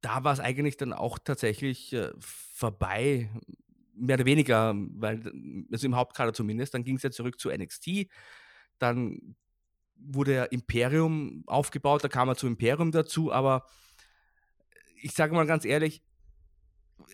da 0.00 0.24
war 0.24 0.32
es 0.32 0.40
eigentlich 0.40 0.78
dann 0.78 0.92
auch 0.92 1.18
tatsächlich 1.18 1.92
äh, 1.92 2.10
vorbei 2.18 3.30
mehr 3.96 4.16
oder 4.16 4.26
weniger, 4.26 4.74
weil, 4.74 5.22
also 5.72 5.86
im 5.86 5.96
Hauptkader 5.96 6.32
zumindest, 6.32 6.74
dann 6.74 6.84
ging 6.84 6.96
es 6.96 7.02
ja 7.02 7.10
zurück 7.10 7.40
zu 7.40 7.50
NXT, 7.50 8.08
dann 8.78 9.36
wurde 9.96 10.34
ja 10.34 10.44
Imperium 10.44 11.42
aufgebaut, 11.46 12.04
da 12.04 12.08
kam 12.08 12.28
er 12.28 12.36
zu 12.36 12.46
Imperium 12.46 12.92
dazu, 12.92 13.32
aber 13.32 13.64
ich 15.00 15.12
sage 15.12 15.34
mal 15.34 15.46
ganz 15.46 15.64
ehrlich, 15.64 16.02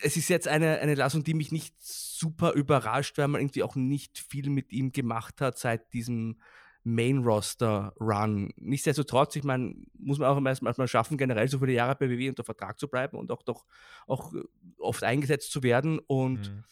es 0.02 0.16
ist 0.16 0.28
jetzt 0.28 0.48
eine, 0.48 0.78
eine 0.78 0.94
Lassung, 0.94 1.24
die 1.24 1.34
mich 1.34 1.52
nicht 1.52 1.74
super 1.80 2.52
überrascht, 2.52 3.18
weil 3.18 3.28
man 3.28 3.40
irgendwie 3.40 3.62
auch 3.62 3.76
nicht 3.76 4.18
viel 4.18 4.48
mit 4.50 4.72
ihm 4.72 4.92
gemacht 4.92 5.40
hat 5.40 5.58
seit 5.58 5.92
diesem 5.92 6.40
Main-Roster-Run. 6.84 8.52
Nichtsdestotrotz, 8.56 9.36
ich 9.36 9.44
meine, 9.44 9.74
muss 9.98 10.18
man 10.18 10.28
auch 10.28 10.44
erstmal 10.44 10.88
schaffen, 10.88 11.16
generell 11.16 11.48
so 11.48 11.58
viele 11.58 11.72
Jahre 11.72 11.94
bei 11.94 12.10
WWE 12.10 12.30
unter 12.30 12.44
Vertrag 12.44 12.78
zu 12.78 12.88
bleiben 12.88 13.16
und 13.16 13.30
auch 13.30 13.42
doch 13.42 13.64
auch 14.06 14.34
äh, 14.34 14.42
oft 14.78 15.04
eingesetzt 15.04 15.52
zu 15.52 15.62
werden. 15.62 15.98
Und 16.00 16.50
mhm. 16.50 16.64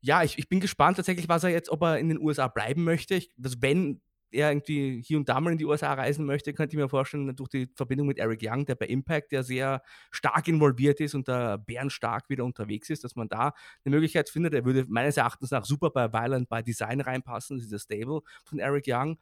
ja, 0.00 0.22
ich, 0.22 0.38
ich 0.38 0.48
bin 0.48 0.60
gespannt 0.60 0.96
tatsächlich, 0.96 1.28
was 1.28 1.44
er 1.44 1.50
jetzt, 1.50 1.70
ob 1.70 1.82
er 1.82 1.98
in 1.98 2.08
den 2.08 2.20
USA 2.20 2.48
bleiben 2.48 2.84
möchte. 2.84 3.14
Ich, 3.14 3.30
also 3.42 3.56
wenn 3.60 4.00
er 4.32 4.50
irgendwie 4.50 5.02
hier 5.02 5.18
und 5.18 5.28
da 5.28 5.40
mal 5.40 5.52
in 5.52 5.58
die 5.58 5.64
USA 5.64 5.92
reisen 5.92 6.24
möchte, 6.24 6.52
könnte 6.52 6.76
ich 6.76 6.82
mir 6.82 6.88
vorstellen, 6.88 7.34
durch 7.36 7.48
die 7.48 7.68
Verbindung 7.74 8.06
mit 8.06 8.18
Eric 8.18 8.40
Young, 8.42 8.64
der 8.64 8.74
bei 8.74 8.86
Impact 8.86 9.32
ja 9.32 9.42
sehr 9.42 9.82
stark 10.10 10.48
involviert 10.48 11.00
ist 11.00 11.14
und 11.14 11.28
da 11.28 11.56
bärenstark 11.58 12.28
wieder 12.28 12.44
unterwegs 12.44 12.90
ist, 12.90 13.04
dass 13.04 13.16
man 13.16 13.28
da 13.28 13.52
eine 13.84 13.94
Möglichkeit 13.94 14.28
findet. 14.30 14.54
Er 14.54 14.64
würde 14.64 14.86
meines 14.88 15.16
Erachtens 15.16 15.50
nach 15.50 15.64
super 15.64 15.90
bei 15.90 16.12
Violent 16.12 16.48
by 16.48 16.62
Design 16.62 17.00
reinpassen, 17.00 17.58
das 17.58 17.64
ist 17.64 17.72
der 17.72 17.78
Stable 17.78 18.20
von 18.44 18.58
Eric 18.58 18.84
Young. 18.88 19.18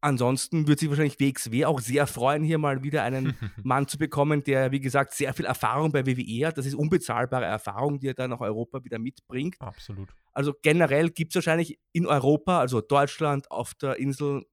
Ansonsten 0.00 0.68
wird 0.68 0.78
sich 0.78 0.88
wahrscheinlich 0.88 1.18
WXW 1.18 1.64
auch 1.64 1.80
sehr 1.80 2.06
freuen, 2.06 2.42
hier 2.42 2.58
mal 2.58 2.82
wieder 2.82 3.02
einen 3.02 3.34
Mann 3.62 3.88
zu 3.88 3.98
bekommen, 3.98 4.44
der, 4.44 4.70
wie 4.70 4.80
gesagt, 4.80 5.14
sehr 5.14 5.32
viel 5.34 5.46
Erfahrung 5.46 5.90
bei 5.90 6.06
WWE 6.06 6.46
hat. 6.46 6.58
Das 6.58 6.66
ist 6.66 6.74
unbezahlbare 6.74 7.44
Erfahrung, 7.44 7.98
die 7.98 8.08
er 8.08 8.14
dann 8.14 8.30
nach 8.30 8.40
Europa 8.40 8.84
wieder 8.84 8.98
mitbringt. 8.98 9.56
Absolut. 9.60 10.14
Also 10.32 10.54
generell 10.62 11.10
gibt 11.10 11.32
es 11.32 11.36
wahrscheinlich 11.36 11.78
in 11.92 12.06
Europa, 12.06 12.60
also 12.60 12.82
Deutschland, 12.82 13.50
auf 13.50 13.74
der 13.74 13.96
Insel, 13.96 14.44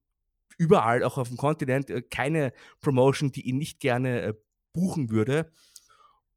überall, 0.56 1.02
auch 1.02 1.18
auf 1.18 1.28
dem 1.28 1.36
Kontinent, 1.36 1.90
äh, 1.90 2.02
keine 2.02 2.52
Promotion, 2.80 3.32
die 3.32 3.42
ihn 3.42 3.58
nicht 3.58 3.80
gerne 3.80 4.22
äh, 4.22 4.34
buchen 4.72 5.10
würde. 5.10 5.50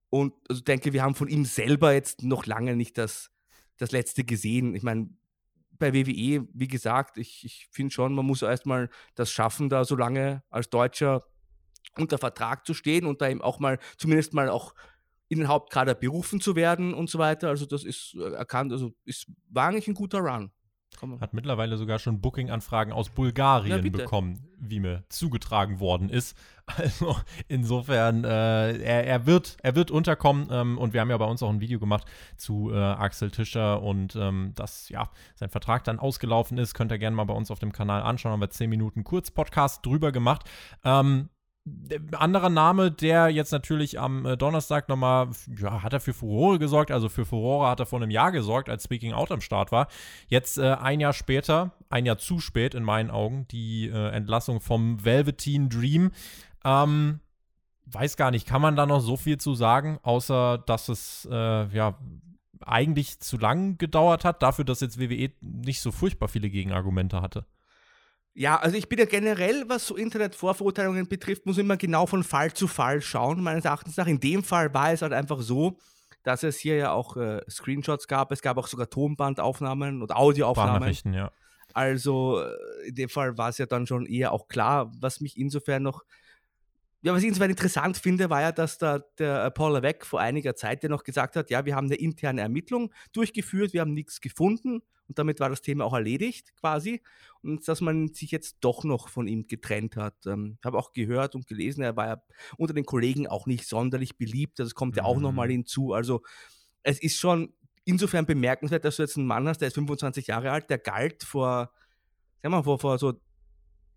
Und 0.09 0.33
also 0.49 0.61
denke, 0.61 0.93
wir 0.93 1.03
haben 1.03 1.15
von 1.15 1.27
ihm 1.27 1.45
selber 1.45 1.93
jetzt 1.93 2.23
noch 2.23 2.45
lange 2.45 2.75
nicht 2.75 2.97
das, 2.97 3.29
das 3.77 3.91
letzte 3.91 4.23
gesehen. 4.23 4.75
Ich 4.75 4.83
meine, 4.83 5.09
bei 5.79 5.93
WWE, 5.93 6.47
wie 6.53 6.67
gesagt, 6.67 7.17
ich, 7.17 7.43
ich 7.45 7.67
finde 7.71 7.93
schon, 7.93 8.13
man 8.13 8.25
muss 8.25 8.41
erstmal 8.41 8.89
das 9.15 9.31
schaffen, 9.31 9.69
da 9.69 9.85
so 9.85 9.95
lange 9.95 10.43
als 10.49 10.69
Deutscher 10.69 11.23
unter 11.97 12.17
Vertrag 12.17 12.65
zu 12.65 12.73
stehen 12.73 13.05
und 13.05 13.21
da 13.21 13.29
eben 13.29 13.41
auch 13.41 13.59
mal, 13.59 13.79
zumindest 13.97 14.33
mal 14.33 14.49
auch 14.49 14.73
in 15.29 15.39
den 15.39 15.47
Hauptkader 15.47 15.95
berufen 15.95 16.39
zu 16.39 16.55
werden 16.55 16.93
und 16.93 17.09
so 17.09 17.19
weiter. 17.19 17.49
Also 17.49 17.65
das 17.65 17.83
ist 17.83 18.15
äh, 18.15 18.33
erkannt, 18.33 18.71
also 18.71 18.93
ist, 19.03 19.27
war 19.49 19.67
eigentlich 19.67 19.87
ein 19.87 19.93
guter 19.93 20.19
Run. 20.19 20.51
Hat 21.19 21.33
mittlerweile 21.33 21.77
sogar 21.77 21.99
schon 21.99 22.21
Booking-Anfragen 22.21 22.91
aus 22.91 23.09
Bulgarien 23.09 23.91
bekommen, 23.91 24.47
wie 24.69 24.79
mir 24.79 25.03
zugetragen 25.09 25.79
worden 25.79 26.09
ist. 26.09 26.37
Also 26.75 27.15
insofern, 27.47 28.25
äh, 28.25 28.77
er, 28.79 29.07
er, 29.07 29.25
wird, 29.25 29.55
er 29.63 29.75
wird 29.75 29.89
unterkommen 29.89 30.49
ähm, 30.51 30.77
und 30.77 30.91
wir 30.91 30.99
haben 30.99 31.09
ja 31.09 31.17
bei 31.17 31.23
uns 31.23 31.41
auch 31.41 31.49
ein 31.49 31.61
Video 31.61 31.79
gemacht 31.79 32.05
zu 32.35 32.73
äh, 32.73 32.77
Axel 32.77 33.31
Tischer 33.31 33.81
und 33.81 34.17
ähm, 34.17 34.51
dass 34.53 34.89
ja 34.89 35.09
sein 35.35 35.49
Vertrag 35.49 35.85
dann 35.85 35.97
ausgelaufen 35.97 36.57
ist. 36.57 36.73
Könnt 36.73 36.91
ihr 36.91 36.97
gerne 36.97 37.15
mal 37.15 37.23
bei 37.23 37.33
uns 37.33 37.51
auf 37.51 37.59
dem 37.59 37.71
Kanal 37.71 38.01
anschauen. 38.01 38.33
Haben 38.33 38.41
wir 38.41 38.49
10 38.49 38.69
Minuten 38.69 39.05
Kurz-Podcast 39.05 39.85
drüber 39.85 40.11
gemacht. 40.11 40.43
Ähm, 40.83 41.29
anderer 42.17 42.49
Name, 42.49 42.91
der 42.91 43.29
jetzt 43.29 43.51
natürlich 43.51 43.99
am 43.99 44.25
äh, 44.25 44.37
Donnerstag 44.37 44.89
nochmal, 44.89 45.29
ja, 45.57 45.83
hat 45.83 45.93
er 45.93 45.99
für 45.99 46.13
Furore 46.13 46.59
gesorgt, 46.59 46.91
also 46.91 47.09
für 47.09 47.25
Furore 47.25 47.69
hat 47.69 47.79
er 47.79 47.85
vor 47.85 48.01
einem 48.01 48.11
Jahr 48.11 48.31
gesorgt, 48.31 48.69
als 48.69 48.83
Speaking 48.83 49.13
Out 49.13 49.31
am 49.31 49.41
Start 49.41 49.71
war. 49.71 49.87
Jetzt 50.27 50.57
äh, 50.57 50.73
ein 50.73 50.99
Jahr 50.99 51.13
später, 51.13 51.71
ein 51.89 52.05
Jahr 52.05 52.17
zu 52.17 52.39
spät 52.39 52.73
in 52.73 52.83
meinen 52.83 53.09
Augen, 53.09 53.47
die 53.49 53.87
äh, 53.87 54.09
Entlassung 54.09 54.61
vom 54.61 55.03
Velveteen 55.03 55.69
Dream. 55.69 56.11
Ähm, 56.63 57.19
weiß 57.85 58.17
gar 58.17 58.31
nicht, 58.31 58.47
kann 58.47 58.61
man 58.61 58.75
da 58.75 58.85
noch 58.85 58.99
so 58.99 59.17
viel 59.17 59.37
zu 59.37 59.55
sagen, 59.55 59.99
außer 60.03 60.57
dass 60.59 60.89
es, 60.89 61.27
äh, 61.31 61.67
ja, 61.67 61.97
eigentlich 62.61 63.19
zu 63.19 63.37
lang 63.37 63.77
gedauert 63.77 64.25
hat, 64.25 64.41
dafür, 64.41 64.65
dass 64.65 64.81
jetzt 64.81 64.99
WWE 64.99 65.31
nicht 65.41 65.81
so 65.81 65.91
furchtbar 65.91 66.27
viele 66.27 66.49
Gegenargumente 66.49 67.21
hatte. 67.21 67.45
Ja, 68.39 68.57
also 68.57 68.77
ich 68.77 68.87
bin 68.87 68.99
ja 68.99 69.05
generell, 69.05 69.63
was 69.67 69.87
so 69.87 69.95
Internetvorverurteilungen 69.95 71.07
betrifft, 71.07 71.47
muss 71.47 71.57
immer 71.57 71.75
genau 71.75 72.05
von 72.05 72.23
Fall 72.23 72.53
zu 72.53 72.67
Fall 72.67 73.01
schauen, 73.01 73.41
meines 73.41 73.65
Erachtens 73.65 73.97
nach. 73.97 74.05
In 74.05 74.19
dem 74.19 74.43
Fall 74.43 74.71
war 74.75 74.93
es 74.93 75.01
halt 75.01 75.11
einfach 75.11 75.41
so, 75.41 75.79
dass 76.21 76.43
es 76.43 76.59
hier 76.59 76.75
ja 76.75 76.91
auch 76.91 77.17
äh, 77.17 77.41
Screenshots 77.49 78.07
gab. 78.07 78.31
Es 78.31 78.43
gab 78.43 78.57
auch 78.57 78.67
sogar 78.67 78.91
Tonbandaufnahmen 78.91 80.03
und 80.03 80.11
Audioaufnahmen. 80.15 80.93
ja. 81.13 81.31
Also 81.73 82.39
äh, 82.39 82.89
in 82.89 82.93
dem 82.93 83.09
Fall 83.09 83.39
war 83.39 83.49
es 83.49 83.57
ja 83.57 83.65
dann 83.65 83.87
schon 83.87 84.05
eher 84.05 84.31
auch 84.31 84.47
klar, 84.47 84.91
was 84.99 85.19
mich 85.19 85.35
insofern 85.35 85.81
noch, 85.81 86.03
ja, 87.07 87.13
was 87.13 87.21
ich 87.21 87.29
insofern 87.29 87.49
interessant 87.49 87.97
finde, 87.97 88.29
war 88.29 88.41
ja, 88.41 88.51
dass 88.51 88.77
da 88.77 88.99
der 89.17 89.49
Paul 89.51 89.73
Levesque 89.73 90.05
vor 90.05 90.19
einiger 90.19 90.55
Zeit 90.55 90.83
ja 90.83 90.89
noch 90.89 91.03
gesagt 91.03 91.35
hat, 91.35 91.49
ja, 91.49 91.65
wir 91.65 91.75
haben 91.75 91.87
eine 91.87 91.95
interne 91.95 92.41
Ermittlung 92.41 92.93
durchgeführt, 93.13 93.73
wir 93.73 93.81
haben 93.81 93.93
nichts 93.93 94.19
gefunden 94.19 94.81
und 95.07 95.17
damit 95.17 95.39
war 95.39 95.49
das 95.49 95.61
Thema 95.61 95.85
auch 95.85 95.93
erledigt 95.93 96.53
quasi. 96.59 97.01
Und 97.41 97.65
dass 97.67 97.79
man 97.79 98.13
sich 98.13 98.31
jetzt 98.31 98.57
doch 98.59 98.83
noch 98.83 99.07
von 99.07 99.27
ihm 99.27 99.47
getrennt 99.47 99.95
hat. 99.95 100.15
Ähm, 100.25 100.57
habe 100.65 100.77
auch 100.77 100.91
gehört 100.91 101.33
und 101.33 101.47
gelesen, 101.47 101.81
er 101.81 101.95
war 101.95 102.07
ja 102.07 102.23
unter 102.57 102.73
den 102.73 102.85
Kollegen 102.85 103.25
auch 103.25 103.45
nicht 103.45 103.65
sonderlich 103.65 104.17
beliebt. 104.17 104.59
Das 104.59 104.75
kommt 104.75 104.97
ja 104.97 105.03
auch 105.03 105.19
nochmal 105.19 105.47
mhm. 105.47 105.51
hinzu. 105.51 105.93
Also 105.93 106.23
es 106.83 107.01
ist 107.01 107.17
schon 107.17 107.53
insofern 107.85 108.25
bemerkenswert, 108.25 108.83
dass 108.83 108.97
du 108.97 109.03
jetzt 109.03 109.17
einen 109.17 109.27
Mann 109.27 109.47
hast, 109.47 109.59
der 109.59 109.69
ist 109.69 109.75
25 109.75 110.27
Jahre 110.27 110.51
alt, 110.51 110.69
der 110.69 110.77
galt 110.77 111.23
vor, 111.23 111.71
sagen 112.41 112.53
wir 112.53 112.57
mal, 112.57 112.63
vor, 112.63 112.79
vor 112.79 112.97
so 112.97 113.13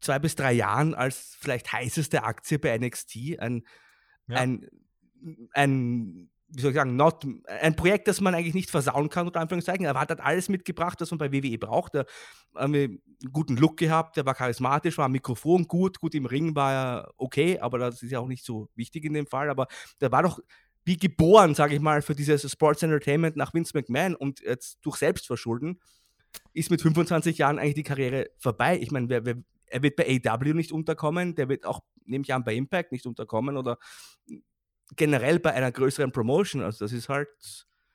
zwei 0.01 0.19
bis 0.19 0.35
drei 0.35 0.53
Jahren 0.53 0.95
als 0.95 1.37
vielleicht 1.41 1.73
heißeste 1.73 2.23
Aktie 2.23 2.59
bei 2.59 2.77
NXT. 2.77 3.39
Ein, 3.39 3.63
ja. 4.29 4.37
ein, 4.37 4.69
ein 5.53 6.31
wie 6.53 6.61
soll 6.61 6.71
ich 6.71 6.77
sagen, 6.77 6.97
not, 6.97 7.25
ein 7.47 7.77
Projekt, 7.77 8.09
das 8.09 8.21
man 8.21 8.35
eigentlich 8.35 8.55
nicht 8.55 8.71
versauen 8.71 9.09
kann, 9.09 9.27
unter 9.27 9.41
Anführungszeichen. 9.41 9.85
Er 9.85 9.95
hat 9.95 10.21
alles 10.21 10.49
mitgebracht, 10.49 11.01
was 11.01 11.11
man 11.11 11.19
bei 11.19 11.33
WWE 11.33 11.59
braucht. 11.59 11.95
Er 11.95 12.01
hat 12.01 12.09
einen 12.55 13.01
guten 13.33 13.57
Look 13.57 13.77
gehabt, 13.77 14.17
er 14.17 14.27
war 14.27 14.35
charismatisch, 14.35 14.99
war 14.99 15.05
am 15.05 15.13
Mikrofon 15.13 15.69
gut, 15.69 16.01
gut 16.01 16.15
im 16.15 16.27
Ring 16.27 16.55
war 16.57 16.73
er 16.73 17.13
okay, 17.17 17.59
aber 17.61 17.79
das 17.79 18.03
ist 18.03 18.11
ja 18.11 18.19
auch 18.19 18.27
nicht 18.27 18.45
so 18.45 18.69
wichtig 18.75 19.05
in 19.05 19.15
dem 19.15 19.27
Fall. 19.27 19.49
Aber 19.49 19.69
der 20.01 20.11
war 20.11 20.23
doch 20.23 20.41
wie 20.85 20.97
geboren, 20.97 21.55
sage 21.55 21.75
ich 21.75 21.81
mal, 21.81 22.03
für 22.03 22.15
dieses 22.15 22.51
Sports 22.51 22.83
Entertainment 22.83 23.37
nach 23.37 23.55
Vince 23.55 23.73
McMahon 23.75 24.17
und 24.17 24.41
jetzt 24.41 24.79
durch 24.83 24.97
Selbstverschulden 24.97 25.81
ist 26.53 26.71
mit 26.71 26.81
25 26.81 27.39
Jahren 27.39 27.59
eigentlich 27.59 27.75
die 27.75 27.83
Karriere 27.83 28.31
vorbei. 28.39 28.79
Ich 28.81 28.91
meine, 28.91 29.09
wer, 29.09 29.25
wer, 29.25 29.37
er 29.71 29.83
wird 29.83 29.97
bei 29.97 30.21
AW 30.25 30.53
nicht 30.55 30.73
unterkommen, 30.73 31.35
der 31.35 31.49
wird 31.49 31.65
auch, 31.65 31.81
nehme 32.05 32.23
ich 32.23 32.35
an, 32.35 32.45
bei 32.45 32.55
Impact 32.55 32.93
nicht 32.93 33.07
unterkommen 33.07 33.57
oder 33.57 33.79
generell 34.97 35.39
bei 35.39 35.53
einer 35.53 35.73
größeren 35.73 36.13
Promotion. 36.13 36.63
Also 36.63 36.85
das 36.85 36.93
ist 36.93 37.09
halt, 37.09 37.29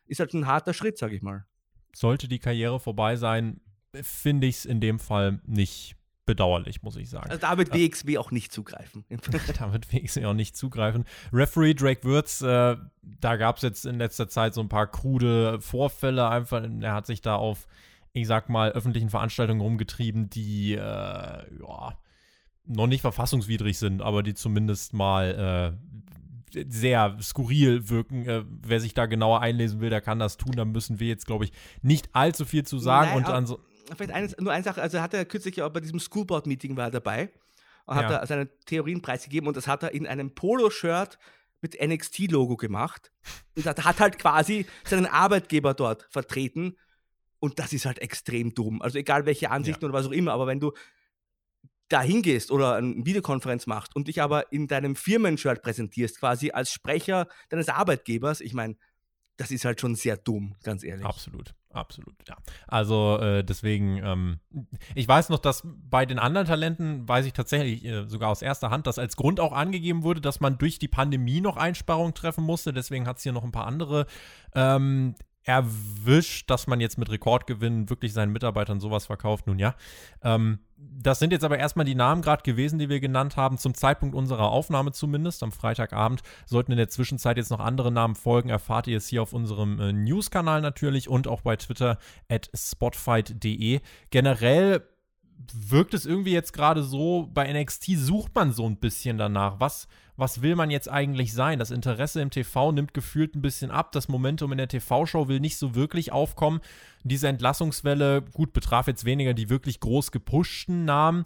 ist 0.05 0.19
halt 0.19 0.33
ein 0.33 0.47
harter 0.47 0.73
Schritt, 0.73 0.97
sag 0.97 1.11
ich 1.11 1.21
mal. 1.21 1.45
Sollte 1.93 2.27
die 2.27 2.39
Karriere 2.39 2.79
vorbei 2.79 3.15
sein, 3.15 3.61
finde 4.01 4.47
ich 4.47 4.57
es 4.57 4.65
in 4.65 4.81
dem 4.81 4.99
Fall 4.99 5.41
nicht 5.45 5.95
bedauerlich, 6.25 6.81
muss 6.81 6.95
ich 6.95 7.09
sagen. 7.09 7.29
Also 7.29 7.39
da 7.39 7.57
wird 7.57 7.73
WXW 7.73 8.17
auch 8.17 8.31
nicht 8.31 8.51
zugreifen. 8.51 9.05
da 9.59 9.73
wird 9.73 9.93
WXW 9.93 10.25
auch 10.25 10.33
nicht 10.33 10.57
zugreifen. 10.57 11.05
Referee 11.31 11.73
Drake 11.73 12.03
Würz, 12.03 12.41
äh, 12.41 12.77
da 13.01 13.35
gab 13.35 13.57
es 13.57 13.61
jetzt 13.61 13.85
in 13.85 13.97
letzter 13.97 14.27
Zeit 14.27 14.53
so 14.53 14.61
ein 14.61 14.69
paar 14.69 14.87
krude 14.87 15.61
Vorfälle. 15.61 16.27
Einfach, 16.27 16.63
er 16.63 16.93
hat 16.93 17.05
sich 17.05 17.21
da 17.21 17.35
auf, 17.35 17.67
ich 18.15 18.27
sag 18.27 18.47
mal, 18.49 18.71
öffentlichen 18.71 19.09
Veranstaltungen 19.09 19.59
rumgetrieben, 19.59 20.29
die 20.29 20.73
äh, 20.73 20.77
ja, 20.77 21.97
noch 22.65 22.87
nicht 22.87 23.01
verfassungswidrig 23.01 23.77
sind, 23.77 24.01
aber 24.01 24.23
die 24.23 24.33
zumindest 24.33 24.93
mal 24.93 25.77
äh, 26.55 26.63
sehr 26.69 27.17
skurril 27.21 27.89
wirken. 27.89 28.25
Äh, 28.25 28.45
wer 28.47 28.79
sich 28.79 28.93
da 28.93 29.05
genauer 29.05 29.41
einlesen 29.41 29.81
will, 29.81 29.89
der 29.89 29.99
kann 29.99 30.17
das 30.17 30.37
tun. 30.37 30.53
Da 30.55 30.63
müssen 30.63 31.01
wir 31.01 31.09
jetzt, 31.09 31.27
glaube 31.27 31.43
ich, 31.43 31.51
nicht 31.81 32.07
allzu 32.13 32.45
viel 32.45 32.65
zu 32.65 32.79
sagen. 32.79 33.09
Nein, 33.09 33.17
und 33.17 33.27
also, 33.27 33.59
vielleicht 33.97 34.13
eine, 34.13 34.29
nur 34.39 34.53
eine 34.53 34.63
Sache, 34.63 34.81
also 34.81 35.01
hat 35.01 35.13
er 35.13 35.25
kürzlich 35.25 35.57
ja 35.57 35.67
bei 35.67 35.81
diesem 35.81 35.99
Schoolboard-Meeting 35.99 36.77
war 36.77 36.85
er 36.85 36.91
dabei 36.91 37.29
und 37.85 37.95
hat 37.97 38.09
ja. 38.09 38.17
er 38.17 38.27
seine 38.27 38.47
Theorien 38.65 39.01
preisgegeben 39.01 39.49
und 39.49 39.57
das 39.57 39.67
hat 39.67 39.83
er 39.83 39.93
in 39.93 40.07
einem 40.07 40.33
Polo-Shirt 40.33 41.19
mit 41.59 41.77
NXT-Logo 41.81 42.55
gemacht 42.55 43.11
und 43.57 43.65
hat 43.65 43.99
halt 43.99 44.19
quasi 44.19 44.65
seinen 44.85 45.05
Arbeitgeber 45.05 45.73
dort 45.73 46.07
vertreten 46.09 46.77
und 47.39 47.59
das 47.59 47.73
ist 47.73 47.85
halt 47.85 47.99
extrem 47.99 48.53
dumm. 48.53 48.81
Also 48.81 48.97
egal 48.97 49.25
welche 49.25 49.51
Ansichten 49.51 49.83
ja. 49.83 49.89
oder 49.89 49.97
was 49.97 50.07
auch 50.07 50.11
immer, 50.11 50.33
aber 50.33 50.47
wenn 50.47 50.59
du 50.59 50.71
da 51.89 52.01
hingehst 52.01 52.51
oder 52.51 52.75
eine 52.75 53.05
Videokonferenz 53.05 53.67
machst 53.67 53.95
und 53.95 54.07
dich 54.07 54.21
aber 54.21 54.51
in 54.51 54.67
deinem 54.67 54.95
Firmenshirt 54.95 55.61
präsentierst, 55.61 56.19
quasi 56.19 56.51
als 56.51 56.71
Sprecher 56.71 57.27
deines 57.49 57.69
Arbeitgebers, 57.69 58.41
ich 58.41 58.53
meine, 58.53 58.75
das 59.37 59.51
ist 59.51 59.65
halt 59.65 59.81
schon 59.81 59.95
sehr 59.95 60.17
dumm, 60.17 60.55
ganz 60.63 60.83
ehrlich. 60.83 61.05
Absolut, 61.05 61.53
absolut, 61.71 62.15
ja. 62.27 62.37
Also 62.67 63.19
äh, 63.19 63.43
deswegen, 63.43 63.97
ähm, 63.97 64.39
ich 64.95 65.07
weiß 65.07 65.29
noch, 65.29 65.39
dass 65.39 65.61
bei 65.65 66.05
den 66.05 66.19
anderen 66.19 66.47
Talenten, 66.47 67.07
weiß 67.07 67.25
ich 67.25 67.33
tatsächlich 67.33 67.83
äh, 67.83 68.07
sogar 68.07 68.29
aus 68.29 68.41
erster 68.41 68.71
Hand, 68.71 68.87
dass 68.87 68.97
als 68.97 69.17
Grund 69.17 69.39
auch 69.39 69.51
angegeben 69.51 70.03
wurde, 70.03 70.21
dass 70.21 70.39
man 70.39 70.57
durch 70.57 70.79
die 70.79 70.87
Pandemie 70.87 71.41
noch 71.41 71.57
Einsparungen 71.57 72.13
treffen 72.13 72.45
musste. 72.45 72.71
Deswegen 72.71 73.07
hat 73.07 73.17
es 73.17 73.23
hier 73.23 73.33
noch 73.33 73.43
ein 73.43 73.51
paar 73.51 73.67
andere 73.67 74.05
ähm, 74.53 75.15
erwischt, 75.45 76.49
dass 76.49 76.67
man 76.67 76.81
jetzt 76.81 76.97
mit 76.97 77.09
Rekordgewinnen 77.09 77.89
wirklich 77.89 78.13
seinen 78.13 78.33
Mitarbeitern 78.33 78.79
sowas 78.79 79.05
verkauft. 79.05 79.47
Nun 79.47 79.59
ja, 79.59 79.75
ähm, 80.23 80.59
das 80.77 81.19
sind 81.19 81.31
jetzt 81.31 81.45
aber 81.45 81.57
erstmal 81.57 81.85
die 81.85 81.95
Namen 81.95 82.21
gerade 82.21 82.43
gewesen, 82.43 82.79
die 82.79 82.89
wir 82.89 82.99
genannt 82.99 83.37
haben, 83.37 83.57
zum 83.57 83.75
Zeitpunkt 83.75 84.15
unserer 84.15 84.49
Aufnahme 84.49 84.91
zumindest. 84.91 85.43
Am 85.43 85.51
Freitagabend 85.51 86.21
sollten 86.45 86.71
in 86.71 86.77
der 86.77 86.89
Zwischenzeit 86.89 87.37
jetzt 87.37 87.51
noch 87.51 87.59
andere 87.59 87.91
Namen 87.91 88.15
folgen. 88.15 88.49
Erfahrt 88.49 88.87
ihr 88.87 88.97
es 88.97 89.07
hier 89.07 89.21
auf 89.21 89.33
unserem 89.33 89.79
äh, 89.79 89.93
News-Kanal 89.93 90.61
natürlich 90.61 91.07
und 91.07 91.27
auch 91.27 91.41
bei 91.41 91.55
Twitter 91.55 91.99
at 92.27 92.49
spotfight.de. 92.53 93.81
Generell 94.09 94.83
wirkt 95.53 95.93
es 95.93 96.05
irgendwie 96.05 96.33
jetzt 96.33 96.53
gerade 96.53 96.83
so, 96.83 97.29
bei 97.33 97.51
NXT 97.51 97.97
sucht 97.97 98.35
man 98.35 98.51
so 98.51 98.67
ein 98.67 98.77
bisschen 98.77 99.17
danach. 99.17 99.59
Was, 99.59 99.87
was 100.17 100.41
will 100.41 100.55
man 100.55 100.69
jetzt 100.69 100.89
eigentlich 100.89 101.33
sein? 101.33 101.59
Das 101.59 101.71
Interesse 101.71 102.21
im 102.21 102.29
TV 102.29 102.71
nimmt 102.71 102.93
gefühlt 102.93 103.35
ein 103.35 103.41
bisschen 103.41 103.71
ab. 103.71 103.91
Das 103.91 104.07
Momentum 104.07 104.51
in 104.51 104.57
der 104.57 104.67
TV-Show 104.67 105.27
will 105.27 105.39
nicht 105.39 105.57
so 105.57 105.75
wirklich 105.75 106.11
aufkommen. 106.11 106.61
Diese 107.03 107.27
Entlassungswelle, 107.27 108.21
gut, 108.21 108.53
betraf 108.53 108.87
jetzt 108.87 109.05
weniger 109.05 109.33
die 109.33 109.49
wirklich 109.49 109.79
groß 109.79 110.11
gepushten 110.11 110.85
Namen. 110.85 111.23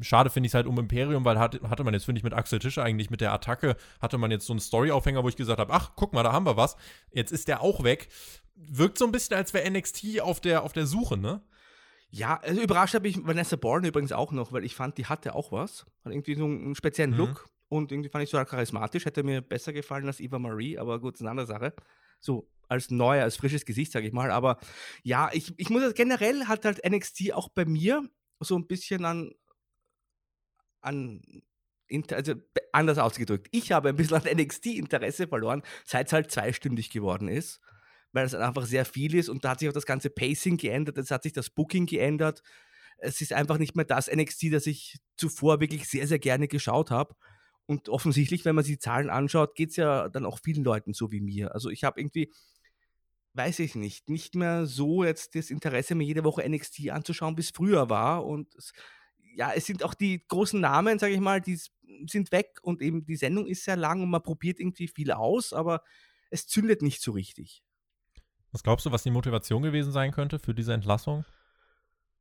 Schade 0.00 0.30
finde 0.30 0.46
ich 0.46 0.50
es 0.50 0.54
halt 0.54 0.66
um 0.66 0.78
Imperium, 0.78 1.24
weil 1.24 1.38
hat, 1.38 1.60
hatte 1.62 1.84
man 1.84 1.94
jetzt, 1.94 2.04
finde 2.04 2.18
ich, 2.18 2.24
mit 2.24 2.34
Axel 2.34 2.58
Tischer 2.58 2.82
eigentlich 2.82 3.10
mit 3.10 3.20
der 3.20 3.32
Attacke, 3.32 3.76
hatte 4.00 4.18
man 4.18 4.30
jetzt 4.30 4.46
so 4.46 4.52
einen 4.52 4.60
Story-Aufhänger, 4.60 5.22
wo 5.22 5.28
ich 5.28 5.36
gesagt 5.36 5.60
habe, 5.60 5.72
ach, 5.72 5.92
guck 5.96 6.12
mal, 6.12 6.22
da 6.22 6.32
haben 6.32 6.46
wir 6.46 6.56
was. 6.56 6.76
Jetzt 7.12 7.32
ist 7.32 7.48
der 7.48 7.62
auch 7.62 7.84
weg. 7.84 8.08
Wirkt 8.54 8.98
so 8.98 9.04
ein 9.04 9.12
bisschen, 9.12 9.36
als 9.36 9.54
wäre 9.54 9.68
NXT 9.70 10.20
auf 10.20 10.40
der, 10.40 10.62
auf 10.62 10.72
der 10.72 10.86
Suche, 10.86 11.16
ne? 11.16 11.40
Ja, 12.14 12.38
also 12.42 12.60
überrascht 12.60 12.94
habe 12.94 13.08
ich 13.08 13.26
Vanessa 13.26 13.56
Bourne 13.56 13.88
übrigens 13.88 14.12
auch 14.12 14.32
noch, 14.32 14.52
weil 14.52 14.66
ich 14.66 14.74
fand, 14.74 14.98
die 14.98 15.06
hatte 15.06 15.34
auch 15.34 15.50
was. 15.50 15.86
Hat 16.04 16.12
irgendwie 16.12 16.34
so 16.34 16.44
einen 16.44 16.74
speziellen 16.74 17.12
mhm. 17.12 17.16
Look 17.16 17.48
und 17.68 17.90
irgendwie 17.90 18.10
fand 18.10 18.22
ich 18.22 18.28
so 18.28 18.36
charismatisch. 18.44 19.06
Hätte 19.06 19.22
mir 19.22 19.40
besser 19.40 19.72
gefallen 19.72 20.06
als 20.06 20.20
Eva 20.20 20.38
Marie, 20.38 20.76
aber 20.76 21.00
gut, 21.00 21.14
ist 21.14 21.22
eine 21.22 21.30
andere 21.30 21.46
Sache. 21.46 21.74
So 22.20 22.50
als 22.68 22.90
neuer, 22.90 23.24
als 23.24 23.36
frisches 23.36 23.64
Gesicht, 23.64 23.92
sage 23.92 24.06
ich 24.06 24.12
mal. 24.12 24.30
Aber 24.30 24.58
ja, 25.02 25.30
ich, 25.32 25.54
ich 25.56 25.70
muss 25.70 25.94
generell 25.94 26.44
hat 26.48 26.66
halt 26.66 26.86
NXT 26.86 27.32
auch 27.32 27.48
bei 27.48 27.64
mir 27.64 28.06
so 28.40 28.56
ein 28.56 28.66
bisschen 28.66 29.06
an, 29.06 29.32
an 30.82 31.22
also 32.10 32.34
anders 32.72 32.98
ausgedrückt. 32.98 33.48
Ich 33.52 33.72
habe 33.72 33.88
ein 33.88 33.96
bisschen 33.96 34.18
an 34.18 34.38
NXT-Interesse 34.38 35.28
verloren, 35.28 35.62
seit 35.86 36.08
es 36.08 36.12
halt 36.12 36.30
zweistündig 36.30 36.90
geworden 36.90 37.28
ist 37.28 37.62
weil 38.12 38.26
es 38.26 38.34
einfach 38.34 38.66
sehr 38.66 38.84
viel 38.84 39.14
ist 39.14 39.28
und 39.28 39.44
da 39.44 39.50
hat 39.50 39.60
sich 39.60 39.68
auch 39.68 39.74
das 39.74 39.86
ganze 39.86 40.10
Pacing 40.10 40.56
geändert, 40.56 40.98
es 40.98 41.10
hat 41.10 41.22
sich 41.22 41.32
das 41.32 41.50
Booking 41.50 41.86
geändert. 41.86 42.42
Es 42.98 43.20
ist 43.20 43.32
einfach 43.32 43.58
nicht 43.58 43.74
mehr 43.74 43.84
das 43.84 44.08
NXT, 44.12 44.52
das 44.52 44.66
ich 44.66 44.98
zuvor 45.16 45.60
wirklich 45.60 45.88
sehr, 45.88 46.06
sehr 46.06 46.20
gerne 46.20 46.46
geschaut 46.46 46.90
habe. 46.90 47.16
Und 47.66 47.88
offensichtlich, 47.88 48.44
wenn 48.44 48.54
man 48.54 48.64
sich 48.64 48.74
die 48.74 48.80
Zahlen 48.80 49.10
anschaut, 49.10 49.54
geht 49.54 49.70
es 49.70 49.76
ja 49.76 50.08
dann 50.08 50.24
auch 50.24 50.38
vielen 50.42 50.62
Leuten 50.62 50.92
so 50.92 51.10
wie 51.10 51.20
mir. 51.20 51.54
Also 51.54 51.70
ich 51.70 51.84
habe 51.84 52.00
irgendwie, 52.00 52.30
weiß 53.34 53.58
ich 53.60 53.74
nicht, 53.74 54.08
nicht 54.08 54.34
mehr 54.34 54.66
so 54.66 55.04
jetzt 55.04 55.34
das 55.34 55.50
Interesse, 55.50 55.94
mir 55.94 56.04
jede 56.04 56.24
Woche 56.24 56.48
NXT 56.48 56.90
anzuschauen, 56.90 57.36
wie 57.36 57.40
es 57.40 57.50
früher 57.50 57.88
war. 57.88 58.24
Und 58.24 58.54
es, 58.54 58.72
ja, 59.34 59.52
es 59.52 59.66
sind 59.66 59.82
auch 59.82 59.94
die 59.94 60.24
großen 60.28 60.60
Namen, 60.60 60.98
sage 60.98 61.14
ich 61.14 61.20
mal, 61.20 61.40
die 61.40 61.58
sind 62.06 62.30
weg 62.30 62.58
und 62.62 62.82
eben 62.82 63.04
die 63.04 63.16
Sendung 63.16 63.46
ist 63.46 63.64
sehr 63.64 63.76
lang 63.76 64.02
und 64.02 64.10
man 64.10 64.22
probiert 64.22 64.60
irgendwie 64.60 64.88
viel 64.88 65.12
aus, 65.12 65.52
aber 65.52 65.82
es 66.30 66.46
zündet 66.46 66.82
nicht 66.82 67.02
so 67.02 67.12
richtig. 67.12 67.62
Was 68.52 68.62
glaubst 68.62 68.84
du, 68.84 68.92
was 68.92 69.02
die 69.02 69.10
Motivation 69.10 69.62
gewesen 69.62 69.92
sein 69.92 70.12
könnte 70.12 70.38
für 70.38 70.54
diese 70.54 70.74
Entlassung? 70.74 71.24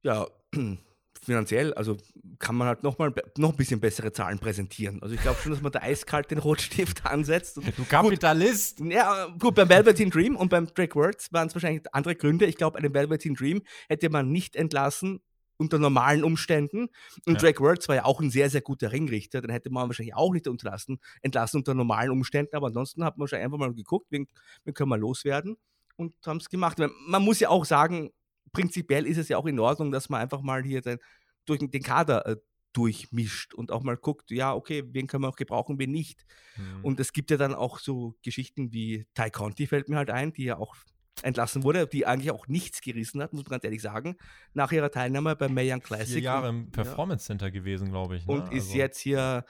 Ja, 0.02 0.26
finanziell, 1.22 1.74
also 1.74 1.98
kann 2.40 2.56
man 2.56 2.68
halt 2.68 2.84
noch 2.84 2.98
mal 2.98 3.14
noch 3.38 3.52
ein 3.52 3.58
bisschen 3.58 3.82
bessere 3.82 4.14
Zahlen 4.14 4.40
präsentieren. 4.40 5.04
Also 5.04 5.14
ich 5.14 5.22
glaube 5.22 5.40
schon, 5.42 5.52
dass 5.52 5.62
man 5.62 5.74
da 5.74 5.80
eiskalt 5.82 6.32
den 6.32 6.40
Rotstift 6.40 7.06
ansetzt. 7.06 7.58
du 7.78 7.86
Kapitalist! 7.86 8.78
Gut, 8.78 8.94
ja, 8.94 9.28
gut, 9.38 9.56
beim 9.56 9.68
Velveteen 9.68 10.10
Dream 10.10 10.38
und 10.38 10.50
beim 10.50 10.68
Drake 10.68 10.96
Words 10.96 11.34
waren 11.34 11.50
es 11.50 11.54
wahrscheinlich 11.54 11.84
andere 11.94 12.16
Gründe. 12.16 12.46
Ich 12.46 12.56
glaube, 12.56 12.78
einen 12.78 12.94
Velveteen 12.94 13.36
Dream 13.36 13.62
hätte 13.90 14.10
man 14.10 14.32
nicht 14.32 14.56
entlassen 14.56 15.22
unter 15.58 15.78
normalen 15.78 16.24
Umständen. 16.24 16.88
Und 17.26 17.36
ja. 17.36 17.40
Drake 17.40 17.60
Words 17.60 17.88
war 17.88 17.96
ja 17.96 18.06
auch 18.06 18.20
ein 18.22 18.32
sehr, 18.32 18.50
sehr 18.50 18.62
guter 18.62 18.92
Ringrichter. 18.92 19.42
Den 19.42 19.52
hätte 19.52 19.70
man 19.70 19.88
wahrscheinlich 19.88 20.16
auch 20.16 20.34
nicht 20.34 20.48
entlassen, 20.48 21.00
entlassen 21.22 21.58
unter 21.58 21.76
normalen 21.76 22.10
Umständen. 22.10 22.56
Aber 22.56 22.68
ansonsten 22.68 23.04
hat 23.04 23.18
man 23.18 23.26
wahrscheinlich 23.26 23.46
einfach 23.46 23.60
mal 23.60 23.74
geguckt, 23.74 24.08
wen, 24.10 24.28
wen 24.64 24.74
können 24.74 24.90
wir 24.90 24.98
loswerden 24.98 25.58
und 26.02 26.16
haben 26.26 26.38
es 26.38 26.50
gemacht. 26.50 26.78
Man 27.08 27.24
muss 27.24 27.40
ja 27.40 27.50
auch 27.50 27.66
sagen, 27.66 28.12
prinzipiell 28.52 29.06
ist 29.06 29.18
es 29.18 29.30
ja 29.30 29.38
auch 29.38 29.46
in 29.46 29.60
Ordnung, 29.60 29.92
dass 29.92 30.10
man 30.10 30.22
einfach 30.22 30.42
mal 30.42 30.64
hier 30.64 30.82
den, 30.82 31.00
durch 31.46 31.60
den 31.60 31.84
Kader 31.84 32.26
äh, 32.26 32.36
durchmischt 32.74 33.54
und 33.54 33.72
auch 33.72 33.84
mal 33.84 33.98
guckt, 33.98 34.32
ja, 34.32 34.54
okay, 34.54 34.84
wen 34.92 35.08
können 35.08 35.24
wir 35.24 35.30
auch 35.30 35.36
gebrauchen, 35.36 35.78
wen 35.80 35.92
nicht. 35.92 36.26
Mhm. 36.58 36.86
Und 36.86 37.00
es 37.00 37.14
gibt 37.14 37.32
ja 37.32 37.38
dann 37.38 37.54
auch 37.54 37.80
so 37.80 38.16
Geschichten 38.24 38.72
wie 38.72 39.06
Ty 39.14 39.30
Conti 39.30 39.68
fällt 39.68 39.90
mir 39.90 39.98
halt 39.98 40.10
ein, 40.10 40.34
die 40.34 40.46
ja 40.46 40.58
auch 40.58 40.76
entlassen 41.24 41.64
wurde, 41.64 41.88
die 41.88 42.06
eigentlich 42.06 42.32
auch 42.32 42.48
nichts 42.48 42.82
gerissen 42.82 43.22
hat, 43.22 43.34
muss 43.34 43.44
man 43.44 43.52
ganz 43.52 43.64
ehrlich 43.66 43.82
sagen, 43.82 44.16
nach 44.54 44.72
ihrer 44.72 44.90
Teilnahme 44.90 45.36
beim 45.36 45.54
Mae 45.54 45.72
Young 45.72 45.82
Classic. 45.82 46.16
Vier 46.16 46.22
Jahre 46.24 46.50
im 46.50 46.72
Performance 46.72 47.26
Center 47.26 47.48
ja. 47.48 47.52
gewesen, 47.52 47.90
glaube 47.90 48.16
ich. 48.16 48.26
Ne? 48.26 48.34
Und 48.34 48.54
ist 48.54 48.68
also. 48.68 48.78
jetzt 48.78 49.00
hier 49.00 49.46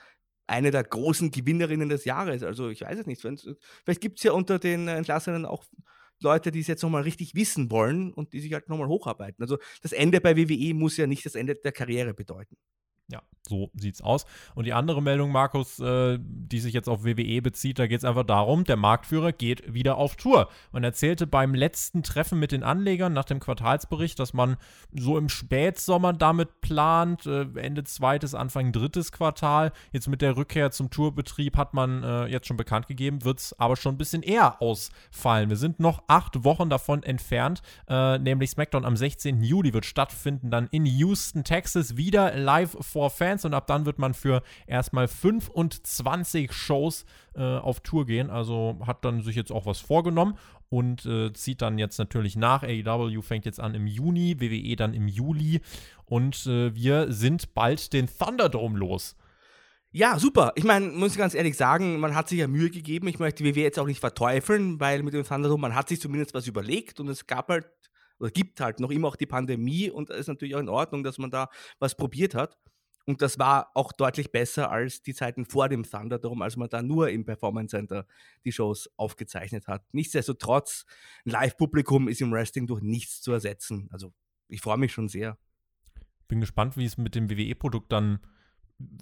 eine 0.46 0.70
der 0.70 0.84
großen 0.84 1.30
Gewinnerinnen 1.30 1.88
des 1.88 2.04
Jahres. 2.04 2.42
Also 2.42 2.68
ich 2.68 2.82
weiß 2.82 2.98
es 2.98 3.06
nicht. 3.06 3.22
Vielleicht 3.22 4.00
gibt 4.00 4.18
es 4.18 4.24
ja 4.24 4.32
unter 4.32 4.58
den 4.58 4.88
Entlassenen 4.88 5.46
auch 5.46 5.64
Leute, 6.22 6.50
die 6.50 6.60
es 6.60 6.66
jetzt 6.66 6.82
nochmal 6.82 7.02
richtig 7.02 7.34
wissen 7.34 7.70
wollen 7.70 8.12
und 8.12 8.32
die 8.32 8.40
sich 8.40 8.52
halt 8.52 8.68
nochmal 8.68 8.88
hocharbeiten. 8.88 9.42
Also 9.42 9.58
das 9.82 9.92
Ende 9.92 10.20
bei 10.20 10.36
WWE 10.36 10.74
muss 10.74 10.96
ja 10.96 11.06
nicht 11.06 11.24
das 11.26 11.34
Ende 11.34 11.54
der 11.56 11.72
Karriere 11.72 12.14
bedeuten. 12.14 12.56
Ja, 13.08 13.22
so 13.48 13.70
sieht's 13.74 14.00
aus. 14.00 14.24
Und 14.54 14.66
die 14.66 14.72
andere 14.72 15.02
Meldung, 15.02 15.32
Markus, 15.32 15.78
äh, 15.80 16.18
die 16.20 16.60
sich 16.60 16.72
jetzt 16.72 16.88
auf 16.88 17.04
WWE 17.04 17.42
bezieht, 17.42 17.78
da 17.78 17.86
geht 17.86 17.98
es 17.98 18.04
einfach 18.04 18.24
darum, 18.24 18.64
der 18.64 18.76
Marktführer 18.76 19.32
geht 19.32 19.72
wieder 19.72 19.96
auf 19.96 20.16
Tour. 20.16 20.48
Man 20.70 20.84
erzählte 20.84 21.26
beim 21.26 21.54
letzten 21.54 22.02
Treffen 22.02 22.38
mit 22.38 22.52
den 22.52 22.62
Anlegern 22.62 23.12
nach 23.12 23.24
dem 23.24 23.40
Quartalsbericht, 23.40 24.18
dass 24.18 24.32
man 24.32 24.56
so 24.92 25.18
im 25.18 25.28
Spätsommer 25.28 26.12
damit 26.12 26.60
plant, 26.60 27.26
äh, 27.26 27.46
Ende 27.56 27.84
zweites, 27.84 28.34
Anfang 28.34 28.72
drittes 28.72 29.12
Quartal. 29.12 29.72
Jetzt 29.92 30.08
mit 30.08 30.22
der 30.22 30.36
Rückkehr 30.36 30.70
zum 30.70 30.90
Tourbetrieb 30.90 31.56
hat 31.56 31.74
man 31.74 32.04
äh, 32.04 32.26
jetzt 32.26 32.46
schon 32.46 32.56
bekannt 32.56 32.86
gegeben, 32.86 33.24
wird 33.24 33.40
es 33.40 33.58
aber 33.58 33.76
schon 33.76 33.96
ein 33.96 33.98
bisschen 33.98 34.22
eher 34.22 34.62
ausfallen. 34.62 35.48
Wir 35.48 35.56
sind 35.56 35.80
noch 35.80 36.04
acht 36.06 36.44
Wochen 36.44 36.70
davon 36.70 37.02
entfernt, 37.02 37.60
äh, 37.88 38.18
nämlich 38.18 38.50
SmackDown 38.50 38.84
am 38.84 38.96
16. 38.96 39.42
Juli 39.42 39.74
wird 39.74 39.84
stattfinden, 39.84 40.50
dann 40.50 40.68
in 40.70 40.86
Houston, 40.86 41.42
Texas, 41.42 41.96
wieder 41.96 42.36
live 42.36 42.76
vor 42.92 43.10
Fans 43.10 43.44
und 43.44 43.54
ab 43.54 43.66
dann 43.66 43.86
wird 43.86 43.98
man 43.98 44.14
für 44.14 44.42
erstmal 44.66 45.08
25 45.08 46.52
Shows 46.52 47.04
äh, 47.34 47.42
auf 47.42 47.80
Tour 47.80 48.06
gehen. 48.06 48.30
Also 48.30 48.78
hat 48.86 49.04
dann 49.04 49.22
sich 49.22 49.36
jetzt 49.36 49.50
auch 49.50 49.66
was 49.66 49.80
vorgenommen 49.80 50.38
und 50.68 51.04
äh, 51.04 51.32
zieht 51.32 51.62
dann 51.62 51.78
jetzt 51.78 51.98
natürlich 51.98 52.36
nach. 52.36 52.62
AEW 52.62 53.22
fängt 53.22 53.44
jetzt 53.44 53.60
an 53.60 53.74
im 53.74 53.86
Juni, 53.86 54.40
WWE 54.40 54.76
dann 54.76 54.94
im 54.94 55.08
Juli 55.08 55.60
und 56.06 56.46
äh, 56.46 56.74
wir 56.74 57.12
sind 57.12 57.54
bald 57.54 57.92
den 57.92 58.06
Thunderdome 58.06 58.78
los. 58.78 59.16
Ja, 59.94 60.18
super. 60.18 60.52
Ich 60.54 60.64
meine, 60.64 60.86
muss 60.86 61.12
ich 61.12 61.18
ganz 61.18 61.34
ehrlich 61.34 61.54
sagen, 61.54 62.00
man 62.00 62.14
hat 62.14 62.26
sich 62.26 62.38
ja 62.38 62.48
Mühe 62.48 62.70
gegeben. 62.70 63.08
Ich 63.08 63.18
möchte 63.18 63.42
die 63.42 63.54
WWE 63.54 63.60
jetzt 63.60 63.78
auch 63.78 63.86
nicht 63.86 64.00
verteufeln, 64.00 64.80
weil 64.80 65.02
mit 65.02 65.12
dem 65.12 65.24
Thunderdome, 65.24 65.60
man 65.60 65.74
hat 65.74 65.90
sich 65.90 66.00
zumindest 66.00 66.32
was 66.32 66.46
überlegt 66.46 66.98
und 66.98 67.08
es 67.08 67.26
gab 67.26 67.50
halt, 67.50 67.66
oder 68.18 68.30
gibt 68.30 68.58
halt 68.60 68.80
noch 68.80 68.90
immer 68.90 69.08
auch 69.08 69.16
die 69.16 69.26
Pandemie 69.26 69.90
und 69.90 70.08
es 70.08 70.20
ist 70.20 70.28
natürlich 70.28 70.54
auch 70.54 70.60
in 70.60 70.70
Ordnung, 70.70 71.02
dass 71.04 71.18
man 71.18 71.30
da 71.30 71.50
was 71.78 71.94
probiert 71.94 72.34
hat. 72.34 72.56
Und 73.06 73.22
das 73.22 73.38
war 73.38 73.70
auch 73.74 73.92
deutlich 73.92 74.30
besser 74.30 74.70
als 74.70 75.02
die 75.02 75.14
Zeiten 75.14 75.44
vor 75.44 75.68
dem 75.68 75.82
Thunderdome, 75.82 76.44
als 76.44 76.56
man 76.56 76.68
da 76.68 76.82
nur 76.82 77.10
im 77.10 77.24
Performance 77.24 77.76
Center 77.76 78.06
die 78.44 78.52
Shows 78.52 78.90
aufgezeichnet 78.96 79.66
hat. 79.66 79.84
Nichtsdestotrotz, 79.92 80.84
ein 81.26 81.30
Live-Publikum 81.30 82.08
ist 82.08 82.20
im 82.20 82.32
Wrestling 82.32 82.66
durch 82.66 82.82
nichts 82.82 83.20
zu 83.20 83.32
ersetzen. 83.32 83.88
Also 83.90 84.12
ich 84.48 84.60
freue 84.60 84.78
mich 84.78 84.92
schon 84.92 85.08
sehr. 85.08 85.38
Bin 86.28 86.40
gespannt, 86.40 86.76
wie 86.76 86.84
es 86.84 86.96
mit 86.96 87.14
dem 87.14 87.28
WWE-Produkt 87.28 87.92
dann, 87.92 88.20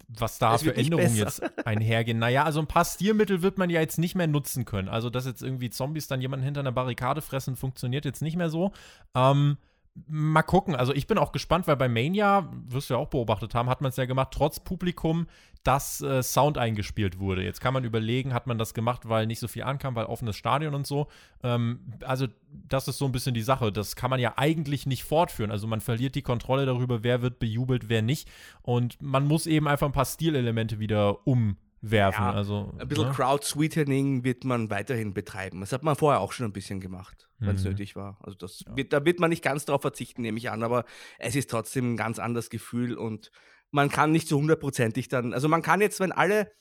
was 0.08 0.38
da 0.38 0.58
für 0.58 0.74
Änderungen 0.74 1.14
jetzt 1.14 1.42
einhergehen. 1.66 2.18
Naja, 2.18 2.44
also 2.44 2.60
ein 2.60 2.66
paar 2.66 2.84
Stilmittel 2.84 3.42
wird 3.42 3.58
man 3.58 3.70
ja 3.70 3.80
jetzt 3.80 3.98
nicht 3.98 4.14
mehr 4.14 4.26
nutzen 4.26 4.64
können. 4.64 4.88
Also, 4.88 5.10
dass 5.10 5.26
jetzt 5.26 5.42
irgendwie 5.42 5.70
Zombies 5.70 6.06
dann 6.06 6.20
jemanden 6.20 6.44
hinter 6.44 6.60
einer 6.60 6.72
Barrikade 6.72 7.22
fressen, 7.22 7.56
funktioniert 7.56 8.04
jetzt 8.04 8.22
nicht 8.22 8.36
mehr 8.36 8.50
so. 8.50 8.72
Ähm, 9.14 9.58
Mal 10.06 10.42
gucken. 10.42 10.76
Also 10.76 10.94
ich 10.94 11.06
bin 11.06 11.18
auch 11.18 11.32
gespannt, 11.32 11.66
weil 11.66 11.76
bei 11.76 11.88
Mania, 11.88 12.48
wirst 12.68 12.88
du 12.88 12.94
ja 12.94 13.00
auch 13.00 13.08
beobachtet 13.08 13.54
haben, 13.54 13.68
hat 13.68 13.80
man 13.80 13.90
es 13.90 13.96
ja 13.96 14.04
gemacht, 14.04 14.28
trotz 14.30 14.60
Publikum, 14.60 15.26
dass 15.64 16.00
äh, 16.00 16.22
Sound 16.22 16.58
eingespielt 16.58 17.18
wurde. 17.18 17.42
Jetzt 17.42 17.60
kann 17.60 17.74
man 17.74 17.84
überlegen, 17.84 18.32
hat 18.32 18.46
man 18.46 18.56
das 18.56 18.72
gemacht, 18.72 19.08
weil 19.08 19.26
nicht 19.26 19.40
so 19.40 19.48
viel 19.48 19.64
ankam, 19.64 19.94
weil 19.94 20.06
offenes 20.06 20.36
Stadion 20.36 20.74
und 20.74 20.86
so. 20.86 21.08
Ähm, 21.42 21.80
also 22.04 22.28
das 22.50 22.88
ist 22.88 22.98
so 22.98 23.04
ein 23.04 23.12
bisschen 23.12 23.34
die 23.34 23.42
Sache. 23.42 23.72
Das 23.72 23.96
kann 23.96 24.10
man 24.10 24.20
ja 24.20 24.34
eigentlich 24.36 24.86
nicht 24.86 25.04
fortführen. 25.04 25.50
Also 25.50 25.66
man 25.66 25.80
verliert 25.80 26.14
die 26.14 26.22
Kontrolle 26.22 26.66
darüber, 26.66 27.02
wer 27.02 27.20
wird 27.20 27.38
bejubelt, 27.40 27.88
wer 27.88 28.00
nicht. 28.00 28.28
Und 28.62 29.02
man 29.02 29.26
muss 29.26 29.46
eben 29.46 29.68
einfach 29.68 29.86
ein 29.86 29.92
paar 29.92 30.06
Stilelemente 30.06 30.78
wieder 30.78 31.26
um 31.26 31.56
werfen. 31.80 32.22
Ja, 32.22 32.32
also, 32.32 32.74
ein 32.78 32.88
bisschen 32.88 33.08
ne? 33.08 33.14
Crowd-Sweetening 33.14 34.24
wird 34.24 34.44
man 34.44 34.70
weiterhin 34.70 35.14
betreiben. 35.14 35.60
Das 35.60 35.72
hat 35.72 35.82
man 35.82 35.96
vorher 35.96 36.20
auch 36.20 36.32
schon 36.32 36.46
ein 36.46 36.52
bisschen 36.52 36.80
gemacht, 36.80 37.28
wenn 37.38 37.56
es 37.56 37.64
mhm. 37.64 37.70
nötig 37.70 37.96
war. 37.96 38.18
Also 38.20 38.36
das 38.36 38.64
ja. 38.66 38.76
wird, 38.76 38.92
da 38.92 39.04
wird 39.04 39.18
man 39.18 39.30
nicht 39.30 39.42
ganz 39.42 39.64
darauf 39.64 39.82
verzichten, 39.82 40.22
nehme 40.22 40.38
ich 40.38 40.50
an, 40.50 40.62
aber 40.62 40.84
es 41.18 41.34
ist 41.36 41.50
trotzdem 41.50 41.94
ein 41.94 41.96
ganz 41.96 42.18
anderes 42.18 42.50
Gefühl 42.50 42.96
und 42.96 43.30
man 43.70 43.88
kann 43.88 44.12
nicht 44.12 44.28
so 44.28 44.38
hundertprozentig 44.38 45.08
dann, 45.08 45.32
also 45.32 45.48
man 45.48 45.62
kann 45.62 45.80
jetzt, 45.80 46.00
wenn 46.00 46.12
alle, 46.12 46.52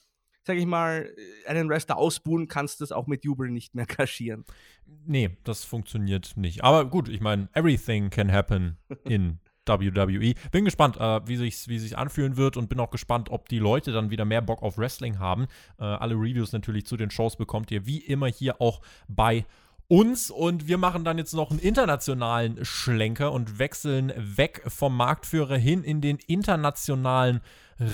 sag 0.44 0.56
ich 0.56 0.66
mal, 0.66 1.14
einen 1.46 1.68
Wrestler 1.68 1.98
ausbuhen, 1.98 2.48
kannst 2.48 2.80
du 2.80 2.84
das 2.84 2.92
auch 2.92 3.06
mit 3.06 3.24
Jubel 3.24 3.50
nicht 3.50 3.74
mehr 3.74 3.86
kaschieren. 3.86 4.44
Nee, 4.86 5.36
das 5.44 5.64
funktioniert 5.64 6.36
nicht. 6.36 6.64
Aber 6.64 6.88
gut, 6.88 7.08
ich 7.08 7.20
meine, 7.20 7.48
everything 7.52 8.10
can 8.10 8.32
happen 8.32 8.78
in 9.04 9.40
WWE. 9.78 10.34
Bin 10.50 10.64
gespannt, 10.64 10.96
äh, 10.96 11.20
wie 11.26 11.36
sich 11.36 11.68
wie 11.68 11.78
sich 11.78 11.96
anfühlen 11.96 12.36
wird 12.36 12.56
und 12.56 12.68
bin 12.68 12.80
auch 12.80 12.90
gespannt, 12.90 13.30
ob 13.30 13.48
die 13.48 13.58
Leute 13.58 13.92
dann 13.92 14.10
wieder 14.10 14.24
mehr 14.24 14.42
Bock 14.42 14.62
auf 14.62 14.78
Wrestling 14.78 15.18
haben. 15.18 15.46
Äh, 15.78 15.84
alle 15.84 16.14
Reviews 16.14 16.52
natürlich 16.52 16.86
zu 16.86 16.96
den 16.96 17.10
Shows 17.10 17.36
bekommt 17.36 17.70
ihr 17.70 17.86
wie 17.86 17.98
immer 17.98 18.26
hier 18.26 18.60
auch 18.60 18.80
bei 19.06 19.44
uns 19.90 20.30
und 20.30 20.68
wir 20.68 20.78
machen 20.78 21.04
dann 21.04 21.18
jetzt 21.18 21.34
noch 21.34 21.50
einen 21.50 21.58
internationalen 21.58 22.64
Schlenker 22.64 23.32
und 23.32 23.58
wechseln 23.58 24.12
weg 24.16 24.62
vom 24.68 24.96
Marktführer 24.96 25.56
hin 25.56 25.82
in 25.82 26.00
den 26.00 26.18
internationalen 26.28 27.40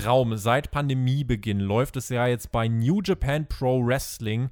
Raum. 0.05 0.37
Seit 0.37 0.71
Pandemiebeginn 0.71 1.61
läuft 1.61 1.97
es 1.97 2.11
ja 2.11 2.27
jetzt 2.27 2.53
bei 2.53 2.69
New 2.69 3.01
Japan 3.03 3.47
Pro 3.49 3.85
Wrestling 3.85 4.51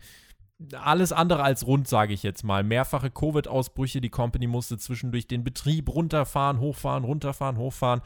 alles 0.72 1.12
andere 1.12 1.42
als 1.42 1.66
rund, 1.66 1.88
sage 1.88 2.12
ich 2.12 2.22
jetzt 2.22 2.44
mal. 2.44 2.62
Mehrfache 2.62 3.10
Covid-Ausbrüche, 3.10 4.00
die 4.00 4.10
Company 4.10 4.46
musste 4.46 4.78
zwischendurch 4.78 5.26
den 5.26 5.44
Betrieb 5.44 5.88
runterfahren, 5.88 6.60
hochfahren, 6.60 7.04
runterfahren, 7.04 7.56
hochfahren. 7.56 8.00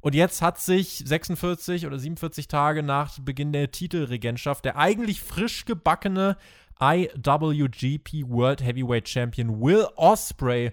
Und 0.00 0.14
jetzt 0.14 0.40
hat 0.40 0.58
sich 0.58 1.02
46 1.04 1.86
oder 1.86 1.98
47 1.98 2.48
Tage 2.48 2.82
nach 2.82 3.18
Beginn 3.18 3.52
der 3.52 3.70
Titelregentschaft 3.70 4.64
der 4.64 4.76
eigentlich 4.76 5.20
frisch 5.20 5.66
gebackene 5.66 6.36
IWGP 6.80 8.26
World 8.26 8.62
Heavyweight 8.62 9.08
Champion 9.08 9.60
Will 9.60 9.86
Osprey 9.96 10.72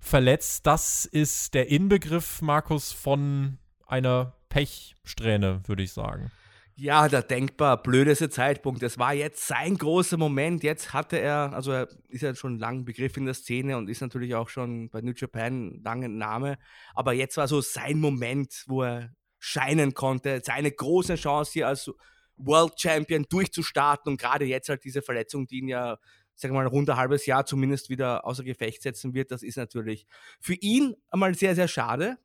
verletzt. 0.00 0.66
Das 0.66 1.04
ist 1.04 1.54
der 1.54 1.68
Inbegriff, 1.68 2.42
Markus, 2.42 2.92
von 2.92 3.58
einer 3.86 4.32
Pechsträhne, 4.48 5.60
würde 5.68 5.84
ich 5.84 5.92
sagen. 5.92 6.32
Ja, 6.78 7.08
der 7.08 7.22
denkbar 7.22 7.82
blödeste 7.82 8.28
Zeitpunkt. 8.28 8.82
Das 8.82 8.98
war 8.98 9.14
jetzt 9.14 9.46
sein 9.46 9.78
großer 9.78 10.18
Moment. 10.18 10.62
Jetzt 10.62 10.92
hatte 10.92 11.16
er, 11.16 11.54
also 11.54 11.72
er 11.72 11.88
ist 12.08 12.20
ja 12.20 12.34
schon 12.34 12.58
lang 12.58 12.84
Begriff 12.84 13.16
in 13.16 13.24
der 13.24 13.32
Szene 13.32 13.78
und 13.78 13.88
ist 13.88 14.02
natürlich 14.02 14.34
auch 14.34 14.50
schon 14.50 14.90
bei 14.90 15.00
New 15.00 15.14
Japan 15.16 15.80
lange 15.82 16.10
Name. 16.10 16.58
Aber 16.94 17.14
jetzt 17.14 17.38
war 17.38 17.48
so 17.48 17.62
sein 17.62 17.98
Moment, 17.98 18.64
wo 18.66 18.82
er 18.82 19.10
scheinen 19.38 19.94
konnte, 19.94 20.42
seine 20.44 20.70
große 20.70 21.14
Chance 21.14 21.52
hier 21.54 21.68
als 21.68 21.90
World 22.36 22.78
Champion 22.78 23.24
durchzustarten 23.26 24.12
und 24.12 24.20
gerade 24.20 24.44
jetzt 24.44 24.68
halt 24.68 24.84
diese 24.84 25.00
Verletzung, 25.00 25.46
die 25.46 25.60
ihn 25.60 25.68
ja, 25.68 25.98
sagen 26.34 26.52
wir 26.52 26.60
mal, 26.60 26.66
rund 26.66 26.90
ein 26.90 26.98
halbes 26.98 27.24
Jahr 27.24 27.46
zumindest 27.46 27.88
wieder 27.88 28.26
außer 28.26 28.44
Gefecht 28.44 28.82
setzen 28.82 29.14
wird, 29.14 29.30
das 29.30 29.42
ist 29.42 29.56
natürlich 29.56 30.06
für 30.40 30.54
ihn 30.54 30.94
einmal 31.08 31.34
sehr, 31.34 31.54
sehr 31.54 31.68
schade 31.68 32.18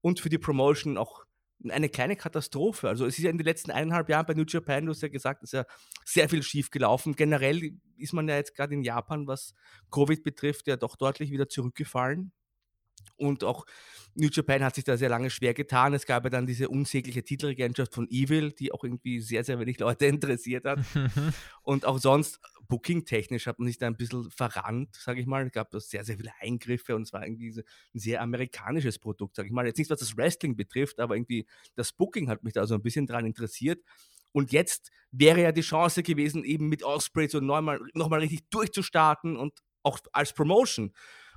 und 0.00 0.18
für 0.18 0.30
die 0.30 0.38
Promotion 0.38 0.98
auch 0.98 1.24
eine 1.70 1.88
kleine 1.88 2.16
Katastrophe. 2.16 2.88
Also 2.88 3.06
es 3.06 3.18
ist 3.18 3.24
ja 3.24 3.30
in 3.30 3.38
den 3.38 3.44
letzten 3.44 3.70
eineinhalb 3.70 4.08
Jahren 4.08 4.26
bei 4.26 4.34
New 4.34 4.44
Japan, 4.46 4.86
du 4.86 4.90
hast 4.92 5.02
ja 5.02 5.08
gesagt, 5.08 5.42
ist 5.42 5.52
ja 5.52 5.64
sehr 6.04 6.28
viel 6.28 6.42
schief 6.42 6.70
gelaufen. 6.70 7.14
Generell 7.16 7.78
ist 7.96 8.12
man 8.12 8.28
ja 8.28 8.36
jetzt 8.36 8.54
gerade 8.54 8.74
in 8.74 8.82
Japan, 8.82 9.26
was 9.26 9.54
Covid 9.90 10.22
betrifft, 10.22 10.66
ja 10.66 10.76
doch 10.76 10.96
deutlich 10.96 11.30
wieder 11.30 11.48
zurückgefallen. 11.48 12.32
Und 13.16 13.44
auch 13.44 13.66
New 14.14 14.28
Japan 14.30 14.62
hat 14.62 14.74
sich 14.74 14.84
da 14.84 14.96
sehr 14.96 15.08
lange 15.08 15.30
schwer 15.30 15.54
getan. 15.54 15.92
Es 15.94 16.06
gab 16.06 16.24
ja 16.24 16.30
dann 16.30 16.46
diese 16.46 16.68
unsägliche 16.68 17.24
Titelregentschaft 17.24 17.94
von 17.94 18.08
Evil, 18.10 18.52
die 18.52 18.72
auch 18.72 18.84
irgendwie 18.84 19.20
sehr, 19.20 19.44
sehr 19.44 19.58
wenig 19.58 19.78
Leute 19.78 20.06
interessiert 20.06 20.64
hat. 20.64 20.80
und 21.62 21.84
auch 21.84 21.98
sonst, 21.98 22.40
booking-technisch 22.68 23.46
hat 23.46 23.58
man 23.58 23.68
sich 23.68 23.78
da 23.78 23.86
ein 23.86 23.96
bisschen 23.96 24.30
verrannt, 24.30 24.96
sage 24.96 25.20
ich 25.20 25.26
mal. 25.26 25.46
Es 25.46 25.52
gab 25.52 25.70
da 25.70 25.80
sehr, 25.80 26.04
sehr 26.04 26.16
viele 26.16 26.32
Eingriffe 26.40 26.96
und 26.96 27.02
es 27.02 27.12
war 27.12 27.24
irgendwie 27.24 27.50
ein 27.50 27.98
sehr 27.98 28.20
amerikanisches 28.22 28.98
Produkt, 28.98 29.36
sage 29.36 29.48
ich 29.48 29.52
mal. 29.52 29.66
Jetzt 29.66 29.78
nicht, 29.78 29.90
was 29.90 30.00
das 30.00 30.16
Wrestling 30.16 30.56
betrifft, 30.56 31.00
aber 31.00 31.16
irgendwie 31.16 31.46
das 31.74 31.92
Booking 31.92 32.28
hat 32.28 32.42
mich 32.42 32.54
da 32.54 32.66
so 32.66 32.74
ein 32.74 32.82
bisschen 32.82 33.06
dran 33.06 33.26
interessiert. 33.26 33.82
Und 34.32 34.52
jetzt 34.52 34.90
wäre 35.12 35.42
ja 35.42 35.52
die 35.52 35.60
Chance 35.60 36.02
gewesen, 36.02 36.44
eben 36.44 36.68
mit 36.68 36.82
Osprey 36.82 37.28
so 37.28 37.40
nochmal 37.40 37.80
noch 37.94 38.08
mal 38.08 38.20
richtig 38.20 38.48
durchzustarten 38.50 39.36
und 39.36 39.60
auch 39.82 39.98
als 40.12 40.32
Promotion. 40.32 40.92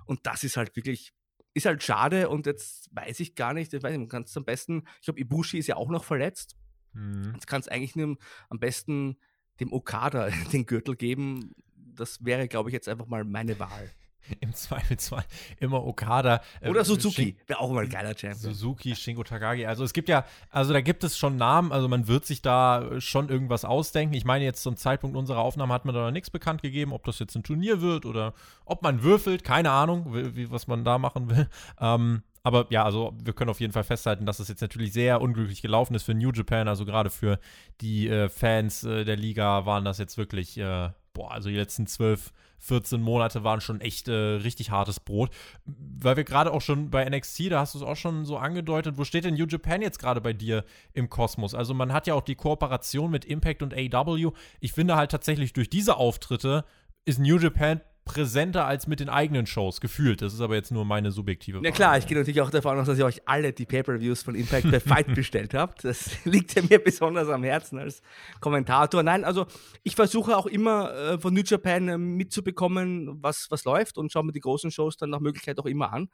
Und 0.05 0.25
das 0.25 0.43
ist 0.43 0.57
halt 0.57 0.75
wirklich 0.75 1.13
ist 1.57 1.65
halt 1.65 1.83
schade 1.83 2.29
und 2.29 2.45
jetzt 2.45 2.89
weiß 2.95 3.19
ich 3.19 3.35
gar 3.35 3.53
nicht, 3.53 3.73
ich 3.73 3.83
weiß 3.83 3.91
nicht, 3.91 3.99
man 3.99 4.07
kann 4.07 4.23
es 4.23 4.37
am 4.37 4.45
besten, 4.45 4.83
ich 4.99 5.05
glaube, 5.05 5.19
Ibushi 5.19 5.57
ist 5.57 5.67
ja 5.67 5.75
auch 5.75 5.89
noch 5.89 6.03
verletzt. 6.03 6.55
Mhm. 6.93 7.31
Jetzt 7.33 7.47
kann 7.47 7.59
es 7.59 7.67
eigentlich 7.67 7.95
nur 7.95 8.17
am 8.49 8.59
besten 8.59 9.17
dem 9.59 9.73
Okada 9.73 10.29
den 10.53 10.65
Gürtel 10.65 10.95
geben. 10.95 11.53
Das 11.75 12.23
wäre, 12.23 12.47
glaube 12.47 12.69
ich, 12.69 12.73
jetzt 12.73 12.87
einfach 12.87 13.07
mal 13.07 13.23
meine 13.23 13.59
Wahl. 13.59 13.91
im 14.39 14.53
Zweifelsfall 14.53 15.23
immer 15.59 15.85
Okada. 15.85 16.41
Äh, 16.61 16.69
Oder 16.69 16.85
Suzuki, 16.85 17.35
wäre 17.47 17.59
auch 17.59 17.71
mal 17.71 17.83
ein 17.83 17.89
geiler 17.89 18.17
Champion. 18.17 18.53
Suzuki, 18.53 18.95
Shingo 18.95 19.23
Takagi. 19.23 19.65
Also 19.65 19.83
es 19.83 19.93
gibt 19.93 20.09
ja, 20.09 20.25
also 20.49 20.73
da 20.73 20.81
gibt 20.81 21.03
es 21.03 21.17
schon 21.17 21.37
Namen, 21.37 21.71
also 21.71 21.87
man 21.87 22.07
wird 22.07 22.25
sich 22.25 22.41
da 22.41 22.99
schon 22.99 23.29
irgendwas 23.29 23.65
ausdenken. 23.65 24.13
Ich 24.15 24.25
meine, 24.25 24.45
jetzt 24.45 24.63
zum 24.63 24.77
Zeitpunkt 24.77 25.15
unserer 25.15 25.39
Aufnahme 25.39 25.73
hat 25.73 25.85
man 25.85 25.95
da 25.95 26.05
noch 26.05 26.11
nichts 26.11 26.29
bekannt 26.29 26.61
gegeben, 26.61 26.93
ob 26.93 27.03
das 27.05 27.19
jetzt 27.19 27.35
ein 27.35 27.43
Turnier 27.43 27.81
wird 27.81 28.05
oder 28.05 28.33
ob 28.65 28.81
man 28.81 29.03
würfelt, 29.03 29.43
keine 29.43 29.71
Ahnung, 29.71 30.13
wie, 30.13 30.51
was 30.51 30.67
man 30.67 30.83
da 30.83 30.97
machen 30.97 31.29
will. 31.29 31.47
Ähm, 31.79 32.23
aber 32.43 32.65
ja, 32.69 32.85
also 32.85 33.13
wir 33.21 33.33
können 33.33 33.49
auf 33.49 33.59
jeden 33.59 33.73
Fall 33.73 33.83
festhalten, 33.83 34.25
dass 34.25 34.39
es 34.39 34.47
jetzt 34.47 34.61
natürlich 34.61 34.93
sehr 34.93 35.21
unglücklich 35.21 35.61
gelaufen 35.61 35.95
ist 35.95 36.03
für 36.03 36.13
New 36.13 36.31
Japan. 36.31 36.69
Also 36.69 36.85
gerade 36.85 37.09
für 37.09 37.39
die 37.81 38.07
äh, 38.07 38.29
Fans 38.29 38.85
äh, 38.85 39.03
der 39.03 39.17
Liga 39.17 39.65
waren 39.65 39.83
das 39.83 39.97
jetzt 39.97 40.17
wirklich, 40.17 40.57
äh, 40.57 40.89
boah, 41.13 41.31
also 41.31 41.49
die 41.49 41.55
letzten 41.55 41.87
zwölf 41.87 42.31
14 42.59 43.01
Monate 43.01 43.43
waren 43.43 43.61
schon 43.61 43.81
echt 43.81 44.07
äh, 44.07 44.13
richtig 44.13 44.71
hartes 44.71 44.99
Brot. 44.99 45.29
Weil 45.65 46.17
wir 46.17 46.23
gerade 46.23 46.51
auch 46.51 46.61
schon 46.61 46.89
bei 46.89 47.07
NXT, 47.07 47.51
da 47.51 47.59
hast 47.59 47.73
du 47.73 47.79
es 47.79 47.83
auch 47.83 47.95
schon 47.95 48.25
so 48.25 48.37
angedeutet, 48.37 48.97
wo 48.97 49.03
steht 49.03 49.25
denn 49.25 49.35
New 49.35 49.45
Japan 49.45 49.81
jetzt 49.81 49.99
gerade 49.99 50.21
bei 50.21 50.33
dir 50.33 50.63
im 50.93 51.09
Kosmos? 51.09 51.53
Also 51.53 51.73
man 51.73 51.93
hat 51.93 52.07
ja 52.07 52.13
auch 52.13 52.21
die 52.21 52.35
Kooperation 52.35 53.11
mit 53.11 53.25
Impact 53.25 53.61
und 53.61 53.73
AW. 53.73 54.31
Ich 54.59 54.73
finde 54.73 54.95
halt 54.95 55.11
tatsächlich 55.11 55.53
durch 55.53 55.69
diese 55.69 55.97
Auftritte 55.97 56.65
ist 57.05 57.19
New 57.19 57.37
Japan 57.37 57.81
präsenter 58.07 58.65
als 58.65 58.87
mit 58.87 58.99
den 58.99 59.09
eigenen 59.09 59.45
Shows, 59.45 59.81
gefühlt. 59.81 60.21
Das 60.21 60.33
ist 60.33 60.41
aber 60.41 60.55
jetzt 60.55 60.71
nur 60.71 60.85
meine 60.85 61.11
subjektive 61.11 61.61
Ja 61.63 61.71
klar, 61.71 61.97
ich 61.97 62.07
gehe 62.07 62.17
natürlich 62.17 62.41
auch 62.41 62.49
davon 62.49 62.79
aus, 62.79 62.87
dass 62.87 62.97
ihr 62.97 63.05
euch 63.05 63.27
alle 63.27 63.53
die 63.53 63.65
Pay-Per-Views 63.65 64.23
von 64.23 64.33
Impact 64.33 64.71
bei 64.71 64.79
Fight 64.79 65.07
bestellt 65.15 65.53
habt. 65.53 65.83
Das 65.83 66.09
liegt 66.25 66.55
ja 66.55 66.63
mir 66.67 66.79
besonders 66.79 67.29
am 67.29 67.43
Herzen 67.43 67.77
als 67.77 68.01
Kommentator. 68.39 69.03
Nein, 69.03 69.23
also 69.23 69.45
ich 69.83 69.95
versuche 69.95 70.35
auch 70.35 70.47
immer 70.47 70.93
äh, 70.93 71.19
von 71.19 71.33
New 71.33 71.43
Japan 71.45 71.89
äh, 71.89 71.97
mitzubekommen, 71.97 73.21
was, 73.21 73.47
was 73.49 73.65
läuft 73.65 73.97
und 73.97 74.11
schaue 74.11 74.23
mir 74.23 74.31
die 74.31 74.39
großen 74.39 74.71
Shows 74.71 74.97
dann 74.97 75.09
nach 75.09 75.19
Möglichkeit 75.19 75.59
auch 75.59 75.65
immer 75.65 75.93
an. 75.93 76.09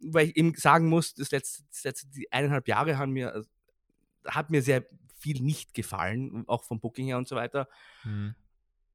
Weil 0.00 0.28
ich 0.28 0.36
eben 0.36 0.54
sagen 0.54 0.88
muss, 0.88 1.14
das 1.14 1.30
letzte, 1.30 1.64
das 1.70 1.84
letzte 1.84 2.08
die 2.08 2.30
eineinhalb 2.32 2.68
Jahre 2.68 2.96
haben 2.96 3.12
mir, 3.12 3.32
also, 3.32 3.48
hat 4.26 4.50
mir 4.50 4.62
sehr 4.62 4.86
viel 5.18 5.42
nicht 5.42 5.74
gefallen, 5.74 6.44
auch 6.46 6.64
vom 6.64 6.80
Booking 6.80 7.06
her 7.06 7.18
und 7.18 7.28
so 7.28 7.36
weiter. 7.36 7.68
Mhm. 8.04 8.34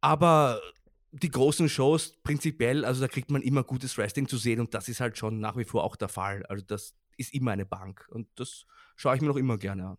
Aber 0.01 0.61
die 1.11 1.31
großen 1.31 1.69
Shows 1.69 2.21
prinzipiell, 2.23 2.85
also 2.85 3.01
da 3.01 3.07
kriegt 3.07 3.31
man 3.31 3.41
immer 3.41 3.63
gutes 3.63 3.97
Wrestling 3.97 4.27
zu 4.27 4.37
sehen 4.37 4.59
und 4.59 4.73
das 4.73 4.89
ist 4.89 4.99
halt 4.99 5.17
schon 5.17 5.39
nach 5.39 5.57
wie 5.57 5.65
vor 5.65 5.83
auch 5.83 5.95
der 5.95 6.09
Fall. 6.09 6.45
Also 6.45 6.63
das 6.65 6.95
ist 7.17 7.33
immer 7.33 7.51
eine 7.51 7.65
Bank 7.65 8.07
und 8.11 8.27
das 8.35 8.65
schaue 8.95 9.15
ich 9.15 9.21
mir 9.21 9.27
noch 9.27 9.35
immer 9.37 9.57
gerne 9.57 9.87
an. 9.87 9.97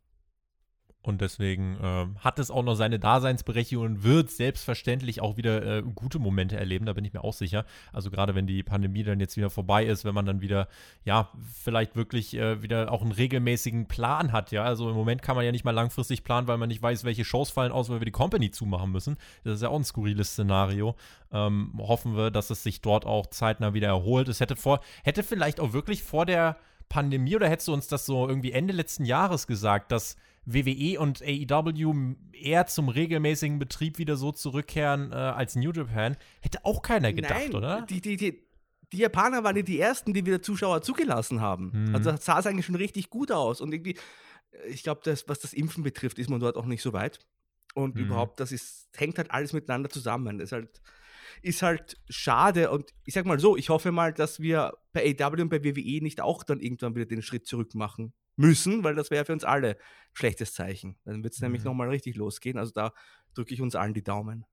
Und 1.03 1.23
deswegen 1.23 1.79
äh, 1.83 2.07
hat 2.19 2.39
es 2.39 2.51
auch 2.51 2.63
noch 2.63 2.75
seine 2.75 2.99
Daseinsberechtigung 2.99 3.85
und 3.87 4.05
wird 4.05 4.31
selbstverständlich 4.31 5.23
auch 5.23 5.39
wieder 5.39 5.79
äh, 5.79 5.83
gute 5.83 6.19
Momente 6.19 6.59
erleben, 6.59 6.85
da 6.85 6.93
bin 6.93 7.07
ich 7.07 7.15
mir 7.15 7.25
auch 7.25 7.33
sicher. 7.33 7.65
Also 7.91 8.11
gerade 8.11 8.35
wenn 8.35 8.47
die 8.47 8.63
Pandemie 8.63 9.03
dann 9.03 9.19
jetzt 9.19 9.39
wieder 9.39 9.49
vorbei 9.49 9.87
ist, 9.87 10.05
wenn 10.05 10.15
man 10.15 10.27
dann 10.27 10.43
wieder, 10.43 10.69
ja, 11.05 11.31
vielleicht 11.55 11.97
wirklich 11.97 12.35
äh, 12.35 12.63
wieder 12.63 12.93
auch 12.93 13.01
einen 13.01 13.13
regelmäßigen 13.13 13.89
Plan 13.89 14.33
hat, 14.33 14.53
ja. 14.53 14.65
Also 14.65 14.91
im 14.91 14.95
Moment 14.95 15.23
kann 15.23 15.37
man 15.37 15.45
ja 15.47 15.53
nicht 15.53 15.65
mal 15.65 15.71
langfristig 15.71 16.23
planen, 16.23 16.49
weil 16.49 16.59
man 16.59 16.69
nicht 16.69 16.83
weiß, 16.83 17.05
welche 17.05 17.25
Shows 17.25 17.49
fallen 17.49 17.73
aus, 17.73 17.89
weil 17.89 18.01
wir 18.01 18.05
die 18.05 18.11
Company 18.11 18.51
zumachen 18.51 18.93
müssen. 18.93 19.17
Das 19.43 19.55
ist 19.55 19.63
ja 19.63 19.71
auch 19.71 19.79
ein 19.79 19.85
skurriles 19.85 20.33
Szenario. 20.33 20.97
Ähm, 21.33 21.73
hoffen 21.79 22.15
wir, 22.15 22.31
dass 22.31 22.51
es 22.51 22.63
sich 22.63 22.83
dort 22.83 23.07
auch 23.07 23.27
zeitnah 23.29 23.73
wieder 23.73 23.89
erholt. 23.89 24.29
Es 24.29 24.41
hätte 24.41 24.57
vor, 24.57 24.81
hätte 25.03 25.23
vielleicht 25.23 25.61
auch 25.61 25.73
wirklich 25.73 26.03
vor 26.03 26.27
der 26.27 26.57
Pandemie 26.91 27.37
oder 27.37 27.49
hättest 27.49 27.69
du 27.69 27.73
uns 27.73 27.87
das 27.87 28.05
so 28.05 28.29
irgendwie 28.29 28.53
Ende 28.53 28.75
letzten 28.75 29.07
Jahres 29.07 29.47
gesagt, 29.47 29.93
dass 29.93 30.17
WWE 30.47 30.99
und 30.99 31.23
AEW 31.23 32.15
eher 32.33 32.67
zum 32.67 32.89
regelmäßigen 32.89 33.59
Betrieb 33.59 33.99
wieder 33.99 34.17
so 34.17 34.33
zurückkehren 34.33 35.13
äh, 35.13 35.15
als 35.15 35.55
New 35.55 35.73
Japan, 35.73 36.17
hätte 36.41 36.65
auch 36.65 36.83
keiner 36.83 37.13
gedacht, 37.13 37.35
Nein, 37.35 37.55
oder? 37.55 37.83
Die, 37.83 38.01
die, 38.01 38.17
die, 38.17 38.43
die 38.93 38.99
Japaner 38.99 39.45
waren 39.45 39.57
ja 39.57 39.63
die 39.63 39.79
ersten, 39.79 40.13
die 40.13 40.25
wieder 40.25 40.43
Zuschauer 40.43 40.83
zugelassen 40.83 41.41
haben. 41.41 41.89
Mhm. 41.89 41.95
Also 41.95 42.15
sah 42.17 42.39
es 42.39 42.47
eigentlich 42.47 42.67
schon 42.67 42.75
richtig 42.75 43.11
gut 43.11 43.31
aus. 43.31 43.61
Und 43.61 43.73
irgendwie, 43.73 43.97
äh, 44.53 44.69
ich 44.69 44.83
glaube, 44.83 45.03
was 45.05 45.39
das 45.39 45.53
Impfen 45.53 45.85
betrifft, 45.85 46.19
ist 46.19 46.31
man 46.31 46.41
dort 46.41 46.57
auch 46.57 46.67
nicht 46.67 46.83
so 46.83 46.93
weit. 46.93 47.21
Und 47.75 47.95
mhm. 47.95 48.03
überhaupt, 48.03 48.41
das 48.41 48.51
ist, 48.51 48.89
hängt 48.97 49.19
halt 49.19 49.31
alles 49.31 49.53
miteinander 49.53 49.91
zusammen. 49.91 50.39
Das 50.39 50.47
ist 50.47 50.53
halt, 50.53 50.83
ist 51.43 51.63
halt 51.63 51.99
schade. 52.09 52.71
Und 52.71 52.93
ich 53.05 53.15
sag 53.15 53.27
mal 53.27 53.39
so, 53.39 53.57
ich 53.57 53.69
hoffe 53.69 53.93
mal, 53.93 54.13
dass 54.13 54.41
wir 54.41 54.73
bei 54.93 55.15
AEW 55.19 55.43
und 55.43 55.51
bei 55.51 55.63
WWE 55.63 56.03
nicht 56.03 56.21
auch 56.21 56.43
dann 56.43 56.61
irgendwann 56.61 56.95
wieder 56.97 57.07
den 57.07 57.23
Schritt 57.23 57.47
zurück 57.47 57.75
machen 57.75 58.13
müssen, 58.37 58.85
weil 58.85 58.95
das 58.95 59.11
wäre 59.11 59.25
für 59.25 59.33
uns 59.33 59.45
alle 59.45 59.71
ein 59.71 59.77
schlechtes 60.15 60.55
Zeichen. 60.55 60.97
Dann 61.05 61.23
wird 61.23 61.35
es 61.35 61.41
mhm. 61.41 61.47
nämlich 61.47 61.65
nochmal 61.65 61.89
richtig 61.89 62.17
losgehen. 62.17 62.59
Also 62.59 62.73
da 62.73 62.93
drücke 63.35 63.55
ich 63.55 63.61
uns 63.61 63.75
allen 63.75 63.95
die 63.95 64.05
Daumen. 64.05 64.45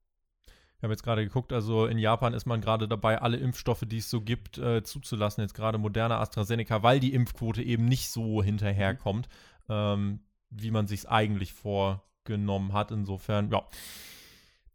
Ich 0.78 0.84
habe 0.84 0.94
jetzt 0.94 1.04
gerade 1.04 1.24
geguckt, 1.24 1.52
also 1.54 1.88
in 1.88 1.98
Japan 1.98 2.36
ist 2.36 2.46
man 2.46 2.62
gerade 2.62 2.88
dabei, 2.88 3.20
alle 3.20 3.38
Impfstoffe, 3.38 3.84
die 3.88 3.98
es 3.98 4.12
so 4.12 4.22
gibt, 4.22 4.60
äh, 4.60 4.84
zuzulassen. 4.84 5.42
Jetzt 5.42 5.56
gerade 5.56 5.80
Moderna, 5.80 6.20
AstraZeneca, 6.20 6.84
weil 6.84 7.00
die 7.00 7.14
Impfquote 7.14 7.64
eben 7.64 7.86
nicht 7.86 8.12
so 8.12 8.44
hinterherkommt, 8.44 9.28
mhm. 9.68 9.74
ähm, 9.74 10.20
wie 10.52 10.70
man 10.70 10.86
sich 10.86 11.00
es 11.00 11.06
eigentlich 11.08 11.54
vorgenommen 11.54 12.74
hat. 12.74 12.92
Insofern, 12.92 13.52
ja. 13.52 13.66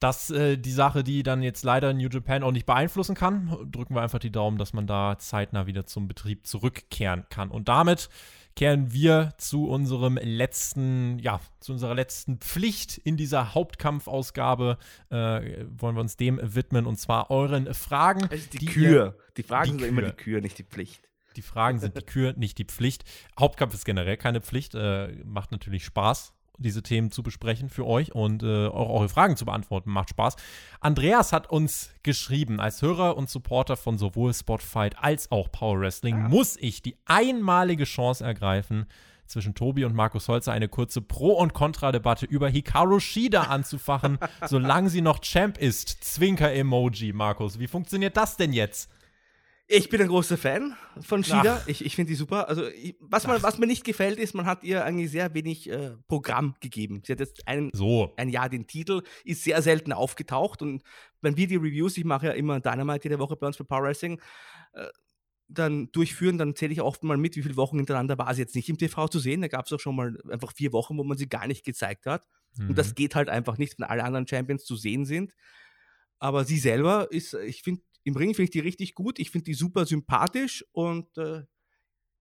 Das 0.01 0.33
äh, 0.33 0.57
die 0.59 0.73
Sache, 0.73 1.05
die 1.05 1.23
dann 1.23 1.43
jetzt 1.43 1.63
leider 1.63 1.95
New 1.95 2.09
Japan 2.09 2.43
auch 2.43 2.51
nicht 2.51 2.67
beeinflussen 2.67 3.15
kann. 3.15 3.57
Drücken 3.71 3.95
wir 3.95 4.03
einfach 4.03 4.19
die 4.19 4.33
Daumen, 4.33 4.59
dass 4.59 4.73
man 4.73 4.89
da 4.89 5.17
zeitnah 5.21 5.69
wieder 5.69 5.87
zum 5.87 6.09
Betrieb 6.09 6.49
zurückkehren 6.49 7.27
kann. 7.31 7.53
Und 7.53 7.69
damit 7.69 8.09
kehren 8.57 8.93
wir 8.93 9.35
zu 9.39 9.69
unserem 9.69 10.19
letzten, 10.23 11.19
ja, 11.19 11.41
zu 11.61 11.73
unserer 11.73 11.95
letzten 11.95 12.39
Pflicht 12.39 12.99
in 12.99 13.17
dieser 13.17 13.55
Hauptkampfausgabe. 13.55 14.79
Äh, 15.11 15.65
wollen 15.69 15.97
wir 15.97 16.01
uns 16.01 16.17
dem 16.17 16.41
widmen 16.43 16.87
und 16.87 16.99
zwar 16.99 17.31
euren 17.31 17.73
Fragen. 17.75 18.29
Also 18.29 18.47
die, 18.53 18.59
die 18.59 18.67
Kür. 18.67 19.17
die 19.37 19.43
Fragen 19.43 19.79
die 19.79 19.85
sind 19.85 19.89
immer 19.89 20.03
die 20.03 20.13
Kür, 20.13 20.41
nicht 20.41 20.59
die 20.59 20.65
Pflicht. 20.65 21.09
Die 21.37 21.43
Fragen 21.43 21.79
sind 21.79 21.97
die 21.97 22.03
Kür, 22.03 22.35
nicht 22.37 22.59
die 22.59 22.65
Pflicht. 22.65 23.05
Hauptkampf 23.41 23.73
ist 23.75 23.85
generell 23.85 24.17
keine 24.17 24.41
Pflicht. 24.41 24.75
Äh, 24.75 25.13
macht 25.25 25.51
natürlich 25.51 25.85
Spaß 25.85 26.35
diese 26.59 26.83
Themen 26.83 27.11
zu 27.11 27.23
besprechen 27.23 27.69
für 27.69 27.87
euch 27.87 28.15
und 28.15 28.43
äh, 28.43 28.67
auch 28.67 29.01
eure 29.01 29.09
Fragen 29.09 29.37
zu 29.37 29.45
beantworten. 29.45 29.91
Macht 29.91 30.11
Spaß. 30.11 30.37
Andreas 30.81 31.33
hat 31.33 31.51
uns 31.51 31.91
geschrieben, 32.03 32.61
als 32.61 32.83
Hörer 32.83 33.17
und 33.17 33.31
Supporter 33.31 33.77
von 33.77 33.99
sowohl 33.99 34.33
Spotfight 34.35 34.97
als 34.99 35.31
auch 35.31 35.51
Power 35.51 35.81
Wrestling 35.81 36.17
ja. 36.17 36.29
muss 36.29 36.57
ich 36.57 36.83
die 36.83 36.97
einmalige 37.07 37.85
Chance 37.85 38.25
ergreifen, 38.25 38.87
zwischen 39.33 39.55
Tobi 39.55 39.85
und 39.85 39.95
Markus 39.95 40.29
Holzer 40.29 40.53
eine 40.53 40.69
kurze 40.69 41.01
Pro- 41.01 41.39
und 41.39 41.55
Kontra-Debatte 41.55 42.27
über 42.27 42.49
Hikaru 42.49 43.01
Shida 43.01 43.43
anzufachen, 43.49 44.19
solange 44.47 44.91
sie 44.91 45.01
noch 45.01 45.21
Champ 45.21 45.59
ist. 45.59 46.05
Zwinker-Emoji, 46.05 47.13
Markus. 47.13 47.59
Wie 47.59 47.67
funktioniert 47.67 48.17
das 48.17 48.37
denn 48.37 48.53
jetzt? 48.53 48.91
Ich 49.75 49.89
bin 49.89 50.03
ein 50.03 50.09
großer 50.09 50.37
Fan 50.37 50.77
von 51.01 51.25
Shida. 51.25 51.61
Ach. 51.63 51.67
Ich, 51.67 51.83
ich 51.83 51.97
finde 51.97 52.11
die 52.11 52.15
super. 52.15 52.47
Also, 52.47 52.69
ich, 52.69 52.95
was, 53.01 53.27
man, 53.27 53.43
was 53.43 53.59
mir 53.59 53.67
nicht 53.67 53.85
gefällt, 53.85 54.19
ist, 54.19 54.35
man 54.35 54.45
hat 54.45 54.65
ihr 54.65 54.85
eigentlich 54.85 55.11
sehr 55.11 55.33
wenig 55.33 55.71
äh, 55.71 55.93
Programm 56.09 56.55
gegeben. 56.61 57.03
Sie 57.07 57.13
hat 57.13 57.21
jetzt 57.21 57.49
ein, 57.49 57.71
so. 57.73 58.13
ein 58.19 58.29
Jahr 58.29 58.51
den 58.51 58.67
Titel, 58.67 59.03
ist 59.25 59.45
sehr 59.45 59.63
selten 59.63 59.95
aufgetaucht. 59.95 60.61
Und 60.61 60.83
wenn 61.23 61.39
wir 61.39 61.47
die 61.47 61.57
Reviews, 61.57 61.97
ich 61.97 62.05
mache 62.05 62.27
ja 62.27 62.33
immer 62.33 62.61
Dynamite 62.61 63.05
jede 63.05 63.19
Woche 63.19 63.35
bei 63.37 63.47
uns 63.47 63.57
für 63.57 63.65
Power 63.65 63.85
Wrestling, 63.85 64.21
äh, 64.75 64.89
dann 65.49 65.91
durchführen, 65.93 66.37
dann 66.37 66.55
zähle 66.55 66.73
ich 66.75 66.83
oft 66.83 67.03
mal 67.03 67.17
mit, 67.17 67.37
wie 67.37 67.43
viele 67.43 67.57
Wochen 67.57 67.79
hintereinander 67.79 68.19
war 68.19 68.35
sie 68.35 68.43
jetzt 68.43 68.55
nicht 68.55 68.69
im 68.69 68.77
TV 68.77 69.09
zu 69.09 69.21
sehen. 69.21 69.41
Da 69.41 69.49
gab 69.49 69.65
es 69.65 69.73
auch 69.73 69.81
schon 69.81 69.97
mal 69.97 70.19
einfach 70.31 70.53
vier 70.53 70.75
Wochen, 70.75 70.99
wo 70.99 71.05
man 71.05 71.17
sie 71.17 71.31
gar 71.31 71.47
nicht 71.47 71.65
gezeigt 71.65 72.05
hat. 72.05 72.27
Mhm. 72.59 72.71
Und 72.71 72.79
das 72.79 72.91
mhm. 72.91 72.95
geht 72.97 73.15
halt 73.15 73.31
einfach 73.31 73.57
nicht, 73.57 73.79
wenn 73.79 73.87
alle 73.87 74.05
anderen 74.05 74.29
Champions 74.29 74.65
zu 74.65 74.77
sehen 74.77 75.07
sind. 75.07 75.33
Aber 76.19 76.45
sie 76.45 76.59
selber 76.59 77.11
ist, 77.11 77.35
ich 77.35 77.63
finde, 77.63 77.83
im 78.05 78.17
Ring 78.17 78.35
finde 78.35 78.45
ich 78.45 78.51
die 78.51 78.61
richtig 78.61 78.95
gut. 78.95 79.19
Ich 79.19 79.31
finde 79.31 79.45
die 79.45 79.55
super 79.55 79.87
sympathisch 79.87 80.65
und 80.73 81.17
äh, 81.19 81.43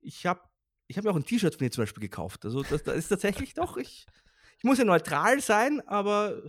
ich 0.01 0.25
habe 0.25 0.41
ich 0.87 0.97
hab 0.97 1.05
mir 1.05 1.11
auch 1.11 1.15
ein 1.15 1.25
T-Shirt 1.25 1.55
von 1.55 1.63
ihr 1.63 1.71
zum 1.71 1.83
Beispiel 1.83 2.01
gekauft. 2.01 2.45
Also 2.45 2.63
das, 2.63 2.83
das 2.83 2.95
ist 2.95 3.07
tatsächlich 3.07 3.53
doch, 3.53 3.77
ich, 3.77 4.05
ich 4.57 4.63
muss 4.63 4.77
ja 4.77 4.83
neutral 4.83 5.39
sein, 5.39 5.81
aber 5.87 6.41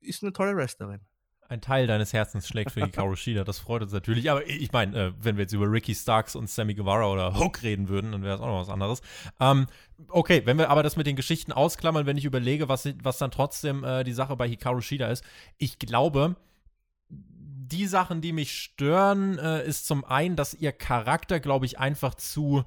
ist 0.00 0.22
eine 0.22 0.32
tolle 0.32 0.54
Wrestlerin. 0.56 1.00
ein 1.48 1.60
Teil 1.60 1.86
deines 1.86 2.12
Herzens 2.12 2.46
schlägt 2.46 2.72
für 2.72 2.84
Hikaru 2.84 3.16
Shida. 3.16 3.44
Das 3.44 3.58
freut 3.58 3.82
uns 3.82 3.92
natürlich. 3.92 4.30
Aber 4.30 4.46
ich 4.46 4.72
meine, 4.72 5.06
äh, 5.06 5.12
wenn 5.20 5.36
wir 5.36 5.42
jetzt 5.42 5.54
über 5.54 5.70
Ricky 5.70 5.94
Starks 5.94 6.36
und 6.36 6.50
Sammy 6.50 6.74
Guevara 6.74 7.10
oder 7.10 7.38
Hook 7.38 7.62
reden 7.62 7.88
würden, 7.88 8.12
dann 8.12 8.22
wäre 8.22 8.36
es 8.36 8.40
auch 8.40 8.46
noch 8.46 8.60
was 8.60 8.68
anderes. 8.68 9.00
Ähm, 9.40 9.66
okay, 10.08 10.42
wenn 10.44 10.58
wir 10.58 10.68
aber 10.68 10.82
das 10.82 10.96
mit 10.96 11.06
den 11.06 11.16
Geschichten 11.16 11.52
ausklammern, 11.52 12.04
wenn 12.04 12.18
ich 12.18 12.26
überlege, 12.26 12.68
was, 12.68 12.88
was 13.02 13.18
dann 13.18 13.30
trotzdem 13.30 13.84
äh, 13.84 14.04
die 14.04 14.12
Sache 14.12 14.36
bei 14.36 14.48
Hikaru 14.48 14.80
Shida 14.80 15.08
ist, 15.08 15.24
ich 15.56 15.78
glaube, 15.78 16.36
die 17.68 17.86
Sachen, 17.86 18.20
die 18.20 18.32
mich 18.32 18.52
stören, 18.52 19.38
äh, 19.38 19.66
ist 19.66 19.86
zum 19.86 20.04
einen, 20.04 20.36
dass 20.36 20.54
ihr 20.54 20.72
Charakter, 20.72 21.40
glaube 21.40 21.66
ich, 21.66 21.78
einfach 21.78 22.14
zu 22.14 22.64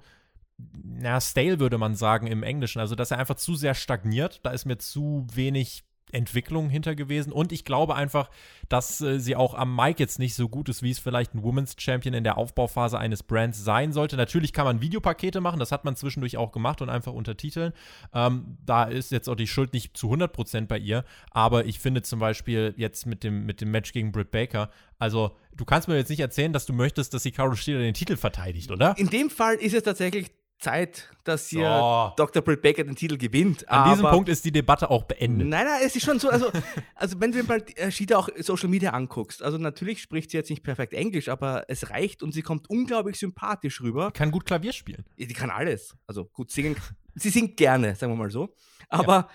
na, 0.84 1.22
stale 1.22 1.60
würde 1.60 1.78
man 1.78 1.96
sagen 1.96 2.28
im 2.28 2.44
Englischen. 2.44 2.80
Also, 2.80 2.96
dass 2.96 3.12
er 3.12 3.18
einfach 3.18 3.36
zu 3.36 3.56
sehr 3.56 3.74
stagniert. 3.76 4.42
Da 4.44 4.52
ist 4.52 4.66
mir 4.66 4.78
zu 4.78 5.26
wenig 5.32 5.86
Entwicklung 6.12 6.70
hinter 6.70 6.96
gewesen. 6.96 7.32
Und 7.32 7.52
ich 7.52 7.66
glaube 7.66 7.96
einfach, 7.96 8.30
dass 8.68 9.02
äh, 9.02 9.20
sie 9.20 9.36
auch 9.36 9.54
am 9.54 9.76
Mic 9.76 10.00
jetzt 10.00 10.20
nicht 10.20 10.36
so 10.36 10.50
gut 10.50 10.70
ist, 10.70 10.84
wie 10.84 10.92
es 10.92 11.00
vielleicht 11.00 11.34
ein 11.34 11.44
Women's 11.44 11.76
Champion 11.78 12.14
in 12.14 12.24
der 12.24 12.38
Aufbauphase 12.38 12.98
eines 12.98 13.24
Brands 13.24 13.64
sein 13.64 13.94
sollte. 13.94 14.18
Natürlich 14.18 14.54
kann 14.54 14.66
man 14.66 14.82
Videopakete 14.82 15.42
machen, 15.42 15.60
das 15.60 15.72
hat 15.72 15.86
man 15.86 15.96
zwischendurch 15.96 16.38
auch 16.38 16.52
gemacht 16.52 16.82
und 16.82 16.90
einfach 16.90 17.14
untertiteln. 17.14 17.74
Ähm, 18.14 18.58
da 18.66 18.84
ist 18.84 19.12
jetzt 19.12 19.30
auch 19.30 19.36
die 19.36 19.48
Schuld 19.48 19.74
nicht 19.74 19.98
zu 19.98 20.12
100% 20.12 20.68
bei 20.68 20.78
ihr. 20.78 21.04
Aber 21.32 21.66
ich 21.66 21.80
finde 21.80 22.02
zum 22.02 22.20
Beispiel 22.20 22.74
jetzt 22.78 23.06
mit 23.06 23.24
dem, 23.24 23.46
mit 23.46 23.62
dem 23.62 23.72
Match 23.72 23.92
gegen 23.92 24.12
Britt 24.12 24.32
Baker, 24.32 24.70
also 25.00 25.32
du 25.56 25.64
kannst 25.64 25.88
mir 25.88 25.96
jetzt 25.96 26.10
nicht 26.10 26.20
erzählen, 26.20 26.52
dass 26.52 26.66
du 26.66 26.74
möchtest, 26.74 27.14
dass 27.14 27.24
Hikaru 27.24 27.56
Shida 27.56 27.80
den 27.80 27.94
Titel 27.94 28.18
verteidigt, 28.18 28.70
oder? 28.70 28.98
In 28.98 29.10
dem 29.10 29.30
Fall 29.30 29.56
ist 29.56 29.74
es 29.74 29.84
tatsächlich 29.84 30.28
Zeit, 30.60 31.10
dass 31.24 31.48
hier 31.48 31.68
so. 31.68 32.14
Dr. 32.18 32.42
Britt 32.42 32.62
Baker 32.62 32.84
den 32.84 32.96
Titel 32.96 33.18
gewinnt. 33.18 33.68
An 33.70 33.92
diesem 33.92 34.10
Punkt 34.10 34.30
ist 34.30 34.44
die 34.44 34.52
Debatte 34.52 34.90
auch 34.90 35.04
beendet. 35.04 35.48
Nein, 35.48 35.66
nein, 35.66 35.82
es 35.84 35.96
ist 35.96 36.06
schon 36.06 36.20
so, 36.20 36.30
also, 36.30 36.52
also 36.96 37.20
wenn 37.20 37.32
du 37.32 37.42
dir 37.42 37.48
mal 37.48 37.64
äh, 37.76 37.90
Shida 37.90 38.18
auch 38.18 38.30
Social 38.40 38.68
Media 38.68 38.92
anguckst, 38.92 39.42
also 39.42 39.58
natürlich 39.58 40.02
spricht 40.02 40.32
sie 40.32 40.38
jetzt 40.38 40.50
nicht 40.50 40.64
perfekt 40.64 40.94
Englisch, 40.94 41.30
aber 41.30 41.66
es 41.70 41.90
reicht 41.90 42.22
und 42.24 42.34
sie 42.34 42.42
kommt 42.42 42.70
unglaublich 42.70 43.18
sympathisch 43.18 43.82
rüber. 43.82 44.12
Kann 44.12 44.32
gut 44.32 44.46
Klavier 44.46 44.74
spielen. 44.74 45.06
Die 45.18 45.28
kann 45.28 45.50
alles. 45.50 45.96
Also 46.08 46.26
gut 46.26 46.52
singen. 46.52 46.76
sie 47.16 47.30
singt 47.30 47.58
gerne, 47.58 47.96
sagen 47.96 48.12
wir 48.12 48.18
mal 48.18 48.32
so. 48.32 48.54
Aber 48.90 49.30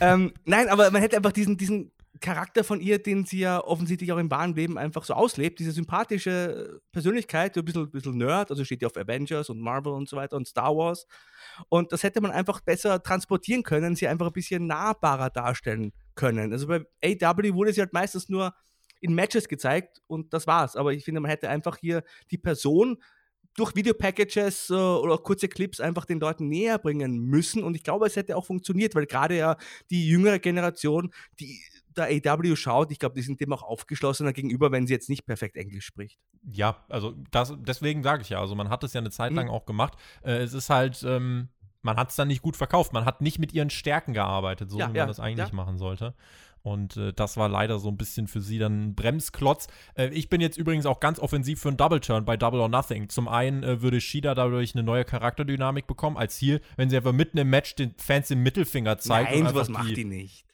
ja. 0.00 0.14
ähm, 0.14 0.32
nein, 0.44 0.68
aber 0.68 0.90
man 0.90 1.02
hätte 1.02 1.16
einfach 1.16 1.32
diesen, 1.32 1.56
diesen 1.56 1.92
Charakter 2.22 2.64
von 2.64 2.80
ihr, 2.80 3.02
den 3.02 3.26
sie 3.26 3.40
ja 3.40 3.62
offensichtlich 3.62 4.10
auch 4.12 4.18
im 4.18 4.30
wahren 4.30 4.54
Leben 4.54 4.78
einfach 4.78 5.04
so 5.04 5.12
auslebt, 5.12 5.58
diese 5.58 5.72
sympathische 5.72 6.80
Persönlichkeit, 6.92 7.56
ein 7.58 7.64
bisschen, 7.64 7.90
bisschen 7.90 8.16
Nerd, 8.16 8.50
also 8.50 8.64
steht 8.64 8.80
ja 8.80 8.88
auf 8.88 8.96
Avengers 8.96 9.50
und 9.50 9.60
Marvel 9.60 9.92
und 9.92 10.08
so 10.08 10.16
weiter 10.16 10.36
und 10.36 10.48
Star 10.48 10.74
Wars. 10.74 11.06
Und 11.68 11.92
das 11.92 12.02
hätte 12.02 12.22
man 12.22 12.30
einfach 12.30 12.60
besser 12.60 13.02
transportieren 13.02 13.62
können, 13.62 13.94
sie 13.94 14.08
einfach 14.08 14.28
ein 14.28 14.32
bisschen 14.32 14.66
nahbarer 14.66 15.28
darstellen 15.28 15.92
können. 16.14 16.52
Also 16.52 16.66
bei 16.66 16.86
AW 17.04 17.54
wurde 17.54 17.74
sie 17.74 17.80
halt 17.82 17.92
meistens 17.92 18.30
nur 18.30 18.54
in 19.00 19.14
Matches 19.14 19.48
gezeigt 19.48 20.00
und 20.06 20.32
das 20.32 20.46
war's. 20.46 20.76
Aber 20.76 20.94
ich 20.94 21.04
finde, 21.04 21.20
man 21.20 21.30
hätte 21.30 21.50
einfach 21.50 21.76
hier 21.76 22.04
die 22.30 22.38
Person 22.38 22.98
durch 23.56 23.74
Videopackages 23.74 24.70
äh, 24.70 24.74
oder 24.74 25.18
kurze 25.18 25.48
Clips 25.48 25.80
einfach 25.80 26.04
den 26.06 26.20
Leuten 26.20 26.48
näher 26.48 26.78
bringen 26.78 27.18
müssen. 27.18 27.62
Und 27.62 27.74
ich 27.74 27.82
glaube, 27.82 28.06
es 28.06 28.16
hätte 28.16 28.36
auch 28.36 28.46
funktioniert, 28.46 28.94
weil 28.94 29.06
gerade 29.06 29.36
ja 29.36 29.56
die 29.90 30.08
jüngere 30.08 30.38
Generation, 30.38 31.12
die 31.38 31.60
der 31.96 32.34
AW 32.34 32.56
schaut, 32.56 32.90
ich 32.90 32.98
glaube, 32.98 33.14
die 33.14 33.22
sind 33.22 33.40
dem 33.40 33.52
auch 33.52 33.62
aufgeschlossener 33.62 34.32
gegenüber, 34.32 34.72
wenn 34.72 34.86
sie 34.86 34.92
jetzt 34.92 35.08
nicht 35.08 35.26
perfekt 35.26 35.56
Englisch 35.56 35.84
spricht. 35.84 36.18
Ja, 36.50 36.84
also 36.88 37.14
das, 37.30 37.54
deswegen 37.58 38.02
sage 38.02 38.22
ich 38.22 38.30
ja, 38.30 38.40
also 38.40 38.54
man 38.54 38.68
hat 38.68 38.84
es 38.84 38.92
ja 38.92 39.00
eine 39.00 39.10
Zeit 39.10 39.32
lang 39.32 39.46
mhm. 39.46 39.52
auch 39.52 39.66
gemacht. 39.66 39.94
Äh, 40.22 40.38
es 40.38 40.52
ist 40.54 40.70
halt, 40.70 41.02
ähm, 41.06 41.48
man 41.82 41.96
hat 41.96 42.10
es 42.10 42.16
dann 42.16 42.28
nicht 42.28 42.42
gut 42.42 42.56
verkauft. 42.56 42.92
Man 42.92 43.04
hat 43.04 43.20
nicht 43.20 43.38
mit 43.38 43.52
ihren 43.52 43.70
Stärken 43.70 44.14
gearbeitet, 44.14 44.70
so 44.70 44.78
ja, 44.78 44.92
wie 44.92 44.98
man 44.98 45.08
das 45.08 45.20
eigentlich 45.20 45.48
ja. 45.48 45.54
machen 45.54 45.78
sollte. 45.78 46.14
Und 46.62 46.96
äh, 46.96 47.12
das 47.12 47.36
war 47.36 47.48
leider 47.48 47.78
so 47.80 47.88
ein 47.88 47.96
bisschen 47.96 48.28
für 48.28 48.40
sie 48.40 48.58
dann 48.58 48.88
ein 48.88 48.94
Bremsklotz. 48.94 49.66
Äh, 49.94 50.08
ich 50.10 50.28
bin 50.28 50.40
jetzt 50.40 50.56
übrigens 50.56 50.86
auch 50.86 51.00
ganz 51.00 51.18
offensiv 51.18 51.60
für 51.60 51.68
einen 51.68 51.76
Double 51.76 52.00
Turn 52.00 52.24
bei 52.24 52.36
Double 52.36 52.60
or 52.60 52.68
Nothing. 52.68 53.08
Zum 53.08 53.26
einen 53.26 53.64
äh, 53.64 53.82
würde 53.82 54.00
Shida 54.00 54.34
dadurch 54.34 54.74
eine 54.74 54.84
neue 54.84 55.04
Charakterdynamik 55.04 55.88
bekommen, 55.88 56.16
als 56.16 56.36
hier, 56.36 56.60
wenn 56.76 56.88
sie 56.88 56.96
einfach 56.96 57.12
mitten 57.12 57.38
im 57.38 57.50
Match 57.50 57.74
den 57.74 57.94
Fans 57.98 58.28
den 58.28 58.42
Mittelfinger 58.42 58.98
zeigt. 58.98 59.32
Nein, 59.32 59.48
sowas 59.48 59.68
macht 59.68 59.96
die 59.96 60.04
nicht. 60.04 60.46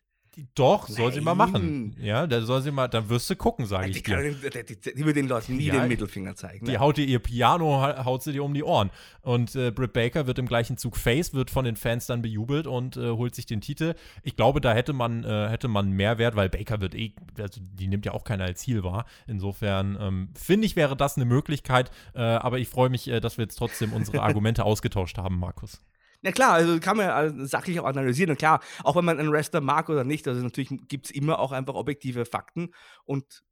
Doch, 0.55 0.89
soll 0.89 1.07
Nein. 1.07 1.15
sie 1.15 1.21
mal 1.21 1.35
machen. 1.35 1.97
Ja, 2.01 2.27
da 2.27 2.41
soll 2.43 2.63
sie 2.63 2.71
mal, 2.71 2.89
dann 2.89 3.09
wirst 3.09 3.29
du 3.31 3.37
gucken, 3.37 3.67
sage 3.67 3.91
ich 3.91 4.03
dir. 4.03 4.35
Die, 4.35 4.75
die, 4.75 4.95
die, 4.95 5.05
wird 5.05 5.17
den 5.17 5.29
Leuten 5.29 5.57
nie 5.57 5.67
ja, 5.67 5.81
den 5.81 5.89
Mittelfinger 5.89 6.37
zeigen. 6.37 6.67
Die 6.67 6.73
ne? 6.73 6.81
haut 6.81 6.97
dir 6.97 7.07
ihr 7.07 7.19
Piano, 7.19 7.83
haut 8.05 8.23
sie 8.23 8.33
dir 8.33 8.45
um 8.45 8.55
die 8.55 8.63
Ohren. 8.63 8.91
Und 9.23 9.55
äh, 9.57 9.71
Britt 9.71 9.93
Baker 9.93 10.27
wird 10.27 10.39
im 10.39 10.47
gleichen 10.47 10.77
Zug 10.77 10.97
Face, 10.97 11.35
wird 11.35 11.51
von 11.51 11.65
den 11.65 11.77
Fans 11.77 12.07
dann 12.07 12.23
bejubelt 12.23 12.67
und 12.67 12.97
äh, 12.97 13.11
holt 13.11 13.35
sich 13.35 13.47
den 13.47 13.61
Titel. 13.61 13.95
Ich 14.23 14.37
glaube, 14.37 14.61
da 14.61 14.73
hätte 14.73 14.93
man, 14.93 15.25
äh, 15.25 15.49
hätte 15.49 15.69
man 15.69 15.91
Mehrwert, 15.91 16.37
weil 16.37 16.49
Baker 16.49 16.81
wird 16.81 16.95
eh, 16.95 17.15
also 17.39 17.61
die 17.61 17.89
nimmt 17.89 18.07
ja 18.07 18.13
auch 18.13 18.25
keiner 18.25 18.45
als 18.45 18.61
Ziel 18.61 18.85
wahr. 18.85 19.07
Insofern 19.27 19.97
ähm, 20.01 20.29
finde 20.35 20.67
ich, 20.67 20.77
wäre 20.77 20.97
das 20.97 21.17
eine 21.17 21.25
Möglichkeit. 21.25 21.91
Äh, 22.15 22.21
aber 22.21 22.59
ich 22.59 22.69
freue 22.69 22.91
mich, 22.91 23.09
äh, 23.09 23.21
dass 23.21 23.39
wir 23.39 23.45
jetzt 23.45 23.57
trotzdem 23.57 23.93
unsere 23.93 24.23
Argumente 24.23 24.65
ausgetauscht 24.65 25.19
haben, 25.19 25.39
Markus. 25.39 25.81
Na 26.23 26.33
klar, 26.33 26.53
also 26.55 26.81
kann 26.81 26.97
man 26.97 27.47
sachlich 27.47 27.79
auch 27.79 27.85
analysieren. 27.85 28.31
Und 28.31 28.39
klar, 28.39 28.61
auch 28.83 28.97
wenn 28.97 29.05
man 29.05 29.19
einen 29.19 29.31
Wrestler 29.31 29.61
mag 29.61 29.89
oder 29.89 30.05
nicht, 30.05 30.27
also 30.27 30.43
natürlich 30.43 30.69
gibt 30.89 31.07
es 31.07 31.11
immer 31.13 31.39
auch 31.39 31.53
einfach 31.53 31.75
objektive 31.75 32.25
Fakten. 32.25 32.71
Und 33.05 33.43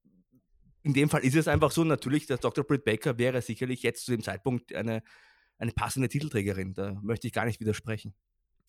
in 0.82 0.92
dem 0.92 1.08
Fall 1.08 1.24
ist 1.24 1.36
es 1.36 1.48
einfach 1.48 1.70
so, 1.70 1.84
natürlich, 1.84 2.26
dass 2.26 2.40
Dr. 2.40 2.64
Britt 2.64 2.84
Baker 2.84 3.18
wäre 3.18 3.40
sicherlich 3.40 3.82
jetzt 3.82 4.04
zu 4.04 4.10
dem 4.10 4.22
Zeitpunkt 4.22 4.74
eine, 4.74 5.02
eine 5.58 5.72
passende 5.72 6.08
Titelträgerin. 6.08 6.74
Da 6.74 6.98
möchte 7.02 7.26
ich 7.26 7.32
gar 7.32 7.44
nicht 7.44 7.60
widersprechen 7.60 8.14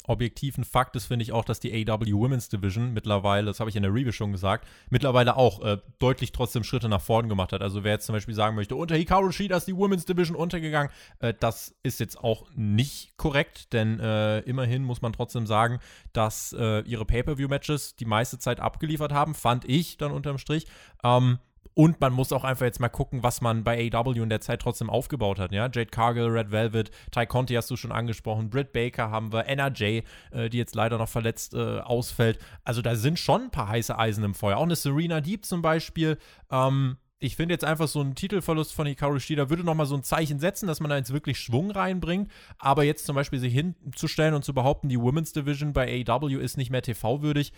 objektiven 0.06 0.64
Fakt 0.64 0.95
ist, 0.95 1.06
finde 1.06 1.24
ich 1.24 1.32
auch, 1.32 1.45
dass 1.45 1.60
die 1.60 1.88
AW 1.88 2.12
Women's 2.14 2.50
Division 2.50 2.93
mittlerweile, 2.93 3.48
das 3.48 3.60
habe 3.60 3.70
ich 3.70 3.76
in 3.76 3.84
der 3.84 3.93
Review 3.93 4.12
schon 4.12 4.32
gesagt, 4.32 4.68
mittlerweile 4.89 5.36
auch 5.36 5.64
äh, 5.64 5.78
deutlich 6.00 6.32
trotzdem 6.32 6.64
Schritte 6.64 6.89
nach 6.89 7.02
vorn 7.02 7.30
gemacht 7.30 7.52
hat. 7.52 7.62
Also 7.62 7.84
wer 7.84 7.93
jetzt 7.93 8.06
zum 8.06 8.14
Beispiel 8.14 8.34
sagen 8.34 8.56
möchte, 8.56 8.76
unter 8.76 8.95
Hikaru 8.95 9.32
Shida 9.32 9.58
ist 9.58 9.68
die 9.68 9.76
Women's 9.76 10.06
Division 10.06 10.36
untergegangen, 10.36 10.91
äh, 11.20 11.34
das 11.38 11.76
ist 11.84 12.00
jetzt 12.00 12.24
auch 12.24 12.45
nicht 12.56 13.18
korrekt, 13.18 13.74
denn 13.74 14.00
äh, 14.00 14.39
immerhin 14.39 14.84
muss 14.84 15.02
man 15.02 15.14
trotzdem 15.14 15.45
sagen, 15.45 15.80
dass 16.14 16.54
äh, 16.58 16.82
ihre 16.82 17.06
Pay-Per-View-Matches 17.06 17.95
die 17.95 18.06
meiste 18.06 18.39
Zeit 18.39 18.60
abgeliefert 18.60 19.12
haben, 19.12 19.36
fand 19.36 19.66
ich 19.66 19.98
dann 19.98 20.12
unterm 20.12 20.38
Strich. 20.38 20.68
Ähm, 21.04 21.39
und 21.78 22.02
man 22.02 22.12
muss 22.12 22.34
auch 22.34 22.44
einfach 22.44 22.66
jetzt 22.66 22.80
mal 22.80 22.90
gucken, 22.90 23.22
was 23.22 23.40
man 23.40 23.64
bei 23.64 23.92
AW 23.94 24.20
in 24.20 24.30
der 24.30 24.42
Zeit 24.42 24.64
trotzdem 24.64 24.90
aufgebaut 24.90 25.38
hat. 25.38 25.52
Ja? 25.52 25.66
Jade 25.66 25.86
Cargill, 25.86 26.26
Red 26.26 26.50
Velvet, 26.50 26.90
Ty 27.12 27.28
Conti 27.28 27.54
hast 27.54 27.70
du 27.70 27.76
schon 27.76 27.92
angesprochen, 27.92 28.50
Britt 28.50 28.74
Baker 28.74 29.12
haben 29.12 29.32
wir, 29.32 29.46
NRJ, 29.46 30.02
äh, 30.32 30.50
die 30.50 30.58
jetzt 30.58 30.74
leider 30.74 30.98
noch 30.98 31.08
verletzt 31.08 31.54
äh, 31.54 31.78
ausfällt. 31.82 32.40
Also 32.64 32.82
da 32.82 32.96
sind 32.96 33.20
schon 33.20 33.44
ein 33.44 33.52
paar 33.52 33.68
heiße 33.68 33.96
Eisen 33.96 34.24
im 34.24 34.34
Feuer. 34.34 34.58
Auch 34.58 34.64
eine 34.64 34.76
Serena 34.76 35.22
Deep 35.22 35.46
zum 35.46 35.62
Beispiel. 35.62 36.18
Ähm, 36.50 36.98
ich 37.20 37.36
finde 37.36 37.54
jetzt 37.54 37.64
einfach 37.64 37.88
so 37.88 38.02
ein 38.02 38.16
Titelverlust 38.16 38.74
von 38.74 38.88
Hikaru 38.88 39.20
Shida 39.20 39.52
würde 39.52 39.64
nochmal 39.64 39.86
so 39.86 39.96
ein 39.96 40.04
Zeichen 40.04 40.40
setzen, 40.40 40.66
dass 40.66 40.80
man 40.80 40.90
da 40.90 40.98
jetzt 40.98 41.14
wirklich 41.14 41.38
Schwung 41.38 41.70
reinbringt. 41.70 42.32
Aber 42.58 42.86
jetzt 42.86 43.06
zum 43.06 43.16
Beispiel 43.16 43.38
sich 43.38 43.54
hinzustellen 43.54 44.34
und 44.34 44.44
zu 44.44 44.56
behaupten, 44.56 44.90
die 44.90 45.00
Women's 45.00 45.32
Division 45.32 45.74
bei 45.74 46.04
AW 46.08 46.34
ist 46.38 46.58
nicht 46.58 46.72
mehr 46.72 46.82
TV-würdig, 46.82 47.54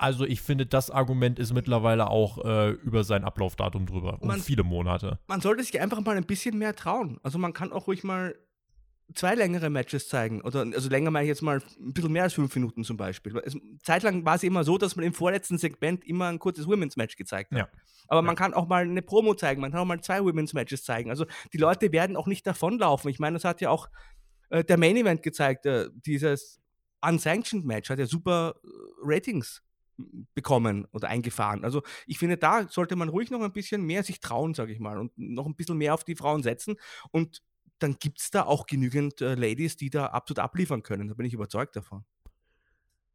also 0.00 0.24
ich 0.24 0.40
finde, 0.40 0.64
das 0.64 0.90
Argument 0.90 1.38
ist 1.38 1.52
mittlerweile 1.52 2.08
auch 2.08 2.42
äh, 2.44 2.70
über 2.70 3.04
sein 3.04 3.22
Ablaufdatum 3.22 3.84
drüber. 3.84 4.18
Um 4.20 4.28
man, 4.28 4.40
viele 4.40 4.62
Monate. 4.62 5.18
Man 5.26 5.40
sollte 5.40 5.62
sich 5.62 5.78
einfach 5.78 6.00
mal 6.00 6.16
ein 6.16 6.24
bisschen 6.24 6.56
mehr 6.56 6.74
trauen. 6.74 7.20
Also 7.22 7.38
man 7.38 7.52
kann 7.52 7.70
auch 7.70 7.86
ruhig 7.86 8.02
mal 8.02 8.34
zwei 9.14 9.34
längere 9.34 9.68
Matches 9.68 10.08
zeigen. 10.08 10.40
Oder 10.40 10.60
also 10.60 10.88
länger 10.88 11.10
meine 11.10 11.24
ich 11.24 11.28
jetzt 11.28 11.42
mal 11.42 11.62
ein 11.78 11.92
bisschen 11.92 12.12
mehr 12.12 12.22
als 12.22 12.32
fünf 12.32 12.54
Minuten 12.54 12.82
zum 12.82 12.96
Beispiel. 12.96 13.36
Es, 13.44 13.56
zeitlang 13.82 14.24
war 14.24 14.36
es 14.36 14.42
immer 14.42 14.64
so, 14.64 14.78
dass 14.78 14.96
man 14.96 15.04
im 15.04 15.12
vorletzten 15.12 15.58
Segment 15.58 16.04
immer 16.06 16.28
ein 16.28 16.38
kurzes 16.38 16.66
Women's 16.66 16.96
Match 16.96 17.16
gezeigt 17.16 17.52
hat. 17.52 17.58
Ja. 17.58 17.68
Aber 18.08 18.22
man 18.22 18.36
kann 18.36 18.54
auch 18.54 18.66
mal 18.68 18.82
eine 18.82 19.02
Promo 19.02 19.34
zeigen, 19.34 19.60
man 19.60 19.70
kann 19.70 19.80
auch 19.80 19.84
mal 19.84 20.00
zwei 20.00 20.24
Women's 20.24 20.54
Matches 20.54 20.82
zeigen. 20.82 21.10
Also 21.10 21.26
die 21.52 21.58
Leute 21.58 21.92
werden 21.92 22.16
auch 22.16 22.26
nicht 22.26 22.46
davonlaufen. 22.46 23.10
Ich 23.10 23.18
meine, 23.18 23.34
das 23.34 23.44
hat 23.44 23.60
ja 23.60 23.68
auch 23.68 23.88
äh, 24.48 24.64
der 24.64 24.78
Main 24.78 24.96
Event 24.96 25.22
gezeigt, 25.22 25.66
äh, 25.66 25.88
dieses 25.94 26.58
Unsanctioned 27.02 27.66
Match 27.66 27.88
hat 27.90 27.98
ja 27.98 28.06
super 28.06 28.54
äh, 28.62 28.68
Ratings 29.02 29.62
bekommen 30.34 30.86
oder 30.92 31.08
eingefahren. 31.08 31.64
Also 31.64 31.82
ich 32.06 32.18
finde, 32.18 32.36
da 32.36 32.68
sollte 32.68 32.96
man 32.96 33.08
ruhig 33.08 33.30
noch 33.30 33.40
ein 33.40 33.52
bisschen 33.52 33.82
mehr 33.84 34.02
sich 34.02 34.20
trauen, 34.20 34.54
sage 34.54 34.72
ich 34.72 34.80
mal, 34.80 34.98
und 34.98 35.12
noch 35.16 35.46
ein 35.46 35.54
bisschen 35.54 35.78
mehr 35.78 35.94
auf 35.94 36.04
die 36.04 36.16
Frauen 36.16 36.42
setzen. 36.42 36.76
Und 37.10 37.42
dann 37.78 37.96
gibt 37.98 38.20
es 38.20 38.30
da 38.30 38.44
auch 38.44 38.66
genügend 38.66 39.20
äh, 39.20 39.34
Ladies, 39.34 39.76
die 39.76 39.90
da 39.90 40.06
absolut 40.06 40.38
abliefern 40.38 40.82
können. 40.82 41.08
Da 41.08 41.14
bin 41.14 41.26
ich 41.26 41.32
überzeugt 41.32 41.76
davon. 41.76 42.04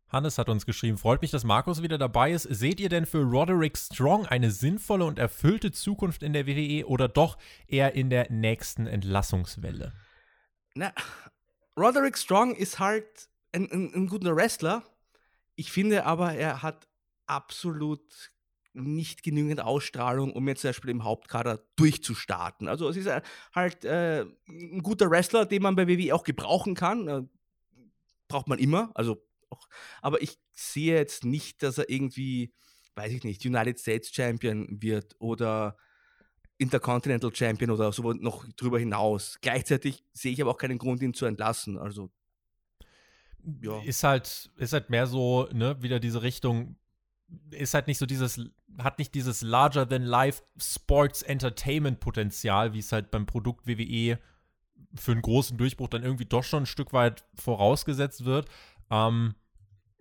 Hannes 0.10 0.38
hat 0.38 0.50
uns 0.50 0.66
geschrieben, 0.66 0.98
freut 0.98 1.22
mich, 1.22 1.32
dass 1.32 1.44
Markus 1.44 1.82
wieder 1.82 1.98
dabei 1.98 2.32
ist. 2.32 2.44
Seht 2.44 2.80
ihr 2.80 2.90
denn 2.90 3.06
für 3.06 3.24
Roderick 3.24 3.78
Strong 3.78 4.28
eine 4.28 4.52
sinnvolle 4.52 5.06
und 5.06 5.20
erfüllte 5.20 5.72
Zukunft 5.72 6.24
in 6.24 6.34
der 6.34 6.46
WWE 6.48 6.86
oder 6.88 7.08
doch 7.08 7.38
eher 7.68 7.96
in 7.96 8.10
der 8.10 8.32
nächsten 8.32 8.88
Entlassungswelle? 8.88 9.94
Na, 10.76 10.94
Roderick 11.78 12.18
Strong 12.18 12.56
ist 12.56 12.80
halt 12.80 13.30
ein, 13.52 13.70
ein, 13.72 13.94
ein 13.94 14.08
guter 14.08 14.36
Wrestler, 14.36 14.84
ich 15.56 15.72
finde 15.72 16.06
aber, 16.06 16.34
er 16.34 16.62
hat 16.62 16.88
absolut 17.28 18.32
nicht 18.74 19.24
genügend 19.24 19.62
Ausstrahlung, 19.62 20.34
um 20.34 20.48
jetzt 20.48 20.62
zum 20.62 20.70
Beispiel 20.70 20.92
im 20.92 21.04
Hauptkader 21.04 21.64
durchzustarten. 21.78 22.68
Also 22.68 22.90
es 22.90 22.98
ist 22.98 23.10
halt 23.54 23.86
äh, 23.86 24.26
ein 24.50 24.84
guter 24.84 25.10
Wrestler, 25.10 25.46
den 25.46 25.62
man 25.62 25.76
bei 25.76 25.88
WWE 25.88 26.14
auch 26.14 26.24
gebrauchen 26.24 26.76
kann. 26.76 27.08
Äh, 27.08 27.24
braucht 28.28 28.48
man 28.48 28.60
immer. 28.60 28.92
Also 28.94 29.26
auch, 29.50 29.68
aber 30.02 30.22
ich 30.22 30.38
sehe 30.52 30.96
jetzt 30.96 31.24
nicht, 31.24 31.64
dass 31.64 31.78
er 31.78 31.90
irgendwie 31.90 32.54
weiß 32.96 33.12
ich 33.12 33.24
nicht, 33.24 33.46
United 33.46 33.80
States 33.80 34.14
Champion 34.14 34.82
wird 34.82 35.16
oder 35.20 35.78
Intercontinental 36.58 37.36
Champion 37.36 37.72
oder 37.72 37.92
so 37.92 38.14
noch 38.14 38.46
drüber 38.56 38.80
hinaus. 38.80 39.38
Gleichzeitig 39.42 40.04
sehe 40.14 40.32
ich 40.32 40.42
aber 40.42 40.52
auch 40.52 40.58
keinen 40.58 40.78
Grund, 40.78 41.02
ihn 41.02 41.14
zu 41.14 41.26
entlassen. 41.26 41.78
Also 41.78 42.12
ja. 43.62 43.82
ist 43.84 44.04
halt 44.04 44.52
ist 44.58 44.74
halt 44.74 44.90
mehr 44.90 45.08
so 45.08 45.48
ne 45.54 45.82
wieder 45.82 46.00
diese 46.00 46.22
Richtung 46.22 46.76
ist 47.52 47.74
halt 47.74 47.88
nicht 47.88 47.98
so 47.98 48.06
dieses 48.06 48.40
hat 48.78 49.00
nicht 49.00 49.14
dieses 49.16 49.42
larger 49.42 49.88
than 49.88 50.04
life 50.04 50.44
Sports 50.58 51.22
Entertainment 51.22 52.00
Potenzial, 52.00 52.74
wie 52.74 52.80
es 52.80 52.92
halt 52.92 53.12
beim 53.12 53.26
Produkt 53.26 53.68
WWE 53.68 54.20
für 54.96 55.12
einen 55.12 55.22
großen 55.22 55.58
Durchbruch 55.58 55.88
dann 55.88 56.04
irgendwie 56.04 56.26
doch 56.26 56.44
schon 56.44 56.64
ein 56.64 56.68
Stück 56.68 56.94
weit 56.94 57.26
vorausgesetzt 57.36 58.26
wird. 58.26 58.48
Ähm, 58.90 59.36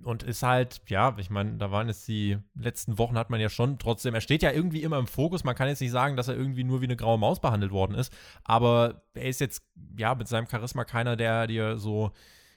und 0.03 0.23
ist 0.23 0.43
halt, 0.43 0.83
ja, 0.89 1.17
ich 1.19 1.31
meine, 1.31 1.57
da 1.57 1.71
waren 1.71 1.89
es 1.89 2.05
die 2.05 2.39
letzten 2.55 2.99
Wochen, 2.99 3.17
hat 3.17 3.31
man 3.31 3.41
ja 3.41 3.49
schon 3.49 3.79
trotzdem, 3.79 4.15
er 4.15 4.21
steht 4.21 4.43
ja 4.43 4.51
irgendwie 4.51 4.83
immer 4.83 4.99
im 4.99 5.07
Fokus. 5.07 5.45
Man 5.45 5.55
kann 5.55 5.69
jetzt 5.69 5.81
nicht 5.81 5.93
sagen, 5.93 6.17
dass 6.17 6.29
er 6.29 6.37
irgendwie 6.37 6.65
nur 6.65 6.81
wie 6.81 6.87
eine 6.87 6.97
graue 6.97 7.19
Maus 7.19 7.41
behandelt 7.41 7.73
worden 7.73 7.95
ist, 7.95 8.13
aber 8.43 9.03
er 9.15 9.29
ist 9.29 9.41
jetzt, 9.41 9.63
ja, 9.97 10.15
mit 10.15 10.29
seinem 10.29 10.49
Charisma 10.49 10.85
keiner, 10.85 11.17
der 11.17 11.47
dir 11.47 11.79
so, 11.79 12.11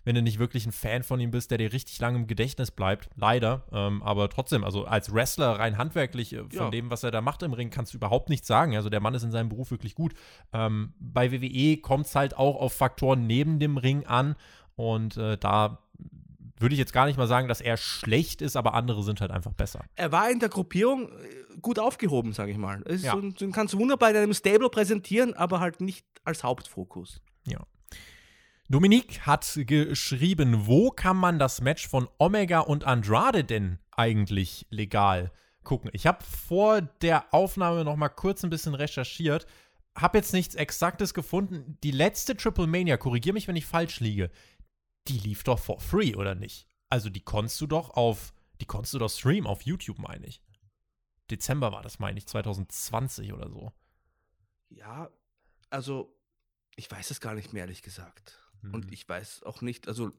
wenn 0.08 0.16
du 0.16 0.22
nicht 0.22 0.40
wirklich 0.40 0.66
ein 0.66 0.72
Fan 0.72 1.04
von 1.04 1.20
ihm 1.20 1.32
bist, 1.32 1.52
der 1.52 1.58
dir 1.58 1.74
richtig 1.74 2.00
lange 2.00 2.18
im 2.18 2.28
Gedächtnis 2.28 2.72
bleibt. 2.72 3.10
Leider. 3.18 3.64
Ähm, 3.74 4.02
aber 4.02 4.30
trotzdem, 4.30 4.64
also 4.64 4.86
als 4.86 5.14
Wrestler 5.14 5.60
rein 5.60 5.78
handwerklich 5.78 6.32
äh, 6.32 6.38
von 6.38 6.50
ja. 6.50 6.70
dem, 6.70 6.90
was 6.90 7.04
er 7.04 7.12
da 7.12 7.20
macht 7.20 7.44
im 7.44 7.52
Ring, 7.52 7.72
kannst 7.72 7.94
du 7.94 7.98
überhaupt 7.98 8.30
nichts 8.30 8.48
sagen. 8.48 8.78
Also 8.78 8.90
der 8.90 9.02
Mann 9.02 9.14
ist 9.16 9.24
in 9.24 9.32
seinem 9.32 9.50
Beruf 9.50 9.70
wirklich 9.70 9.96
gut. 9.96 10.14
Ähm, 10.54 10.94
bei 10.98 11.34
WWE 11.34 11.76
kommt 11.82 12.06
es 12.06 12.16
halt 12.16 12.38
auch 12.38 12.56
auf 12.56 12.72
Faktoren 12.72 13.28
neben 13.28 13.60
dem 13.60 13.76
Ring 13.76 14.06
an. 14.06 14.38
Und 14.78 15.18
äh, 15.18 15.38
da 15.38 15.80
würde 16.58 16.74
ich 16.74 16.80
jetzt 16.80 16.94
gar 16.94 17.06
nicht 17.06 17.18
mal 17.18 17.28
sagen, 17.28 17.50
dass 17.50 17.60
er 17.60 17.76
schlecht 17.76 18.42
ist, 18.42 18.56
aber 18.56 18.76
andere 18.76 19.04
sind 19.04 19.20
halt 19.20 19.32
einfach 19.32 19.54
besser. 19.54 19.84
Er 19.96 20.14
war 20.14 20.32
in 20.32 20.40
der 20.40 20.48
Gruppierung 20.48 21.10
äh, 21.10 21.60
gut 21.62 21.80
aufgehoben, 21.80 22.32
sage 22.32 22.52
ich 22.52 22.58
mal. 22.58 22.82
Ja. 22.88 23.12
so, 23.12 23.20
den 23.20 23.52
kannst 23.52 23.74
du 23.74 23.80
wunderbar 23.80 24.12
in 24.12 24.16
einem 24.16 24.34
Stable 24.34 24.70
präsentieren, 24.70 25.34
aber 25.34 25.60
halt 25.60 25.82
nicht 25.82 26.06
als 26.24 26.46
Hauptfokus. 26.46 27.22
Ja. 27.46 27.60
Dominique 28.70 29.26
hat 29.26 29.58
geschrieben, 29.66 30.68
wo 30.68 30.92
kann 30.92 31.16
man 31.16 31.40
das 31.40 31.62
Match 31.62 31.88
von 31.88 32.10
Omega 32.18 32.60
und 32.60 32.84
Andrade 32.84 33.46
denn 33.46 33.80
eigentlich 33.92 34.68
legal 34.70 35.32
gucken? 35.64 35.90
Ich 35.94 36.06
habe 36.06 36.22
vor 36.22 36.82
der 36.82 37.34
Aufnahme 37.34 37.86
noch 37.86 37.96
mal 37.96 38.10
kurz 38.10 38.44
ein 38.44 38.50
bisschen 38.50 38.76
recherchiert, 38.76 39.46
habe 39.96 40.18
jetzt 40.18 40.34
nichts 40.34 40.56
Exaktes 40.56 41.14
gefunden. 41.14 41.78
Die 41.82 41.92
letzte 41.92 42.36
Triple 42.36 42.68
Mania, 42.68 42.98
korrigiere 42.98 43.34
mich, 43.34 43.48
wenn 43.48 43.56
ich 43.56 43.66
falsch 43.66 44.02
liege, 44.02 44.30
die 45.08 45.18
lief 45.18 45.46
doch 45.46 45.60
for 45.60 45.80
free, 45.80 46.16
oder 46.16 46.36
nicht? 46.36 46.68
Also 46.90 47.10
die 47.10 47.24
konntest 47.24 47.62
du 47.62 47.68
doch 47.68 47.92
auf, 47.92 48.34
die 48.60 48.66
konntest 48.66 48.94
du 48.94 49.00
doch 49.00 49.10
streamen 49.10 49.48
auf 49.48 49.62
YouTube, 49.62 50.00
meine 50.00 50.28
ich. 50.28 50.42
Dezember 51.32 51.72
war 51.72 51.84
das, 51.84 52.00
meine 52.00 52.18
ich, 52.18 52.28
2020 52.28 53.32
oder 53.32 53.50
so. 53.50 53.72
Ja, 54.68 55.10
also 55.70 56.14
ich 56.76 56.92
weiß 56.92 57.12
es 57.12 57.22
gar 57.22 57.34
nicht 57.34 57.54
mehr, 57.54 57.64
ehrlich 57.64 57.82
gesagt. 57.82 58.47
Mhm. 58.62 58.74
Und 58.74 58.92
ich 58.92 59.08
weiß 59.08 59.44
auch 59.44 59.62
nicht, 59.62 59.88
also 59.88 60.12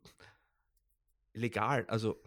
legal, 1.33 1.87
also 1.89 2.21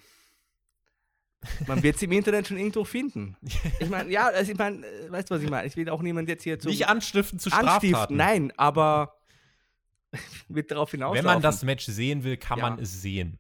man 1.67 1.81
wird 1.81 1.95
es 1.95 2.01
im 2.03 2.11
Internet 2.11 2.47
schon 2.47 2.57
irgendwo 2.57 2.83
finden. 2.83 3.35
Ich 3.79 3.89
meine, 3.89 4.11
ja, 4.11 4.27
also 4.27 4.51
ich 4.51 4.57
meine, 4.57 4.85
äh, 4.85 5.11
weißt 5.11 5.29
du, 5.29 5.35
was 5.35 5.41
ich 5.41 5.49
meine? 5.49 5.67
Ich 5.67 5.75
will 5.75 5.89
auch 5.89 6.01
niemand 6.01 6.29
jetzt 6.29 6.43
hier 6.43 6.59
zu. 6.59 6.69
Nicht 6.69 6.87
anstiften 6.87 7.39
zu 7.39 7.49
Straftaten. 7.49 7.95
Anstiften, 7.95 8.17
nein, 8.17 8.53
aber 8.57 9.17
wird 10.49 10.71
darauf 10.71 10.91
hinaus. 10.91 11.15
Wenn 11.15 11.25
man 11.25 11.41
das 11.41 11.63
Match 11.63 11.85
sehen 11.85 12.23
will, 12.23 12.37
kann 12.37 12.59
ja. 12.59 12.69
man 12.69 12.79
es 12.79 13.01
sehen. 13.01 13.39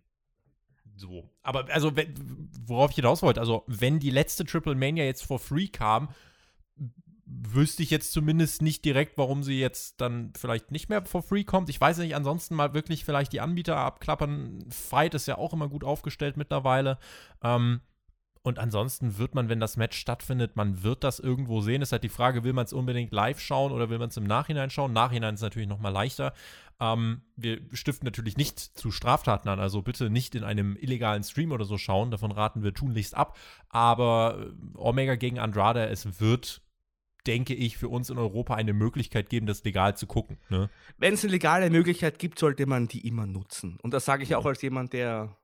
So. 0.95 1.29
Aber 1.43 1.69
also, 1.69 1.91
worauf 2.65 2.91
ich 2.91 2.95
hinaus 2.95 3.21
wollte, 3.21 3.39
also, 3.39 3.63
wenn 3.67 3.99
die 3.99 4.11
letzte 4.11 4.45
Triple 4.45 4.75
Mania 4.75 5.03
jetzt 5.03 5.25
for 5.25 5.39
free 5.39 5.67
kam, 5.67 6.09
wüsste 7.43 7.81
ich 7.81 7.89
jetzt 7.89 8.13
zumindest 8.13 8.61
nicht 8.61 8.85
direkt, 8.85 9.17
warum 9.17 9.43
sie 9.43 9.59
jetzt 9.59 9.99
dann 9.99 10.31
vielleicht 10.37 10.71
nicht 10.71 10.89
mehr 10.89 11.05
for 11.05 11.23
free 11.23 11.43
kommt. 11.43 11.69
Ich 11.69 11.81
weiß 11.81 11.97
nicht, 11.97 12.15
ansonsten 12.15 12.55
mal 12.55 12.73
wirklich 12.73 13.03
vielleicht 13.03 13.33
die 13.33 13.41
Anbieter 13.41 13.77
abklappern. 13.77 14.65
Fight 14.69 15.15
ist 15.15 15.27
ja 15.27 15.37
auch 15.37 15.53
immer 15.53 15.67
gut 15.67 15.83
aufgestellt 15.83 16.37
mittlerweile. 16.37 16.99
Ähm, 17.43 17.81
und 18.43 18.57
ansonsten 18.57 19.17
wird 19.17 19.35
man, 19.35 19.49
wenn 19.49 19.59
das 19.59 19.77
Match 19.77 19.97
stattfindet, 19.97 20.55
man 20.55 20.83
wird 20.83 21.03
das 21.03 21.19
irgendwo 21.19 21.61
sehen. 21.61 21.81
Ist 21.81 21.91
halt 21.91 22.03
die 22.03 22.09
Frage, 22.09 22.43
will 22.43 22.53
man 22.53 22.65
es 22.65 22.73
unbedingt 22.73 23.11
live 23.11 23.39
schauen 23.39 23.71
oder 23.71 23.89
will 23.89 23.99
man 23.99 24.09
es 24.09 24.17
im 24.17 24.23
Nachhinein 24.23 24.69
schauen? 24.69 24.93
Nachhinein 24.93 25.35
ist 25.35 25.41
natürlich 25.41 25.69
nochmal 25.69 25.91
leichter. 25.91 26.33
Ähm, 26.79 27.21
wir 27.35 27.61
stiften 27.73 28.05
natürlich 28.05 28.37
nicht 28.37 28.59
zu 28.59 28.91
Straftaten 28.91 29.47
an, 29.47 29.59
also 29.59 29.83
bitte 29.83 30.09
nicht 30.09 30.33
in 30.33 30.43
einem 30.43 30.75
illegalen 30.75 31.23
Stream 31.23 31.51
oder 31.51 31.65
so 31.65 31.77
schauen. 31.77 32.09
Davon 32.09 32.31
raten 32.31 32.63
wir 32.63 32.73
tunlichst 32.73 33.15
ab. 33.15 33.37
Aber 33.69 34.39
äh, 34.39 34.77
Omega 34.77 35.15
gegen 35.15 35.37
Andrade, 35.37 35.87
es 35.89 36.19
wird 36.19 36.61
denke 37.27 37.53
ich, 37.53 37.77
für 37.77 37.89
uns 37.89 38.09
in 38.09 38.17
Europa 38.17 38.55
eine 38.55 38.73
Möglichkeit 38.73 39.29
geben, 39.29 39.45
das 39.45 39.63
legal 39.63 39.95
zu 39.95 40.07
gucken. 40.07 40.37
Ne? 40.49 40.69
Wenn 40.97 41.13
es 41.13 41.23
eine 41.23 41.31
legale 41.31 41.69
Möglichkeit 41.69 42.19
gibt, 42.19 42.39
sollte 42.39 42.65
man 42.65 42.87
die 42.87 43.07
immer 43.07 43.27
nutzen. 43.27 43.77
Und 43.81 43.93
das 43.93 44.05
sage 44.05 44.23
ich 44.23 44.35
auch 44.35 44.45
als 44.45 44.61
jemand, 44.61 44.93
der 44.93 45.37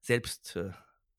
selbst 0.00 0.56
äh, 0.56 0.70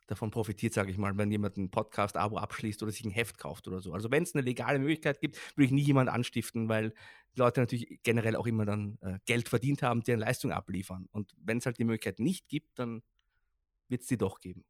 davon 0.07 0.31
profitiert, 0.31 0.73
sage 0.73 0.89
ich 0.91 0.97
mal, 0.97 1.17
wenn 1.17 1.29
jemand 1.29 1.57
ein 1.57 1.69
Podcast-Abo 1.69 2.37
abschließt 2.37 2.81
oder 2.81 2.91
sich 2.91 3.03
ein 3.03 3.11
Heft 3.11 3.37
kauft 3.37 3.67
oder 3.67 3.81
so. 3.81 3.93
Also 3.93 4.09
wenn 4.09 4.23
es 4.23 4.33
eine 4.33 4.43
legale 4.43 4.79
Möglichkeit 4.79 5.19
gibt, 5.19 5.37
würde 5.55 5.65
ich 5.65 5.71
nie 5.71 5.81
jemanden 5.81 6.13
anstiften, 6.13 6.69
weil 6.69 6.93
die 7.35 7.39
Leute 7.39 7.59
natürlich 7.59 7.99
generell 8.03 8.35
auch 8.35 8.47
immer 8.47 8.65
dann 8.65 8.97
äh, 9.01 9.19
Geld 9.25 9.49
verdient 9.49 9.83
haben, 9.83 10.03
deren 10.03 10.21
Leistung 10.21 10.51
abliefern. 10.51 11.07
Und 11.11 11.35
wenn 11.37 11.57
es 11.57 11.65
halt 11.65 11.77
die 11.77 11.83
Möglichkeit 11.83 12.19
nicht 12.19 12.47
gibt, 12.47 12.79
dann 12.79 13.03
wird 13.89 14.01
es 14.01 14.07
die 14.07 14.17
doch 14.17 14.39
geben. 14.39 14.63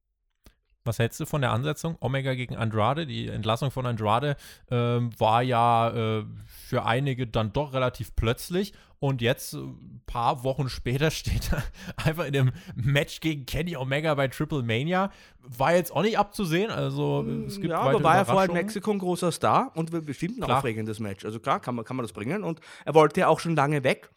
Was 0.88 1.00
hältst 1.00 1.20
du 1.20 1.26
von 1.26 1.42
der 1.42 1.52
Ansetzung? 1.52 1.98
Omega 2.00 2.34
gegen 2.34 2.56
Andrade. 2.56 3.06
Die 3.06 3.28
Entlassung 3.28 3.70
von 3.72 3.86
Andrade 3.86 4.38
ähm, 4.72 5.12
war 5.20 5.44
ja 5.44 6.20
äh, 6.20 6.26
für 6.48 6.86
einige 6.86 7.28
dann 7.28 7.54
doch 7.54 7.74
relativ 7.74 8.16
plötzlich. 8.16 8.74
Und 9.00 9.22
jetzt, 9.22 9.54
ein 9.54 9.70
äh, 9.70 10.12
paar 10.12 10.44
Wochen 10.44 10.70
später, 10.70 11.12
steht 11.12 11.52
er 11.52 11.64
einfach 11.98 12.26
in 12.26 12.34
dem 12.34 12.52
Match 12.76 13.20
gegen 13.20 13.46
Kenny 13.46 13.76
Omega 13.76 14.16
bei 14.16 14.28
Triple 14.28 14.64
Mania. 14.64 15.12
War 15.42 15.76
jetzt 15.76 15.92
auch 15.92 16.02
nicht 16.02 16.18
abzusehen. 16.18 16.72
Also, 16.72 17.26
es 17.46 17.56
gibt 17.56 17.72
ja, 17.72 17.80
aber 17.80 18.02
war 18.04 18.16
er 18.16 18.26
vorher 18.26 18.50
in 18.50 18.56
Mexiko 18.56 18.92
ein 18.92 19.00
großer 19.00 19.32
Star 19.32 19.72
und 19.76 19.92
bestimmt 20.06 20.38
ein 20.38 20.44
klar. 20.44 20.58
aufregendes 20.58 21.00
Match. 21.00 21.26
Also, 21.26 21.40
klar, 21.40 21.60
kann 21.60 21.76
man, 21.76 21.86
kann 21.86 21.96
man 21.96 22.04
das 22.06 22.14
bringen. 22.14 22.44
Und 22.44 22.60
er 22.86 22.96
wollte 22.96 23.20
ja 23.20 23.28
auch 23.28 23.40
schon 23.40 23.56
lange 23.56 23.84
weg. 23.84 24.10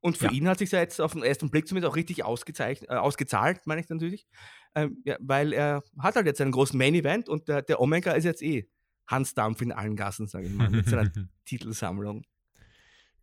Und 0.00 0.16
für 0.16 0.26
ja. 0.26 0.32
ihn 0.32 0.48
hat 0.48 0.58
sich 0.58 0.70
ja 0.70 0.80
jetzt 0.80 1.00
auf 1.00 1.12
den 1.12 1.22
ersten 1.22 1.50
Blick 1.50 1.68
zumindest 1.68 1.90
auch 1.90 1.96
richtig 1.96 2.24
ausgezeichnet, 2.24 2.90
äh, 2.90 2.94
ausgezahlt, 2.94 3.66
meine 3.66 3.82
ich 3.82 3.88
natürlich. 3.88 4.26
Ähm, 4.74 5.02
ja, 5.04 5.16
weil 5.20 5.52
er 5.52 5.82
hat 5.98 6.16
halt 6.16 6.26
jetzt 6.26 6.40
einen 6.40 6.52
großen 6.52 6.78
Main-Event 6.78 7.28
und 7.28 7.48
der, 7.48 7.62
der 7.62 7.80
Omega 7.80 8.12
ist 8.12 8.24
jetzt 8.24 8.42
eh 8.42 8.68
Hans 9.06 9.34
Dampf 9.34 9.60
in 9.62 9.72
allen 9.72 9.96
Gassen, 9.96 10.28
sage 10.28 10.46
ich 10.46 10.54
mal, 10.54 10.70
mit 10.70 10.88
seiner 10.88 11.10
Titelsammlung. 11.44 12.22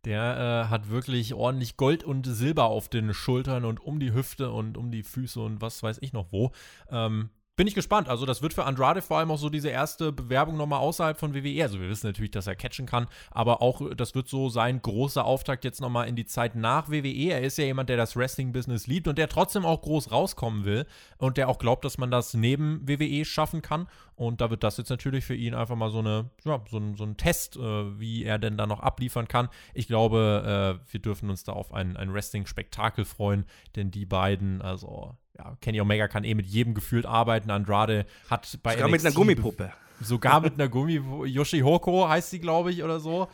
Der 0.04 0.66
äh, 0.66 0.70
hat 0.70 0.90
wirklich 0.90 1.34
ordentlich 1.34 1.76
Gold 1.76 2.04
und 2.04 2.24
Silber 2.24 2.64
auf 2.64 2.88
den 2.88 3.12
Schultern 3.14 3.64
und 3.64 3.80
um 3.80 3.98
die 3.98 4.12
Hüfte 4.12 4.52
und 4.52 4.76
um 4.76 4.90
die 4.90 5.02
Füße 5.02 5.40
und 5.40 5.60
was 5.60 5.82
weiß 5.82 5.98
ich 6.02 6.12
noch 6.12 6.30
wo. 6.30 6.52
Ähm, 6.90 7.30
bin 7.58 7.66
ich 7.66 7.74
gespannt. 7.74 8.08
Also, 8.08 8.24
das 8.24 8.40
wird 8.40 8.54
für 8.54 8.64
Andrade 8.64 9.02
vor 9.02 9.18
allem 9.18 9.32
auch 9.32 9.36
so 9.36 9.50
diese 9.50 9.68
erste 9.68 10.12
Bewerbung 10.12 10.56
nochmal 10.56 10.78
außerhalb 10.78 11.18
von 11.18 11.34
WWE. 11.34 11.60
Also, 11.60 11.80
wir 11.80 11.88
wissen 11.88 12.06
natürlich, 12.06 12.30
dass 12.30 12.46
er 12.46 12.54
catchen 12.54 12.86
kann, 12.86 13.08
aber 13.32 13.60
auch 13.60 13.82
das 13.96 14.14
wird 14.14 14.28
so 14.28 14.48
sein 14.48 14.80
großer 14.80 15.24
Auftakt 15.24 15.64
jetzt 15.64 15.80
nochmal 15.80 16.06
in 16.06 16.14
die 16.14 16.24
Zeit 16.24 16.54
nach 16.54 16.88
WWE. 16.88 17.32
Er 17.32 17.42
ist 17.42 17.58
ja 17.58 17.64
jemand, 17.64 17.88
der 17.88 17.96
das 17.96 18.14
Wrestling-Business 18.14 18.86
liebt 18.86 19.08
und 19.08 19.18
der 19.18 19.28
trotzdem 19.28 19.66
auch 19.66 19.82
groß 19.82 20.12
rauskommen 20.12 20.64
will 20.64 20.86
und 21.18 21.36
der 21.36 21.48
auch 21.48 21.58
glaubt, 21.58 21.84
dass 21.84 21.98
man 21.98 22.12
das 22.12 22.32
neben 22.32 22.86
WWE 22.86 23.24
schaffen 23.24 23.60
kann. 23.60 23.88
Und 24.14 24.40
da 24.40 24.50
wird 24.50 24.62
das 24.62 24.76
jetzt 24.76 24.90
natürlich 24.90 25.24
für 25.24 25.34
ihn 25.34 25.54
einfach 25.54 25.74
mal 25.74 25.90
so, 25.90 25.98
eine, 25.98 26.30
ja, 26.44 26.62
so, 26.70 26.78
ein, 26.78 26.94
so 26.94 27.02
ein 27.02 27.16
Test, 27.16 27.56
äh, 27.56 27.98
wie 27.98 28.22
er 28.22 28.38
denn 28.38 28.56
da 28.56 28.68
noch 28.68 28.80
abliefern 28.80 29.26
kann. 29.26 29.48
Ich 29.74 29.88
glaube, 29.88 30.78
äh, 30.86 30.92
wir 30.92 31.00
dürfen 31.00 31.28
uns 31.28 31.42
da 31.42 31.54
auf 31.54 31.74
ein, 31.74 31.96
ein 31.96 32.14
Wrestling-Spektakel 32.14 33.04
freuen, 33.04 33.46
denn 33.74 33.90
die 33.90 34.06
beiden, 34.06 34.62
also 34.62 35.16
ja, 35.38 35.56
Kenny 35.60 35.80
Omega 35.80 36.08
kann 36.08 36.24
eh 36.24 36.34
mit 36.34 36.46
jedem 36.46 36.74
gefühlt 36.74 37.06
arbeiten. 37.06 37.50
Andrade 37.50 38.06
hat 38.28 38.58
bei 38.62 38.74
Sogar 38.74 38.88
NXT 38.88 38.92
mit 38.92 39.06
einer 39.06 39.14
Gummipuppe. 39.14 39.72
Sogar 40.00 40.40
mit 40.40 40.54
einer 40.54 40.68
Gummi, 40.68 41.00
Yoshi 41.26 41.60
Hoko 41.60 42.08
heißt 42.08 42.30
sie, 42.30 42.38
glaube 42.38 42.70
ich, 42.70 42.84
oder 42.84 43.00
so. 43.00 43.28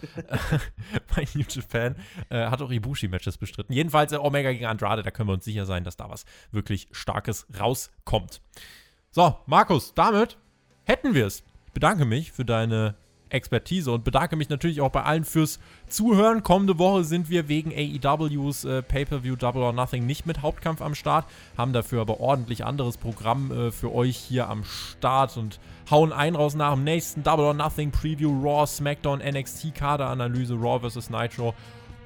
bei 1.14 1.26
New 1.34 1.44
Japan. 1.46 1.94
Äh, 2.30 2.46
hat 2.46 2.62
auch 2.62 2.70
Ibushi-Matches 2.70 3.36
bestritten. 3.36 3.72
Jedenfalls 3.74 4.12
äh, 4.12 4.16
Omega 4.16 4.50
gegen 4.50 4.64
Andrade, 4.64 5.02
da 5.02 5.10
können 5.10 5.28
wir 5.28 5.34
uns 5.34 5.44
sicher 5.44 5.66
sein, 5.66 5.84
dass 5.84 5.96
da 5.96 6.08
was 6.08 6.24
wirklich 6.52 6.88
Starkes 6.92 7.46
rauskommt. 7.58 8.40
So, 9.10 9.36
Markus, 9.46 9.92
damit 9.94 10.38
hätten 10.84 11.14
wir 11.14 11.26
es. 11.26 11.44
Ich 11.66 11.72
bedanke 11.72 12.06
mich 12.06 12.32
für 12.32 12.44
deine 12.44 12.94
Expertise 13.34 13.92
und 13.92 14.04
bedanke 14.04 14.36
mich 14.36 14.48
natürlich 14.48 14.80
auch 14.80 14.90
bei 14.90 15.02
allen 15.02 15.24
fürs 15.24 15.58
Zuhören. 15.88 16.42
Kommende 16.42 16.78
Woche 16.78 17.04
sind 17.04 17.28
wir 17.28 17.48
wegen 17.48 17.72
AEWs 17.72 18.64
äh, 18.64 18.82
Pay-Per-View 18.82 19.36
Double 19.36 19.62
or 19.62 19.72
Nothing 19.72 20.06
nicht 20.06 20.24
mit 20.24 20.42
Hauptkampf 20.42 20.80
am 20.80 20.94
Start, 20.94 21.26
haben 21.58 21.72
dafür 21.72 22.00
aber 22.00 22.20
ordentlich 22.20 22.64
anderes 22.64 22.96
Programm 22.96 23.50
äh, 23.50 23.70
für 23.70 23.92
euch 23.92 24.16
hier 24.16 24.48
am 24.48 24.64
Start 24.64 25.36
und 25.36 25.60
hauen 25.90 26.12
ein 26.12 26.34
raus 26.34 26.54
nach 26.54 26.74
dem 26.74 26.84
nächsten 26.84 27.22
Double 27.22 27.44
or 27.44 27.54
Nothing 27.54 27.90
Preview 27.90 28.30
Raw, 28.42 28.66
SmackDown, 28.66 29.18
NXT 29.18 29.74
Kaderanalyse, 29.74 30.54
Raw 30.54 30.88
vs 30.88 31.10
Nitro 31.10 31.54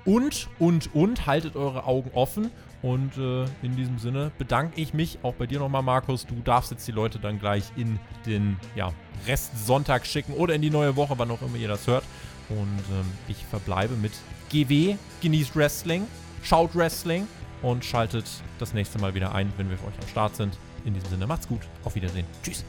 Und, 0.05 0.49
und, 0.59 0.95
und, 0.95 1.27
haltet 1.27 1.55
eure 1.55 1.85
Augen 1.85 2.11
offen. 2.15 2.51
Und 2.81 3.17
äh, 3.17 3.45
in 3.63 3.75
diesem 3.77 3.99
Sinne 3.99 4.31
bedanke 4.39 4.81
ich 4.81 4.95
mich 4.95 5.19
auch 5.23 5.35
bei 5.35 5.47
dir 5.47 5.59
nochmal, 5.59 5.83
Markus. 5.83 6.27
Du 6.27 6.37
darfst 6.45 6.71
jetzt 6.71 6.87
die 6.87 6.93
Leute 6.93 7.19
dann 7.19 7.41
gleich 7.41 7.65
in 7.77 7.99
den 8.25 8.57
ja, 8.77 8.93
Rest 9.27 9.67
Sonntag 9.67 10.07
schicken 10.07 10.33
oder 10.35 10.55
in 10.55 10.63
die 10.63 10.71
neue 10.71 10.95
Woche, 10.95 11.15
wann 11.17 11.31
auch 11.31 11.43
immer 11.43 11.57
ihr 11.57 11.69
das 11.69 11.87
hört. 11.87 12.05
Und 12.49 12.79
ähm, 12.91 13.07
ich 13.27 13.45
verbleibe 13.45 13.95
mit 13.97 14.13
GW, 14.51 14.97
genießt 15.21 15.57
Wrestling, 15.57 16.07
schaut 16.43 16.75
Wrestling 16.75 17.27
und 17.63 17.85
schaltet 17.85 18.27
das 18.59 18.73
nächste 18.73 18.99
Mal 18.99 19.15
wieder 19.15 19.35
ein, 19.35 19.53
wenn 19.57 19.69
wir 19.69 19.77
für 19.77 19.89
euch 19.89 19.99
am 20.01 20.09
Start 20.09 20.37
sind. 20.37 20.57
In 20.85 20.95
diesem 20.95 21.11
Sinne, 21.11 21.27
macht's 21.27 21.49
gut. 21.49 21.61
Auf 21.85 21.97
Wiedersehen. 21.97 22.27
Tschüss. 22.43 22.65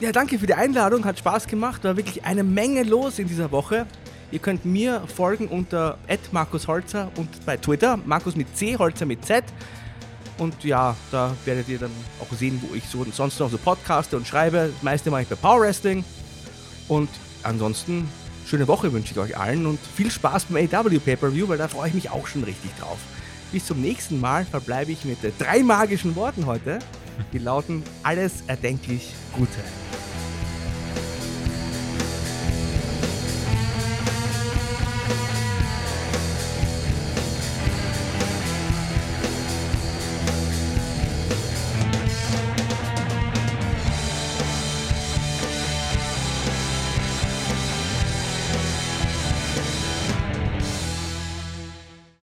Ja, 0.00 0.12
danke 0.12 0.38
für 0.38 0.46
die 0.46 0.54
Einladung. 0.54 1.04
Hat 1.04 1.18
Spaß 1.18 1.48
gemacht. 1.48 1.82
War 1.82 1.96
wirklich 1.96 2.24
eine 2.24 2.44
Menge 2.44 2.84
los 2.84 3.18
in 3.18 3.26
dieser 3.26 3.50
Woche. 3.50 3.86
Ihr 4.30 4.38
könnt 4.38 4.64
mir 4.64 5.02
folgen 5.14 5.48
unter 5.48 5.98
@markusholzer 6.32 7.10
und 7.16 7.28
bei 7.46 7.56
Twitter 7.56 7.96
Markus 7.96 8.36
mit 8.36 8.56
C, 8.56 8.76
Holzer 8.76 9.06
mit 9.06 9.24
Z. 9.24 9.44
Und 10.36 10.62
ja, 10.64 10.94
da 11.10 11.34
werdet 11.44 11.68
ihr 11.68 11.78
dann 11.78 11.90
auch 12.20 12.36
sehen, 12.36 12.62
wo 12.62 12.74
ich 12.74 12.84
so 12.84 13.04
sonst 13.10 13.40
noch 13.40 13.50
so 13.50 13.58
podcaste 13.58 14.16
und 14.16 14.26
schreibe. 14.26 14.70
Das 14.74 14.82
meiste 14.82 15.10
mache 15.10 15.22
ich 15.22 15.28
bei 15.28 15.34
Power 15.34 15.62
Wrestling. 15.62 16.04
Und 16.88 17.08
ansonsten 17.42 18.08
schöne 18.46 18.68
Woche 18.68 18.92
wünsche 18.92 19.12
ich 19.12 19.18
euch 19.18 19.36
allen 19.36 19.66
und 19.66 19.78
viel 19.96 20.10
Spaß 20.10 20.46
beim 20.46 20.68
AW 20.72 20.98
Pay-Per-View, 20.98 21.48
weil 21.48 21.58
da 21.58 21.68
freue 21.68 21.88
ich 21.88 21.94
mich 21.94 22.10
auch 22.10 22.26
schon 22.26 22.44
richtig 22.44 22.70
drauf. 22.78 22.98
Bis 23.50 23.66
zum 23.66 23.80
nächsten 23.80 24.20
Mal 24.20 24.44
verbleibe 24.44 24.92
ich 24.92 25.04
mit 25.04 25.18
drei 25.38 25.62
magischen 25.62 26.14
Worten 26.16 26.46
heute. 26.46 26.78
Die 27.32 27.38
lauten 27.38 27.82
alles 28.02 28.42
erdenklich 28.46 29.14
Gute. 29.32 29.87